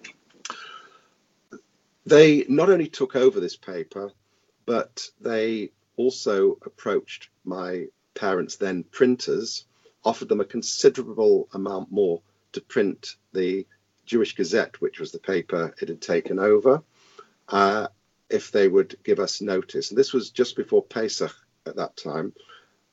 They 2.07 2.45
not 2.49 2.71
only 2.71 2.89
took 2.89 3.17
over 3.17 3.41
this 3.41 3.57
paper, 3.57 4.13
but 4.67 5.09
they 5.21 5.73
also 5.97 6.59
approached 6.65 7.29
my 7.45 7.87
parents, 8.15 8.57
then 8.57 8.85
printers, 8.85 9.65
offered 10.05 10.29
them 10.29 10.41
a 10.41 10.45
considerable 10.45 11.49
amount 11.53 11.91
more 11.91 12.23
to 12.53 12.61
print 12.61 13.17
the 13.33 13.67
Jewish 14.07 14.35
Gazette, 14.35 14.81
which 14.81 14.99
was 14.99 15.13
the 15.13 15.19
paper 15.19 15.75
it 15.81 15.89
had 15.89 16.01
taken 16.01 16.39
over, 16.39 16.83
uh, 17.49 17.89
if 18.31 18.51
they 18.53 18.69
would 18.69 18.97
give 19.05 19.19
us 19.19 19.41
notice. 19.41 19.91
And 19.91 19.99
this 19.99 20.13
was 20.13 20.31
just 20.31 20.57
before 20.57 20.83
Pesach 20.83 21.35
at 21.67 21.77
that 21.77 21.97
time. 21.97 22.33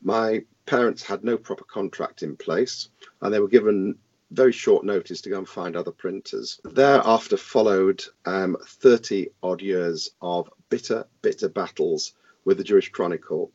My 0.02 0.43
parents 0.65 1.04
had 1.04 1.23
no 1.23 1.38
proper 1.38 1.63
contract 1.63 2.23
in 2.23 2.36
place, 2.36 2.89
and 3.21 3.34
they 3.34 3.39
were 3.39 3.47
given 3.47 3.97
very 4.32 4.52
short 4.52 4.84
notice 4.84 5.21
to 5.21 5.30
go 5.30 5.38
and 5.38 5.47
find 5.47 5.76
other 5.76 5.91
printers. 5.91 6.60
Thereafter 6.63 7.38
followed 7.38 8.04
um, 8.26 8.58
30 8.65 9.30
odd 9.41 9.62
years 9.62 10.12
of 10.21 10.50
bitter, 10.69 11.06
bitter 11.21 11.47
battles 11.50 12.13
with 12.43 12.58
the 12.58 12.63
Jewish 12.63 12.89
Chronicle 12.89 13.52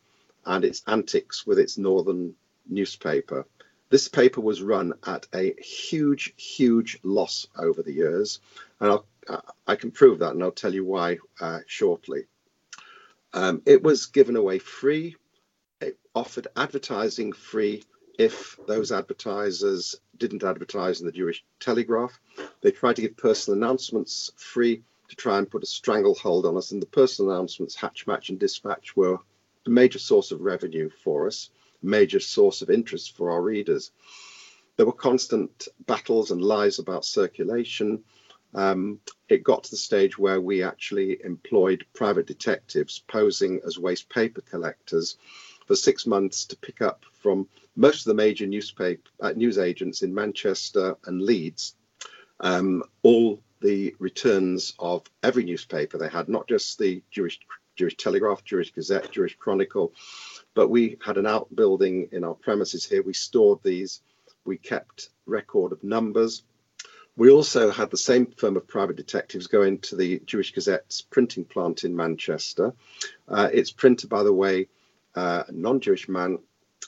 and 0.46 0.64
its 0.64 0.82
antics 0.86 1.46
with 1.46 1.58
its 1.58 1.78
northern 1.78 2.34
newspaper. 2.68 3.46
This 3.90 4.08
paper 4.08 4.40
was 4.40 4.62
run 4.62 4.94
at 5.06 5.26
a 5.34 5.54
huge, 5.60 6.32
huge 6.36 6.98
loss 7.02 7.46
over 7.56 7.82
the 7.82 7.92
years, 7.92 8.40
and 8.80 8.90
I'll, 8.90 9.06
I 9.66 9.76
can 9.76 9.90
prove 9.90 10.18
that, 10.18 10.32
and 10.32 10.42
I'll 10.42 10.50
tell 10.50 10.74
you 10.74 10.84
why 10.84 11.18
uh, 11.40 11.60
shortly. 11.66 12.24
Um, 13.32 13.62
it 13.66 13.82
was 13.82 14.06
given 14.06 14.36
away 14.36 14.58
free. 14.58 15.16
It 15.80 15.98
offered 16.14 16.48
advertising 16.56 17.32
free 17.32 17.84
if 18.18 18.58
those 18.66 18.92
advertisers 18.92 19.94
didn't 20.18 20.44
advertise 20.44 21.00
in 21.00 21.06
the 21.06 21.12
Jewish 21.12 21.44
Telegraph. 21.60 22.18
They 22.60 22.70
tried 22.70 22.96
to 22.96 23.02
give 23.02 23.16
personal 23.16 23.58
announcements 23.58 24.32
free 24.36 24.82
to 25.08 25.16
try 25.16 25.38
and 25.38 25.50
put 25.50 25.62
a 25.62 25.66
stranglehold 25.66 26.46
on 26.46 26.56
us, 26.56 26.72
and 26.72 26.82
the 26.82 26.86
personal 26.86 27.32
announcements, 27.32 27.74
Hatch, 27.74 28.06
Match, 28.06 28.28
and 28.28 28.38
Dispatch, 28.38 28.96
were 28.96 29.18
a 29.66 29.70
major 29.70 29.98
source 29.98 30.30
of 30.30 30.40
revenue 30.40 30.90
for 31.04 31.26
us, 31.26 31.50
a 31.82 31.86
major 31.86 32.20
source 32.20 32.62
of 32.62 32.70
interest 32.70 33.16
for 33.16 33.30
our 33.30 33.42
readers. 33.42 33.92
There 34.76 34.86
were 34.86 34.92
constant 34.92 35.68
battles 35.86 36.30
and 36.30 36.42
lies 36.42 36.78
about 36.78 37.04
circulation. 37.04 38.04
Um, 38.54 39.00
it 39.28 39.44
got 39.44 39.64
to 39.64 39.70
the 39.70 39.76
stage 39.76 40.18
where 40.18 40.40
we 40.40 40.62
actually 40.62 41.18
employed 41.24 41.86
private 41.94 42.26
detectives 42.26 43.02
posing 43.08 43.60
as 43.66 43.78
waste 43.78 44.08
paper 44.08 44.42
collectors 44.42 45.16
for 45.66 45.74
six 45.74 46.06
months 46.06 46.44
to 46.46 46.56
pick 46.56 46.82
up 46.82 47.04
from 47.22 47.48
most 47.76 48.00
of 48.00 48.10
the 48.10 48.14
major 48.14 48.46
newspaper 48.46 49.08
uh, 49.20 49.32
news 49.32 49.58
agents 49.58 50.02
in 50.02 50.14
Manchester 50.14 50.96
and 51.06 51.22
Leeds 51.22 51.74
um, 52.42 52.82
all 53.02 53.42
the 53.60 53.94
returns 53.98 54.74
of 54.78 55.04
every 55.22 55.44
newspaper 55.44 55.96
they 55.96 56.08
had, 56.08 56.28
not 56.28 56.48
just 56.48 56.78
the 56.78 57.02
Jewish 57.10 57.40
Jewish 57.74 57.96
Telegraph, 57.96 58.44
Jewish 58.44 58.70
Gazette, 58.70 59.10
Jewish 59.12 59.34
Chronicle. 59.36 59.94
But 60.52 60.68
we 60.68 60.98
had 61.02 61.16
an 61.16 61.26
outbuilding 61.26 62.08
in 62.12 62.22
our 62.22 62.34
premises 62.34 62.84
here. 62.84 63.02
We 63.02 63.14
stored 63.14 63.60
these. 63.62 64.02
We 64.44 64.58
kept 64.58 65.08
record 65.24 65.72
of 65.72 65.82
numbers. 65.82 66.42
We 67.16 67.30
also 67.30 67.70
had 67.70 67.90
the 67.90 67.98
same 67.98 68.26
firm 68.26 68.56
of 68.56 68.66
private 68.66 68.96
detectives 68.96 69.46
go 69.46 69.62
into 69.62 69.96
the 69.96 70.20
Jewish 70.24 70.54
Gazette's 70.54 71.02
printing 71.02 71.44
plant 71.44 71.84
in 71.84 71.94
Manchester. 71.94 72.72
Uh, 73.28 73.50
its 73.52 73.70
printer, 73.70 74.08
by 74.08 74.22
the 74.22 74.32
way, 74.32 74.68
uh, 75.14 75.44
a 75.46 75.52
non 75.52 75.80
Jewish 75.80 76.08
man, 76.08 76.38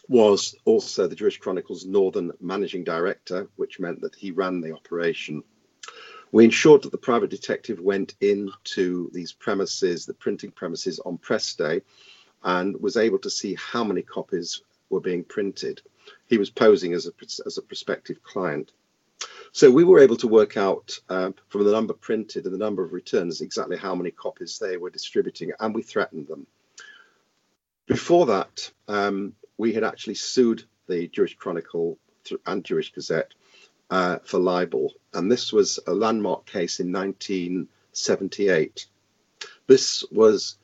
was 0.09 0.55
also 0.64 1.07
the 1.07 1.16
Jewish 1.16 1.39
Chronicle's 1.39 1.85
Northern 1.85 2.33
Managing 2.41 2.85
Director, 2.85 3.49
which 3.57 3.81
meant 3.81 4.01
that 4.01 4.14
he 4.14 4.31
ran 4.31 4.61
the 4.61 4.72
operation. 4.72 5.43
We 6.33 6.45
ensured 6.45 6.83
that 6.83 6.93
the 6.93 6.99
private 6.99 7.31
detective 7.31 7.79
went 7.79 8.14
into 8.20 9.11
these 9.12 9.33
premises, 9.33 10.05
the 10.05 10.14
printing 10.14 10.51
premises 10.51 11.01
on 11.01 11.18
press 11.18 11.55
day, 11.55 11.83
and 12.43 12.81
was 12.81 12.97
able 12.97 13.18
to 13.20 13.31
see 13.31 13.55
how 13.55 13.85
many 13.85 14.03
copies 14.03 14.62
were 14.91 15.01
being 15.01 15.25
printed. 15.25 15.83
He 16.27 16.39
was 16.39 16.51
posing 16.51 16.93
as 16.93 17.07
a, 17.07 17.12
as 17.47 17.59
a 17.59 17.62
prospective 17.62 18.22
client. 18.22 18.72
So 19.55 19.70
we 19.70 19.84
were 19.84 20.00
able 20.00 20.16
to 20.16 20.26
work 20.26 20.57
out 20.57 20.98
um, 21.09 21.32
from 21.48 21.62
the 21.62 21.70
number 21.70 21.94
printed 21.94 22.44
and 22.44 22.52
the 22.52 22.59
number 22.59 22.82
of 22.82 22.92
returns 22.92 23.40
exactly 23.40 23.76
how 23.76 23.94
many 23.94 24.11
copies 24.11 24.59
they 24.59 24.76
were 24.76 24.90
distributing, 24.90 25.52
and 25.61 25.72
we 25.72 25.80
threatened 25.80 26.26
them. 26.26 26.48
Before 27.86 28.26
that, 28.26 28.68
um, 28.88 29.32
we 29.57 29.72
had 29.72 29.84
actually 29.84 30.16
sued 30.16 30.64
the 30.88 31.07
Jewish 31.07 31.36
Chronicle 31.36 31.98
and 32.44 32.64
Jewish 32.64 32.92
Gazette 32.92 33.32
uh, 33.90 34.18
for 34.24 34.40
libel, 34.40 34.92
and 35.12 35.30
this 35.30 35.52
was 35.52 35.78
a 35.86 35.94
landmark 35.94 36.46
case 36.46 36.80
in 36.80 36.90
1978. 36.90 38.86
This 39.68 40.02
was 40.11 40.57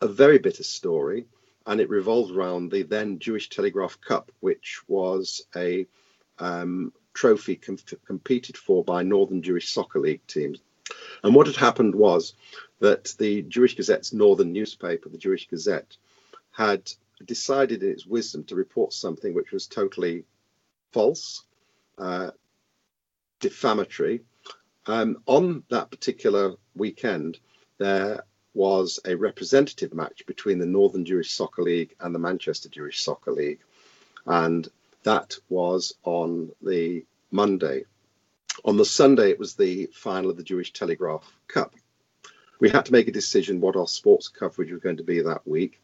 a 0.00 0.06
very 0.06 0.38
bitter 0.38 0.62
story, 0.62 1.26
and 1.66 1.80
it 1.80 1.88
revolved 1.88 2.30
around 2.30 2.70
the 2.70 2.84
then 2.84 3.18
Jewish 3.18 3.48
Telegraph 3.48 4.00
Cup, 4.00 4.30
which 4.38 4.82
was 4.86 5.44
a 5.56 5.84
um, 6.38 6.92
trophy 7.16 7.56
com- 7.56 7.78
competed 8.04 8.56
for 8.56 8.84
by 8.84 9.02
Northern 9.02 9.42
Jewish 9.42 9.70
Soccer 9.70 9.98
League 9.98 10.26
teams. 10.26 10.58
And 11.24 11.34
what 11.34 11.46
had 11.46 11.56
happened 11.56 11.94
was 11.94 12.34
that 12.78 13.14
the 13.18 13.42
Jewish 13.42 13.74
Gazette's 13.74 14.12
northern 14.12 14.52
newspaper, 14.52 15.08
the 15.08 15.18
Jewish 15.18 15.48
Gazette, 15.48 15.96
had 16.52 16.92
decided 17.24 17.82
in 17.82 17.90
its 17.90 18.06
wisdom 18.06 18.44
to 18.44 18.54
report 18.54 18.92
something 18.92 19.34
which 19.34 19.50
was 19.50 19.66
totally 19.66 20.24
false, 20.92 21.44
uh, 21.98 22.30
defamatory. 23.40 24.20
Um, 24.86 25.22
on 25.26 25.64
that 25.70 25.90
particular 25.90 26.54
weekend, 26.74 27.38
there 27.78 28.24
was 28.54 29.00
a 29.04 29.16
representative 29.16 29.92
match 29.94 30.24
between 30.26 30.58
the 30.58 30.66
Northern 30.66 31.04
Jewish 31.04 31.32
Soccer 31.32 31.62
League 31.62 31.94
and 32.00 32.14
the 32.14 32.18
Manchester 32.18 32.68
Jewish 32.68 33.02
Soccer 33.02 33.32
League. 33.32 33.60
And 34.26 34.68
that 35.06 35.36
was 35.48 35.94
on 36.02 36.50
the 36.60 37.06
Monday. 37.30 37.84
On 38.64 38.76
the 38.76 38.84
Sunday, 38.84 39.30
it 39.30 39.38
was 39.38 39.54
the 39.54 39.86
final 39.94 40.30
of 40.30 40.36
the 40.36 40.42
Jewish 40.42 40.72
Telegraph 40.72 41.32
Cup. 41.46 41.74
We 42.58 42.70
had 42.70 42.86
to 42.86 42.92
make 42.92 43.06
a 43.06 43.12
decision 43.12 43.60
what 43.60 43.76
our 43.76 43.86
sports 43.86 44.26
coverage 44.26 44.72
was 44.72 44.82
going 44.82 44.96
to 44.96 45.04
be 45.04 45.20
that 45.20 45.46
week. 45.46 45.80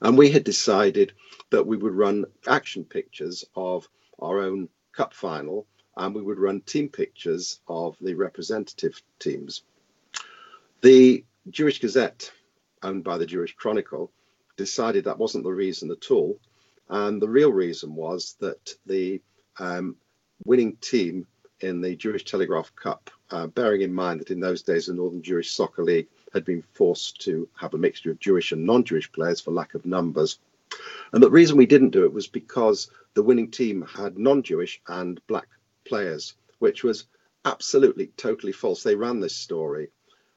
And 0.00 0.16
we 0.16 0.30
had 0.30 0.42
decided 0.42 1.12
that 1.50 1.66
we 1.66 1.76
would 1.76 1.92
run 1.92 2.24
action 2.46 2.84
pictures 2.84 3.44
of 3.54 3.86
our 4.18 4.40
own 4.40 4.70
cup 4.92 5.12
final 5.12 5.66
and 5.94 6.14
we 6.14 6.22
would 6.22 6.38
run 6.38 6.62
team 6.62 6.88
pictures 6.88 7.60
of 7.68 7.94
the 8.00 8.14
representative 8.14 9.02
teams. 9.18 9.64
The 10.80 11.26
Jewish 11.50 11.80
Gazette, 11.80 12.32
owned 12.82 13.04
by 13.04 13.18
the 13.18 13.26
Jewish 13.26 13.54
Chronicle, 13.54 14.10
decided 14.56 15.04
that 15.04 15.18
wasn't 15.18 15.44
the 15.44 15.52
reason 15.52 15.90
at 15.90 16.10
all. 16.10 16.40
And 16.88 17.20
the 17.20 17.28
real 17.28 17.52
reason 17.52 17.94
was 17.94 18.36
that 18.40 18.74
the 18.86 19.20
um, 19.58 19.96
winning 20.44 20.76
team 20.76 21.26
in 21.60 21.80
the 21.80 21.96
Jewish 21.96 22.24
Telegraph 22.24 22.74
Cup, 22.76 23.10
uh, 23.30 23.46
bearing 23.46 23.80
in 23.80 23.92
mind 23.92 24.20
that 24.20 24.30
in 24.30 24.40
those 24.40 24.62
days 24.62 24.86
the 24.86 24.94
Northern 24.94 25.22
Jewish 25.22 25.50
Soccer 25.52 25.82
League 25.82 26.08
had 26.32 26.44
been 26.44 26.62
forced 26.74 27.20
to 27.22 27.48
have 27.58 27.74
a 27.74 27.78
mixture 27.78 28.10
of 28.10 28.20
Jewish 28.20 28.52
and 28.52 28.64
non 28.64 28.84
Jewish 28.84 29.10
players 29.10 29.40
for 29.40 29.50
lack 29.50 29.74
of 29.74 29.86
numbers. 29.86 30.38
And 31.12 31.22
the 31.22 31.30
reason 31.30 31.56
we 31.56 31.66
didn't 31.66 31.90
do 31.90 32.04
it 32.04 32.12
was 32.12 32.26
because 32.26 32.90
the 33.14 33.22
winning 33.22 33.50
team 33.50 33.82
had 33.82 34.18
non 34.18 34.42
Jewish 34.42 34.80
and 34.86 35.20
black 35.26 35.48
players, 35.84 36.34
which 36.58 36.84
was 36.84 37.06
absolutely 37.44 38.08
totally 38.16 38.52
false. 38.52 38.82
They 38.82 38.94
ran 38.94 39.20
this 39.20 39.36
story. 39.36 39.88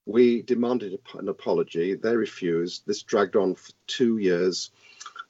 We 0.09 0.41
demanded 0.41 0.99
an 1.19 1.29
apology. 1.29 1.93
They 1.93 2.15
refused. 2.15 2.81
This 2.87 3.03
dragged 3.03 3.35
on 3.35 3.53
for 3.53 3.73
two 3.85 4.17
years 4.17 4.71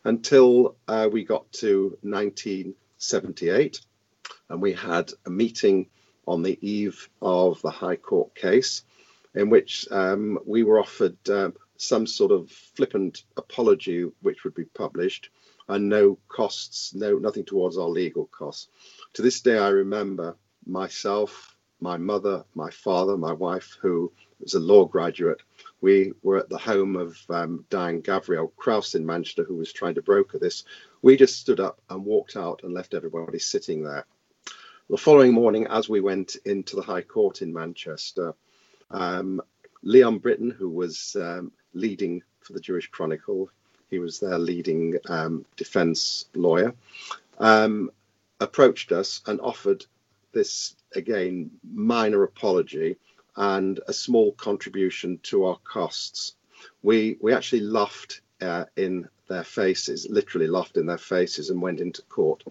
until 0.05 0.77
uh, 0.88 1.09
we 1.11 1.25
got 1.25 1.51
to 1.63 1.97
1978 2.01 3.82
and 4.47 4.61
we 4.61 4.71
had 4.71 5.11
a 5.25 5.30
meeting 5.30 5.88
on 6.25 6.43
the 6.43 6.57
eve 6.65 7.09
of 7.21 7.61
the 7.61 7.69
High 7.69 7.97
Court 7.97 8.34
case 8.36 8.84
in 9.36 9.49
which 9.49 9.86
um, 9.91 10.39
we 10.45 10.63
were 10.63 10.80
offered 10.80 11.17
uh, 11.30 11.51
some 11.75 12.07
sort 12.07 12.32
of 12.32 12.49
flippant 12.49 13.23
apology 13.36 14.09
which 14.21 14.45
would 14.45 14.55
be 14.55 14.63
published 14.63 15.30
and 15.67 15.89
no 15.89 16.17
costs, 16.30 16.95
no 16.95 17.17
nothing 17.17 17.43
towards 17.43 17.77
our 17.77 17.89
legal 17.89 18.27
costs. 18.27 18.69
To 19.15 19.23
this 19.23 19.41
day, 19.41 19.57
I 19.57 19.71
remember 19.71 20.38
myself, 20.65 21.57
my 21.82 21.97
mother, 21.97 22.45
my 22.55 22.69
father, 22.69 23.17
my 23.17 23.34
wife, 23.34 23.77
who 23.82 24.13
was 24.40 24.54
a 24.54 24.60
law 24.60 24.86
graduate. 24.86 25.42
We 25.82 26.14
were 26.24 26.38
at 26.38 26.50
the 26.50 26.58
home 26.58 26.96
of 26.96 27.18
um, 27.30 27.66
Diane 27.70 28.02
Gabriel 28.02 28.54
Kraus 28.58 28.96
in 28.96 29.06
Manchester, 29.06 29.44
who 29.44 29.56
was 29.56 29.72
trying 29.72 29.96
to 29.96 30.02
broker 30.02 30.40
this. 30.40 30.64
We 31.02 31.18
just 31.18 31.40
stood 31.40 31.60
up 31.60 31.82
and 31.90 32.06
walked 32.06 32.36
out 32.36 32.64
and 32.64 32.74
left 32.74 32.94
everybody 32.94 33.40
sitting 33.40 33.84
there. 33.84 34.06
The 34.90 34.98
following 34.98 35.34
morning, 35.34 35.68
as 35.68 35.88
we 35.88 36.02
went 36.02 36.36
into 36.46 36.76
the 36.76 36.82
High 36.82 37.04
Court 37.04 37.42
in 37.42 37.54
Manchester, 37.54 38.34
um, 38.92 39.42
Leon 39.84 40.18
Brittan, 40.20 40.52
who 40.52 40.70
was 40.70 41.16
um, 41.20 41.52
leading 41.74 42.24
for 42.42 42.54
the 42.54 42.60
Jewish 42.60 42.88
Chronicle, 42.88 43.50
he 43.90 44.00
was 44.00 44.20
their 44.20 44.38
leading 44.38 44.98
um, 45.08 45.46
defense 45.56 46.26
lawyer, 46.34 46.74
um, 47.38 47.92
approached 48.40 48.92
us 48.92 49.22
and 49.28 49.40
offered 49.42 49.86
this, 50.32 50.76
again, 50.96 51.52
minor 51.64 52.24
apology 52.24 52.98
and 53.40 53.80
a 53.88 53.94
small 53.94 54.34
contribution 54.34 55.18
to 55.24 55.46
our 55.46 55.58
costs. 55.64 56.36
We, 56.84 57.18
we 57.22 57.34
actually 57.34 57.62
laughed 57.62 58.22
uh, 58.42 58.66
in 58.76 59.08
their 59.30 59.46
faces, 59.46 60.08
literally 60.10 60.48
laughed 60.48 60.76
in 60.76 60.86
their 60.86 60.98
faces, 60.98 61.50
and 61.50 61.62
went 61.62 61.80
into 61.80 62.02
court. 62.04 62.44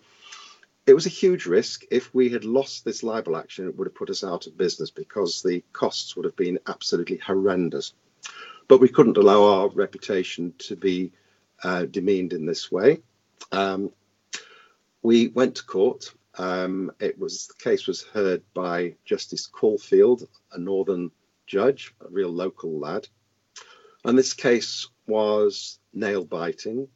It 0.86 0.94
was 0.94 1.04
a 1.04 1.10
huge 1.10 1.44
risk. 1.44 1.84
If 1.90 2.14
we 2.14 2.30
had 2.30 2.46
lost 2.46 2.86
this 2.86 3.02
libel 3.02 3.36
action, 3.36 3.68
it 3.68 3.76
would 3.76 3.86
have 3.86 3.94
put 3.94 4.08
us 4.08 4.24
out 4.24 4.46
of 4.46 4.56
business 4.56 4.90
because 4.90 5.42
the 5.42 5.62
costs 5.74 6.16
would 6.16 6.24
have 6.24 6.36
been 6.36 6.58
absolutely 6.66 7.18
horrendous. 7.18 7.92
But 8.66 8.80
we 8.80 8.88
couldn't 8.88 9.18
allow 9.18 9.42
our 9.42 9.68
reputation 9.68 10.54
to 10.60 10.76
be 10.76 11.12
uh, 11.62 11.84
demeaned 11.84 12.32
in 12.32 12.46
this 12.46 12.72
way. 12.72 13.02
Um, 13.52 13.92
we 15.02 15.28
went 15.28 15.56
to 15.56 15.64
court. 15.64 16.14
Um, 16.38 16.92
it 17.00 17.18
was 17.18 17.48
the 17.48 17.62
case 17.62 17.86
was 17.86 18.02
heard 18.02 18.42
by 18.54 18.94
Justice 19.04 19.46
Caulfield, 19.46 20.28
a 20.52 20.58
northern 20.58 21.10
judge, 21.46 21.94
a 22.00 22.08
real 22.08 22.30
local 22.30 22.78
lad, 22.78 23.08
and 24.04 24.16
this 24.16 24.34
case 24.34 24.88
was 25.06 25.78
nail 25.92 26.24
biting, 26.24 26.88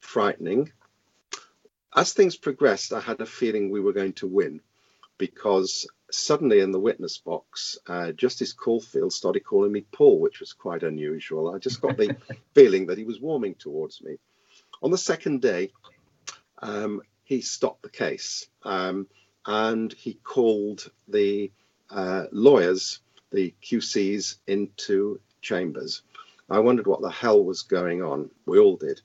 frightening, 0.00 0.72
as 1.94 2.12
things 2.12 2.36
progressed, 2.36 2.92
I 2.92 3.00
had 3.00 3.20
a 3.20 3.26
feeling 3.26 3.70
we 3.70 3.80
were 3.80 3.92
going 3.92 4.14
to 4.14 4.26
win 4.26 4.60
because 5.18 5.86
suddenly 6.10 6.60
in 6.60 6.72
the 6.72 6.80
witness 6.80 7.18
box, 7.18 7.78
uh, 7.86 8.12
Justice 8.12 8.54
Caulfield 8.54 9.12
started 9.12 9.44
calling 9.44 9.72
me 9.72 9.84
Paul, 9.92 10.18
which 10.18 10.40
was 10.40 10.54
quite 10.54 10.82
unusual. 10.82 11.54
I 11.54 11.58
just 11.58 11.82
got 11.82 11.98
the 11.98 12.16
feeling 12.54 12.86
that 12.86 12.98
he 12.98 13.04
was 13.04 13.20
warming 13.20 13.56
towards 13.56 14.02
me. 14.02 14.16
On 14.82 14.90
the 14.90 14.98
second 14.98 15.42
day, 15.42 15.70
um, 16.60 17.02
he 17.24 17.40
stopped 17.40 17.82
the 17.82 17.90
case 17.90 18.46
um, 18.64 19.06
and 19.46 19.92
he 19.92 20.14
called 20.14 20.90
the 21.08 21.50
uh, 21.90 22.24
lawyers, 22.32 23.00
the 23.30 23.54
QCs, 23.62 24.36
into 24.46 25.20
chambers. 25.40 26.02
I 26.48 26.58
wondered 26.60 26.86
what 26.86 27.00
the 27.00 27.10
hell 27.10 27.42
was 27.42 27.62
going 27.62 28.02
on. 28.02 28.30
We 28.46 28.58
all 28.58 28.76
did. 28.76 29.00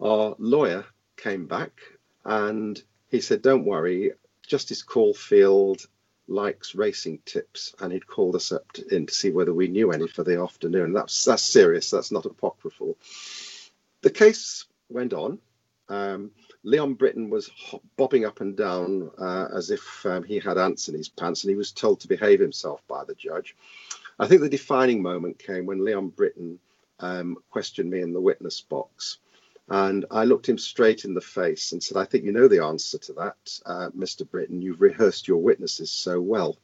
Our 0.00 0.34
lawyer 0.38 0.84
came 1.16 1.46
back 1.46 1.72
and 2.24 2.80
he 3.08 3.20
said, 3.20 3.42
Don't 3.42 3.64
worry, 3.64 4.12
Justice 4.46 4.82
Caulfield 4.82 5.86
likes 6.30 6.74
racing 6.74 7.20
tips, 7.24 7.74
and 7.80 7.92
he'd 7.92 8.06
called 8.06 8.36
us 8.36 8.52
up 8.52 8.70
to, 8.72 8.94
in 8.94 9.06
to 9.06 9.14
see 9.14 9.30
whether 9.30 9.52
we 9.52 9.68
knew 9.68 9.90
any 9.90 10.06
for 10.06 10.22
the 10.22 10.40
afternoon. 10.40 10.92
That's 10.92 11.24
that's 11.24 11.42
serious. 11.42 11.90
That's 11.90 12.12
not 12.12 12.24
apocryphal. 12.24 12.96
The 14.02 14.10
case 14.10 14.64
went 14.88 15.12
on. 15.12 15.38
Um, 15.88 16.30
Leon 16.62 16.94
Brittan 16.94 17.30
was 17.30 17.50
bobbing 17.96 18.24
up 18.24 18.40
and 18.40 18.56
down 18.56 19.10
uh, 19.18 19.48
as 19.54 19.70
if 19.70 20.04
um, 20.04 20.22
he 20.22 20.38
had 20.38 20.58
ants 20.58 20.88
in 20.88 20.94
his 20.94 21.08
pants, 21.08 21.42
and 21.42 21.50
he 21.50 21.56
was 21.56 21.72
told 21.72 22.00
to 22.00 22.08
behave 22.08 22.40
himself 22.40 22.82
by 22.86 23.04
the 23.04 23.14
judge. 23.14 23.56
I 24.18 24.26
think 24.26 24.42
the 24.42 24.48
defining 24.48 25.00
moment 25.00 25.38
came 25.38 25.64
when 25.64 25.84
Leon 25.84 26.08
Brittan 26.10 26.58
um, 26.98 27.38
questioned 27.50 27.90
me 27.90 28.00
in 28.00 28.12
the 28.12 28.20
witness 28.20 28.60
box. 28.60 29.18
And 29.70 30.04
I 30.10 30.24
looked 30.24 30.48
him 30.48 30.58
straight 30.58 31.04
in 31.04 31.14
the 31.14 31.20
face 31.20 31.72
and 31.72 31.82
said, 31.82 31.96
I 31.96 32.04
think 32.04 32.24
you 32.24 32.32
know 32.32 32.48
the 32.48 32.64
answer 32.64 32.98
to 32.98 33.12
that, 33.14 33.60
uh, 33.64 33.90
Mr. 33.96 34.28
Brittan. 34.28 34.60
You've 34.60 34.80
rehearsed 34.80 35.28
your 35.28 35.38
witnesses 35.38 35.90
so 35.90 36.20
well. 36.20 36.58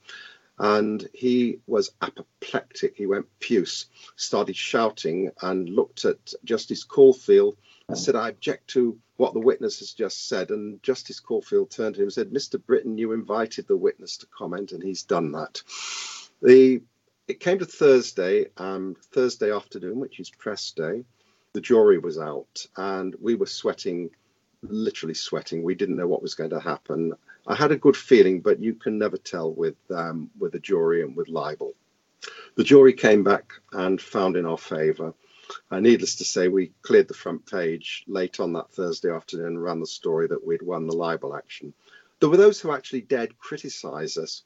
And 0.59 1.09
he 1.15 1.61
was 1.67 1.93
apoplectic. 2.03 2.97
He 2.97 3.07
went 3.07 3.27
puce, 3.39 3.87
started 4.17 4.57
shouting, 4.57 5.31
and 5.41 5.69
looked 5.69 6.05
at 6.05 6.35
Justice 6.45 6.83
Caulfield 6.83 7.57
and 7.89 7.99
said, 7.99 8.17
I 8.17 8.29
object 8.29 8.69
to 8.71 8.99
what 9.17 9.33
the 9.33 9.41
witness 9.41 9.79
has 9.79 9.93
just 9.93 10.29
said. 10.29 10.51
And 10.51 10.83
Justice 10.83 11.21
Caulfield 11.21 11.71
turned 11.71 11.95
to 11.95 12.01
him 12.03 12.07
and 12.07 12.13
said, 12.13 12.31
Mr. 12.31 12.65
Brittan, 12.65 12.99
you 12.99 13.13
invited 13.13 13.67
the 13.67 13.77
witness 13.77 14.17
to 14.19 14.27
comment, 14.27 14.73
and 14.73 14.83
he's 14.83 15.03
done 15.03 15.33
that. 15.33 15.63
The 16.43 16.83
it 17.29 17.41
came 17.41 17.59
to 17.59 17.67
Thursday, 17.67 18.47
um, 18.57 18.97
Thursday 19.13 19.53
afternoon, 19.53 19.99
which 19.99 20.21
is 20.21 20.31
press 20.31 20.71
day 20.71 21.05
the 21.57 21.61
jury 21.63 21.97
was 21.97 22.19
out 22.19 22.67
and 22.77 23.17
we 23.19 23.35
were 23.35 23.47
sweating, 23.47 24.11
literally 24.61 25.15
sweating. 25.15 25.63
We 25.63 25.75
didn't 25.75 25.97
know 25.97 26.07
what 26.07 26.21
was 26.21 26.35
going 26.35 26.51
to 26.51 26.61
happen. 26.61 27.15
I 27.47 27.55
had 27.55 27.73
a 27.73 27.79
good 27.79 27.97
feeling, 27.97 28.43
but 28.43 28.61
you 28.61 28.75
can 28.75 28.99
never 28.99 29.17
tell 29.17 29.51
with 29.51 29.77
um, 29.91 30.29
with 30.39 30.55
a 30.55 30.59
jury 30.59 31.01
and 31.01 31.17
with 31.17 31.31
libel. 31.31 31.73
The 32.57 32.63
jury 32.65 32.93
came 32.93 33.25
back 33.25 33.55
and 33.73 33.99
found 33.99 34.37
in 34.37 34.45
our 34.45 34.59
favour. 34.59 35.15
Uh, 35.71 35.81
needless 35.81 36.17
to 36.17 36.25
say, 36.25 36.49
we 36.49 36.73
cleared 36.83 37.09
the 37.09 37.15
front 37.15 37.47
page 37.47 38.05
late 38.07 38.41
on 38.41 38.53
that 38.55 38.71
Thursday 38.71 39.11
afternoon 39.11 39.47
and 39.47 39.63
ran 39.63 39.81
the 39.81 39.87
story 39.87 40.27
that 40.29 40.47
we'd 40.47 40.63
won 40.63 40.87
the 40.87 40.97
libel 40.97 41.37
action. 41.37 41.73
There 42.21 42.29
were 42.29 42.37
those 42.37 42.61
who 42.61 42.73
actually 42.73 43.03
dared 43.03 43.39
criticise 43.39 44.17
us 44.17 44.43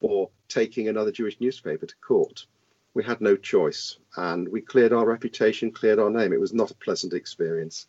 for 0.00 0.30
taking 0.48 0.88
another 0.88 1.12
Jewish 1.12 1.40
newspaper 1.40 1.86
to 1.86 1.94
court 2.06 2.46
we 2.94 3.02
had 3.02 3.20
no 3.20 3.36
choice 3.36 3.98
and 4.16 4.48
we 4.48 4.60
cleared 4.60 4.92
our 4.92 5.04
reputation, 5.04 5.72
cleared 5.72 5.98
our 5.98 6.10
name. 6.10 6.32
It 6.32 6.40
was 6.40 6.54
not 6.54 6.70
a 6.70 6.76
pleasant 6.76 7.12
experience. 7.12 7.86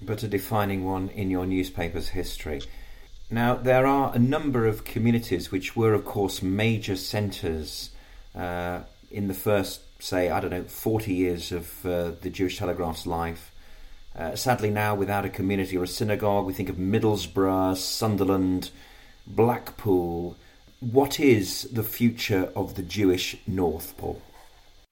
But 0.00 0.22
a 0.22 0.28
defining 0.28 0.84
one 0.84 1.10
in 1.10 1.30
your 1.30 1.46
newspaper's 1.46 2.08
history. 2.08 2.62
Now, 3.30 3.54
there 3.54 3.86
are 3.86 4.12
a 4.14 4.18
number 4.18 4.66
of 4.66 4.84
communities 4.84 5.52
which 5.52 5.76
were, 5.76 5.92
of 5.92 6.04
course, 6.04 6.42
major 6.42 6.96
centres 6.96 7.90
uh, 8.34 8.80
in 9.10 9.28
the 9.28 9.34
first, 9.34 9.82
say, 10.02 10.30
I 10.30 10.40
don't 10.40 10.50
know, 10.50 10.64
40 10.64 11.14
years 11.14 11.52
of 11.52 11.86
uh, 11.86 12.12
the 12.20 12.30
Jewish 12.30 12.58
Telegraph's 12.58 13.06
life. 13.06 13.52
Uh, 14.16 14.34
sadly, 14.36 14.70
now 14.70 14.94
without 14.94 15.24
a 15.24 15.30
community 15.30 15.76
or 15.76 15.84
a 15.84 15.88
synagogue, 15.88 16.44
we 16.44 16.52
think 16.52 16.68
of 16.68 16.76
Middlesbrough, 16.76 17.76
Sunderland, 17.76 18.70
Blackpool, 19.26 20.36
what 20.80 21.20
is 21.20 21.62
the 21.72 21.84
future 21.84 22.50
of 22.56 22.74
the 22.74 22.82
Jewish 22.82 23.36
North, 23.46 23.96
Paul? 23.96 24.20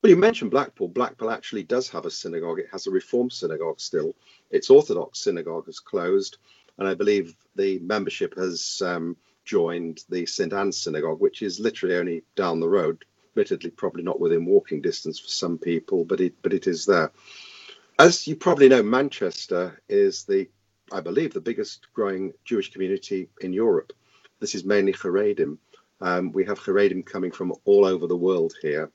Well, 0.00 0.10
you 0.10 0.16
mentioned 0.16 0.52
Blackpool. 0.52 0.86
Blackpool 0.86 1.30
actually 1.30 1.64
does 1.64 1.88
have 1.90 2.06
a 2.06 2.10
synagogue. 2.10 2.60
It 2.60 2.68
has 2.70 2.86
a 2.86 2.92
Reformed 2.92 3.32
synagogue 3.32 3.80
still. 3.80 4.14
Its 4.50 4.70
Orthodox 4.70 5.18
synagogue 5.18 5.66
has 5.66 5.80
closed, 5.80 6.38
and 6.78 6.86
I 6.86 6.94
believe 6.94 7.34
the 7.56 7.80
membership 7.80 8.36
has 8.36 8.80
um, 8.84 9.16
joined 9.44 10.04
the 10.08 10.24
St 10.26 10.52
Anne's 10.52 10.80
synagogue, 10.80 11.20
which 11.20 11.42
is 11.42 11.58
literally 11.58 11.96
only 11.96 12.22
down 12.36 12.60
the 12.60 12.68
road. 12.68 13.04
Admittedly, 13.40 13.70
probably 13.70 14.02
not 14.02 14.20
within 14.20 14.44
walking 14.44 14.82
distance 14.82 15.18
for 15.18 15.28
some 15.28 15.56
people, 15.56 16.04
but 16.04 16.20
it 16.20 16.34
but 16.42 16.52
it 16.52 16.66
is 16.66 16.84
there. 16.84 17.10
As 17.98 18.26
you 18.26 18.36
probably 18.36 18.68
know, 18.68 18.82
Manchester 18.82 19.80
is 19.88 20.24
the, 20.24 20.50
I 20.92 21.00
believe, 21.00 21.32
the 21.32 21.40
biggest 21.40 21.86
growing 21.94 22.34
Jewish 22.44 22.70
community 22.70 23.30
in 23.40 23.54
Europe. 23.54 23.94
This 24.40 24.54
is 24.54 24.66
mainly 24.66 24.92
Haredim. 24.92 25.56
Um, 26.02 26.32
we 26.32 26.44
have 26.44 26.60
Haredim 26.60 27.06
coming 27.06 27.30
from 27.30 27.54
all 27.64 27.86
over 27.86 28.06
the 28.06 28.14
world 28.28 28.52
here 28.60 28.90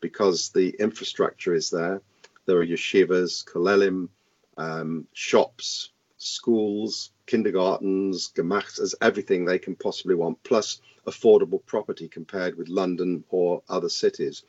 because 0.00 0.50
the 0.50 0.70
infrastructure 0.70 1.54
is 1.54 1.70
there. 1.70 2.02
There 2.46 2.58
are 2.58 2.66
yeshivas, 2.66 3.44
kolelim, 3.44 4.08
um, 4.56 5.06
shops, 5.12 5.90
schools, 6.24 7.10
kindergartens, 7.26 8.32
gemachs, 8.34 8.94
everything 9.00 9.44
they 9.44 9.58
can 9.58 9.76
possibly 9.76 10.14
want, 10.14 10.42
plus 10.42 10.80
affordable 11.06 11.64
property 11.66 12.08
compared 12.08 12.56
with 12.56 12.68
London 12.68 13.24
or 13.28 13.62
other 13.68 13.88
cities. 13.88 14.42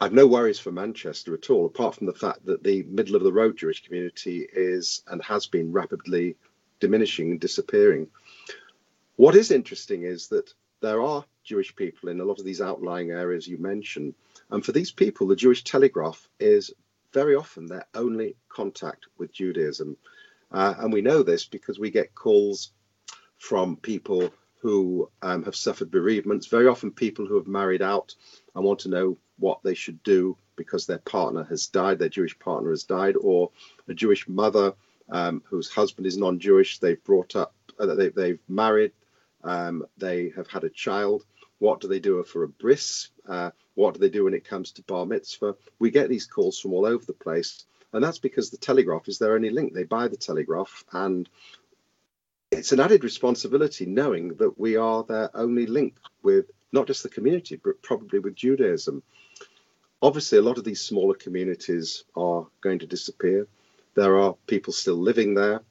I've 0.00 0.12
no 0.12 0.26
worries 0.26 0.58
for 0.58 0.72
Manchester 0.72 1.34
at 1.34 1.50
all, 1.50 1.66
apart 1.66 1.96
from 1.96 2.06
the 2.06 2.12
fact 2.12 2.46
that 2.46 2.62
the 2.62 2.84
middle 2.84 3.16
of 3.16 3.22
the 3.22 3.32
road 3.32 3.56
Jewish 3.56 3.84
community 3.84 4.46
is 4.52 5.02
and 5.08 5.22
has 5.22 5.46
been 5.46 5.72
rapidly 5.72 6.36
diminishing 6.80 7.32
and 7.32 7.40
disappearing. 7.40 8.08
What 9.16 9.34
is 9.34 9.50
interesting 9.50 10.02
is 10.02 10.28
that 10.28 10.52
there 10.80 11.02
are 11.02 11.24
Jewish 11.44 11.74
people 11.74 12.08
in 12.08 12.20
a 12.20 12.24
lot 12.24 12.38
of 12.38 12.44
these 12.44 12.60
outlying 12.60 13.10
areas 13.10 13.48
you 13.48 13.58
mentioned. 13.58 14.14
And 14.50 14.64
for 14.64 14.72
these 14.72 14.92
people, 14.92 15.26
the 15.26 15.36
Jewish 15.36 15.64
Telegraph 15.64 16.28
is 16.38 16.72
very 17.12 17.34
often 17.34 17.66
their 17.66 17.86
only 17.94 18.36
contact 18.48 19.06
with 19.16 19.32
Judaism. 19.32 19.96
Uh, 20.50 20.74
and 20.78 20.92
we 20.92 21.02
know 21.02 21.22
this 21.22 21.44
because 21.44 21.78
we 21.78 21.90
get 21.90 22.14
calls 22.14 22.72
from 23.38 23.76
people 23.76 24.32
who 24.60 25.10
um, 25.22 25.44
have 25.44 25.54
suffered 25.54 25.90
bereavements, 25.90 26.46
very 26.46 26.66
often 26.66 26.90
people 26.90 27.26
who 27.26 27.36
have 27.36 27.46
married 27.46 27.82
out 27.82 28.14
and 28.54 28.64
want 28.64 28.80
to 28.80 28.88
know 28.88 29.16
what 29.38 29.62
they 29.62 29.74
should 29.74 30.02
do 30.02 30.36
because 30.56 30.86
their 30.86 30.98
partner 30.98 31.44
has 31.44 31.68
died, 31.68 31.98
their 31.98 32.08
Jewish 32.08 32.36
partner 32.38 32.70
has 32.70 32.82
died, 32.82 33.14
or 33.20 33.50
a 33.86 33.94
Jewish 33.94 34.28
mother 34.28 34.74
um, 35.08 35.42
whose 35.46 35.70
husband 35.70 36.06
is 36.06 36.16
non 36.16 36.40
Jewish, 36.40 36.78
they've 36.78 37.02
brought 37.04 37.36
up, 37.36 37.54
uh, 37.78 37.94
they, 37.94 38.08
they've 38.08 38.40
married, 38.48 38.92
um, 39.44 39.86
they 39.96 40.32
have 40.36 40.48
had 40.48 40.64
a 40.64 40.70
child. 40.70 41.24
What 41.60 41.80
do 41.80 41.88
they 41.88 42.00
do 42.00 42.22
for 42.24 42.42
a 42.42 42.48
bris? 42.48 43.08
Uh, 43.28 43.50
what 43.74 43.94
do 43.94 44.00
they 44.00 44.10
do 44.10 44.24
when 44.24 44.34
it 44.34 44.44
comes 44.44 44.72
to 44.72 44.82
bar 44.82 45.06
mitzvah? 45.06 45.54
We 45.78 45.90
get 45.90 46.08
these 46.08 46.26
calls 46.26 46.58
from 46.58 46.72
all 46.72 46.86
over 46.86 47.04
the 47.04 47.12
place. 47.12 47.64
And 47.92 48.04
that's 48.04 48.18
because 48.18 48.50
the 48.50 48.58
Telegraph 48.58 49.08
is 49.08 49.18
their 49.18 49.34
only 49.34 49.50
link. 49.50 49.72
They 49.72 49.84
buy 49.84 50.08
the 50.08 50.16
Telegraph, 50.16 50.84
and 50.92 51.28
it's 52.50 52.72
an 52.72 52.80
added 52.80 53.04
responsibility 53.04 53.86
knowing 53.86 54.34
that 54.36 54.58
we 54.58 54.76
are 54.76 55.04
their 55.04 55.30
only 55.34 55.66
link 55.66 55.96
with 56.22 56.46
not 56.72 56.86
just 56.86 57.02
the 57.02 57.08
community, 57.08 57.60
but 57.62 57.82
probably 57.82 58.18
with 58.18 58.34
Judaism. 58.34 59.02
Obviously, 60.02 60.38
a 60.38 60.42
lot 60.42 60.58
of 60.58 60.64
these 60.64 60.80
smaller 60.80 61.14
communities 61.14 62.04
are 62.14 62.46
going 62.60 62.78
to 62.80 62.86
disappear. 62.86 63.48
There 63.94 64.18
are 64.18 64.36
people 64.46 64.72
still 64.72 64.96
living 64.96 65.34
there. 65.34 65.62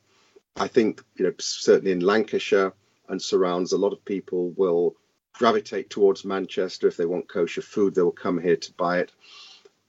I 0.55 0.67
think, 0.67 1.03
you 1.15 1.25
know, 1.25 1.33
certainly 1.39 1.91
in 1.91 1.99
Lancashire, 1.99 2.73
and 3.09 3.21
surrounds, 3.21 3.71
a 3.71 3.77
lot 3.77 3.93
of 3.93 4.03
people 4.03 4.49
will 4.51 4.95
gravitate 5.33 5.89
towards 5.89 6.25
Manchester 6.25 6.87
if 6.87 6.97
they 6.97 7.05
want 7.05 7.29
kosher 7.29 7.61
food. 7.61 7.95
They 7.95 8.01
will 8.01 8.11
come 8.11 8.39
here 8.39 8.57
to 8.57 8.73
buy 8.73 8.99
it. 8.99 9.11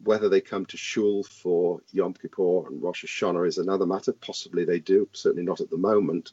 Whether 0.03 0.29
they 0.29 0.41
come 0.41 0.65
to 0.67 0.77
Shul 0.77 1.25
for 1.25 1.81
Yom 1.93 2.15
Kippur 2.15 2.69
and 2.69 2.83
Rosh 2.83 3.05
Hashanah 3.05 3.49
is 3.49 3.59
another 3.59 3.87
matter. 3.87 4.13
Possibly 4.13 4.65
they 4.65 4.79
do. 4.79 5.09
Certainly 5.13 5.45
not 5.45 5.61
at 5.61 5.71
the 5.71 5.77
moment. 5.77 6.33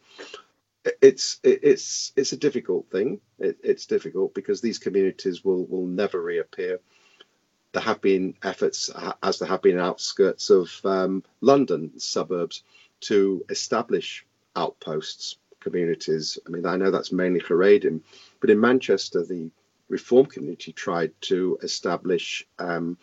It's 1.01 1.39
it's 1.43 2.13
it's 2.15 2.31
a 2.31 2.37
difficult 2.37 2.91
thing. 2.91 3.19
It, 3.39 3.57
it's 3.63 3.87
difficult 3.87 4.35
because 4.35 4.61
these 4.61 4.77
communities 4.77 5.43
will 5.43 5.65
will 5.65 5.87
never 5.87 6.21
reappear. 6.21 6.79
There 7.71 7.81
have 7.81 8.01
been 8.01 8.35
efforts, 8.43 8.91
as 9.21 9.39
there 9.39 9.49
have 9.49 9.63
been 9.63 9.79
outskirts 9.79 10.49
of 10.49 10.71
um, 10.85 11.23
London 11.41 11.99
suburbs, 11.99 12.63
to 13.01 13.43
establish 13.49 14.25
outposts 14.55 15.37
communities. 15.59 16.37
I 16.45 16.51
mean, 16.51 16.65
I 16.65 16.77
know 16.77 16.91
that's 16.91 17.11
mainly 17.11 17.41
Haredim, 17.41 18.01
but 18.39 18.49
in 18.51 18.59
Manchester, 18.59 19.25
the 19.25 19.51
Reform 19.89 20.25
community 20.27 20.71
tried 20.71 21.11
to 21.21 21.57
establish 21.61 22.47
um, 22.57 22.97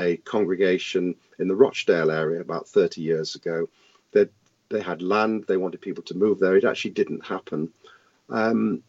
a 0.00 0.16
congregation 0.16 1.14
in 1.38 1.46
the 1.46 1.54
Rochdale 1.54 2.10
area 2.10 2.40
about 2.40 2.66
30 2.66 3.02
years 3.02 3.34
ago. 3.34 3.68
They, 4.12 4.26
they 4.70 4.80
had 4.80 5.02
land, 5.02 5.44
they 5.46 5.56
wanted 5.56 5.80
people 5.80 6.02
to 6.04 6.16
move 6.16 6.38
there. 6.38 6.56
It 6.56 6.64
actually 6.64 6.92
didn't 6.92 7.24
happen. 7.24 7.72
Um, 8.28 8.82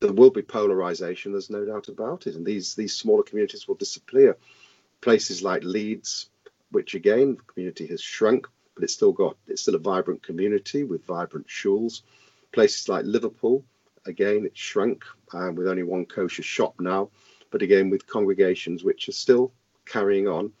there 0.00 0.12
will 0.12 0.30
be 0.30 0.42
polarization, 0.42 1.32
there's 1.32 1.50
no 1.50 1.64
doubt 1.64 1.88
about 1.88 2.26
it, 2.26 2.34
and 2.34 2.44
these, 2.44 2.74
these 2.74 2.96
smaller 2.96 3.22
communities 3.22 3.68
will 3.68 3.74
disappear. 3.74 4.36
Places 5.00 5.42
like 5.42 5.62
Leeds, 5.62 6.30
which 6.70 6.94
again, 6.94 7.36
the 7.36 7.52
community 7.52 7.86
has 7.86 8.02
shrunk, 8.02 8.48
but 8.74 8.82
it's 8.82 8.94
still 8.94 9.12
got 9.12 9.36
it's 9.46 9.62
still 9.62 9.76
a 9.76 9.78
vibrant 9.78 10.22
community 10.22 10.82
with 10.82 11.04
vibrant 11.04 11.46
shuls. 11.46 12.02
Places 12.52 12.88
like 12.88 13.04
Liverpool, 13.04 13.64
again, 14.06 14.44
it 14.44 14.56
shrunk 14.56 15.04
uh, 15.32 15.50
with 15.54 15.68
only 15.68 15.82
one 15.82 16.06
kosher 16.06 16.42
shop 16.42 16.74
now, 16.80 17.10
but 17.50 17.62
again, 17.62 17.90
with 17.90 18.06
congregations 18.06 18.82
which 18.82 19.08
are 19.08 19.12
still 19.12 19.52
carrying 19.86 20.28
on. 20.28 20.52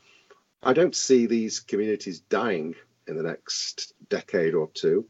I 0.62 0.72
don't 0.72 0.94
see 0.94 1.26
these 1.26 1.60
communities 1.60 2.20
dying 2.20 2.74
in 3.06 3.16
the 3.16 3.22
next 3.22 3.92
decade 4.08 4.54
or 4.54 4.68
two. 4.72 5.06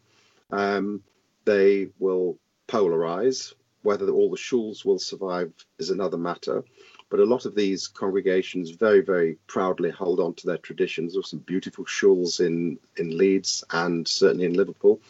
Um, 0.50 1.02
they 1.44 1.88
will 1.98 2.38
polarize. 2.68 3.54
Whether 3.82 4.08
all 4.08 4.30
the 4.30 4.36
shuls 4.36 4.84
will 4.84 4.98
survive 4.98 5.52
is 5.78 5.90
another 5.90 6.16
matter. 6.16 6.64
But 7.10 7.20
a 7.20 7.26
lot 7.26 7.44
of 7.44 7.54
these 7.54 7.86
congregations 7.86 8.70
very, 8.70 9.00
very 9.00 9.36
proudly 9.46 9.90
hold 9.90 10.20
on 10.20 10.34
to 10.34 10.46
their 10.46 10.58
traditions. 10.58 11.12
There's 11.12 11.28
some 11.28 11.40
beautiful 11.40 11.84
shuls 11.84 12.40
in, 12.40 12.78
in 12.96 13.16
Leeds 13.16 13.62
and 13.70 14.08
certainly 14.08 14.46
in 14.46 14.54
Liverpool. 14.54 15.00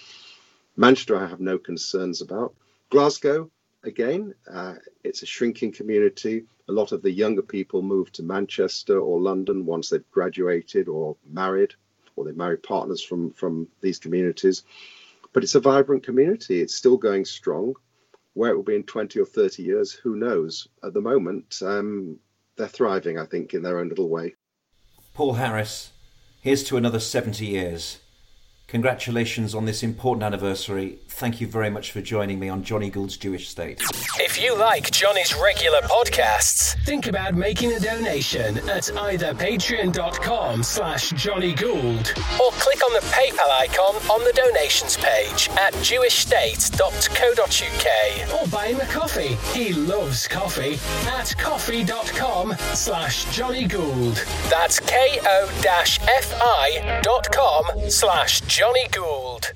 Manchester, 0.77 1.17
I 1.17 1.27
have 1.27 1.41
no 1.41 1.57
concerns 1.57 2.21
about. 2.21 2.53
Glasgow, 2.91 3.51
again, 3.85 4.35
uh, 4.51 4.75
it's 5.05 5.23
a 5.23 5.27
shrinking 5.27 5.73
community. 5.73 6.45
A 6.69 6.73
lot 6.73 6.93
of 6.93 7.03
the 7.03 7.11
younger 7.11 7.43
people 7.43 7.83
move 7.83 8.11
to 8.13 8.23
Manchester 8.23 8.99
or 8.99 9.21
London 9.21 9.67
once 9.67 9.91
they've 9.91 10.11
graduated 10.11 10.89
or 10.89 11.17
married 11.31 11.75
or 12.17 12.25
they 12.25 12.33
marry 12.33 12.57
partners 12.57 13.03
from 13.03 13.33
from 13.33 13.69
these 13.81 13.99
communities. 13.99 14.63
But 15.33 15.43
it's 15.43 15.55
a 15.55 15.61
vibrant 15.61 16.05
community. 16.05 16.61
It's 16.61 16.75
still 16.75 16.97
going 16.97 17.25
strong. 17.25 17.75
Where 18.35 18.51
it 18.51 18.57
will 18.57 18.65
be 18.65 18.75
in 18.75 18.83
20 18.83 19.21
or 19.21 19.27
30 19.27 19.63
years, 19.63 19.93
who 19.93 20.17
knows? 20.17 20.67
At 20.83 20.93
the 20.93 21.01
moment, 21.01 21.61
um, 21.63 22.19
they're 22.57 22.67
thriving, 22.67 23.17
I 23.17 23.27
think, 23.27 23.55
in 23.55 23.63
their 23.63 23.79
own 23.79 23.89
little 23.89 24.09
way. 24.09 24.35
Paul 25.15 25.35
Harris, 25.35 25.93
here's 26.41 26.65
to 26.65 26.77
another 26.77 26.99
70 26.99 27.47
years. 27.47 28.01
Congratulations 28.67 29.55
on 29.55 29.67
this 29.67 29.83
important 29.83 30.23
anniversary. 30.25 30.99
Thank 31.07 31.39
you 31.41 31.47
very 31.47 31.71
much 31.71 31.93
for 31.93 32.01
joining 32.01 32.41
me 32.41 32.49
on 32.49 32.65
Jonny 32.65 32.91
Gould's 32.91 33.17
Jewish 33.17 33.49
State. 33.49 33.81
If 34.19 34.41
you 34.43 34.57
like 34.59 34.91
Jonny's 34.91 35.33
regular 35.35 35.81
podcasts, 35.83 36.75
think 36.85 37.07
about 37.07 37.35
making 37.35 37.73
a 37.73 37.79
donation 37.79 38.59
at 38.69 38.91
either 38.97 39.33
patreon.com 39.35 40.63
slash 40.65 41.11
Jonny 41.11 41.55
Gould 41.55 42.13
or 42.43 42.51
click 42.53 42.83
on 42.85 42.93
the 42.95 43.01
PayPal 43.13 43.49
icon 43.61 43.95
on 44.11 44.25
the 44.25 44.33
donations 44.35 44.97
page 44.97 45.49
at 45.51 45.73
jewishstate.co.uk 45.75 48.43
or 48.43 48.49
buy 48.49 48.67
him 48.69 48.81
a 48.81 48.87
coffee. 48.87 49.37
He 49.57 49.73
loves 49.73 50.27
coffee 50.27 50.79
at 51.07 51.33
ko-fi.com 51.39 52.55
slash 52.75 53.25
Jonny 53.37 53.67
Gould. 53.67 54.17
That's 54.51 54.81
ko-fi.com 54.81 55.51
slash 57.91 58.41
Jonny 58.65 58.89
Gould. 58.93 59.53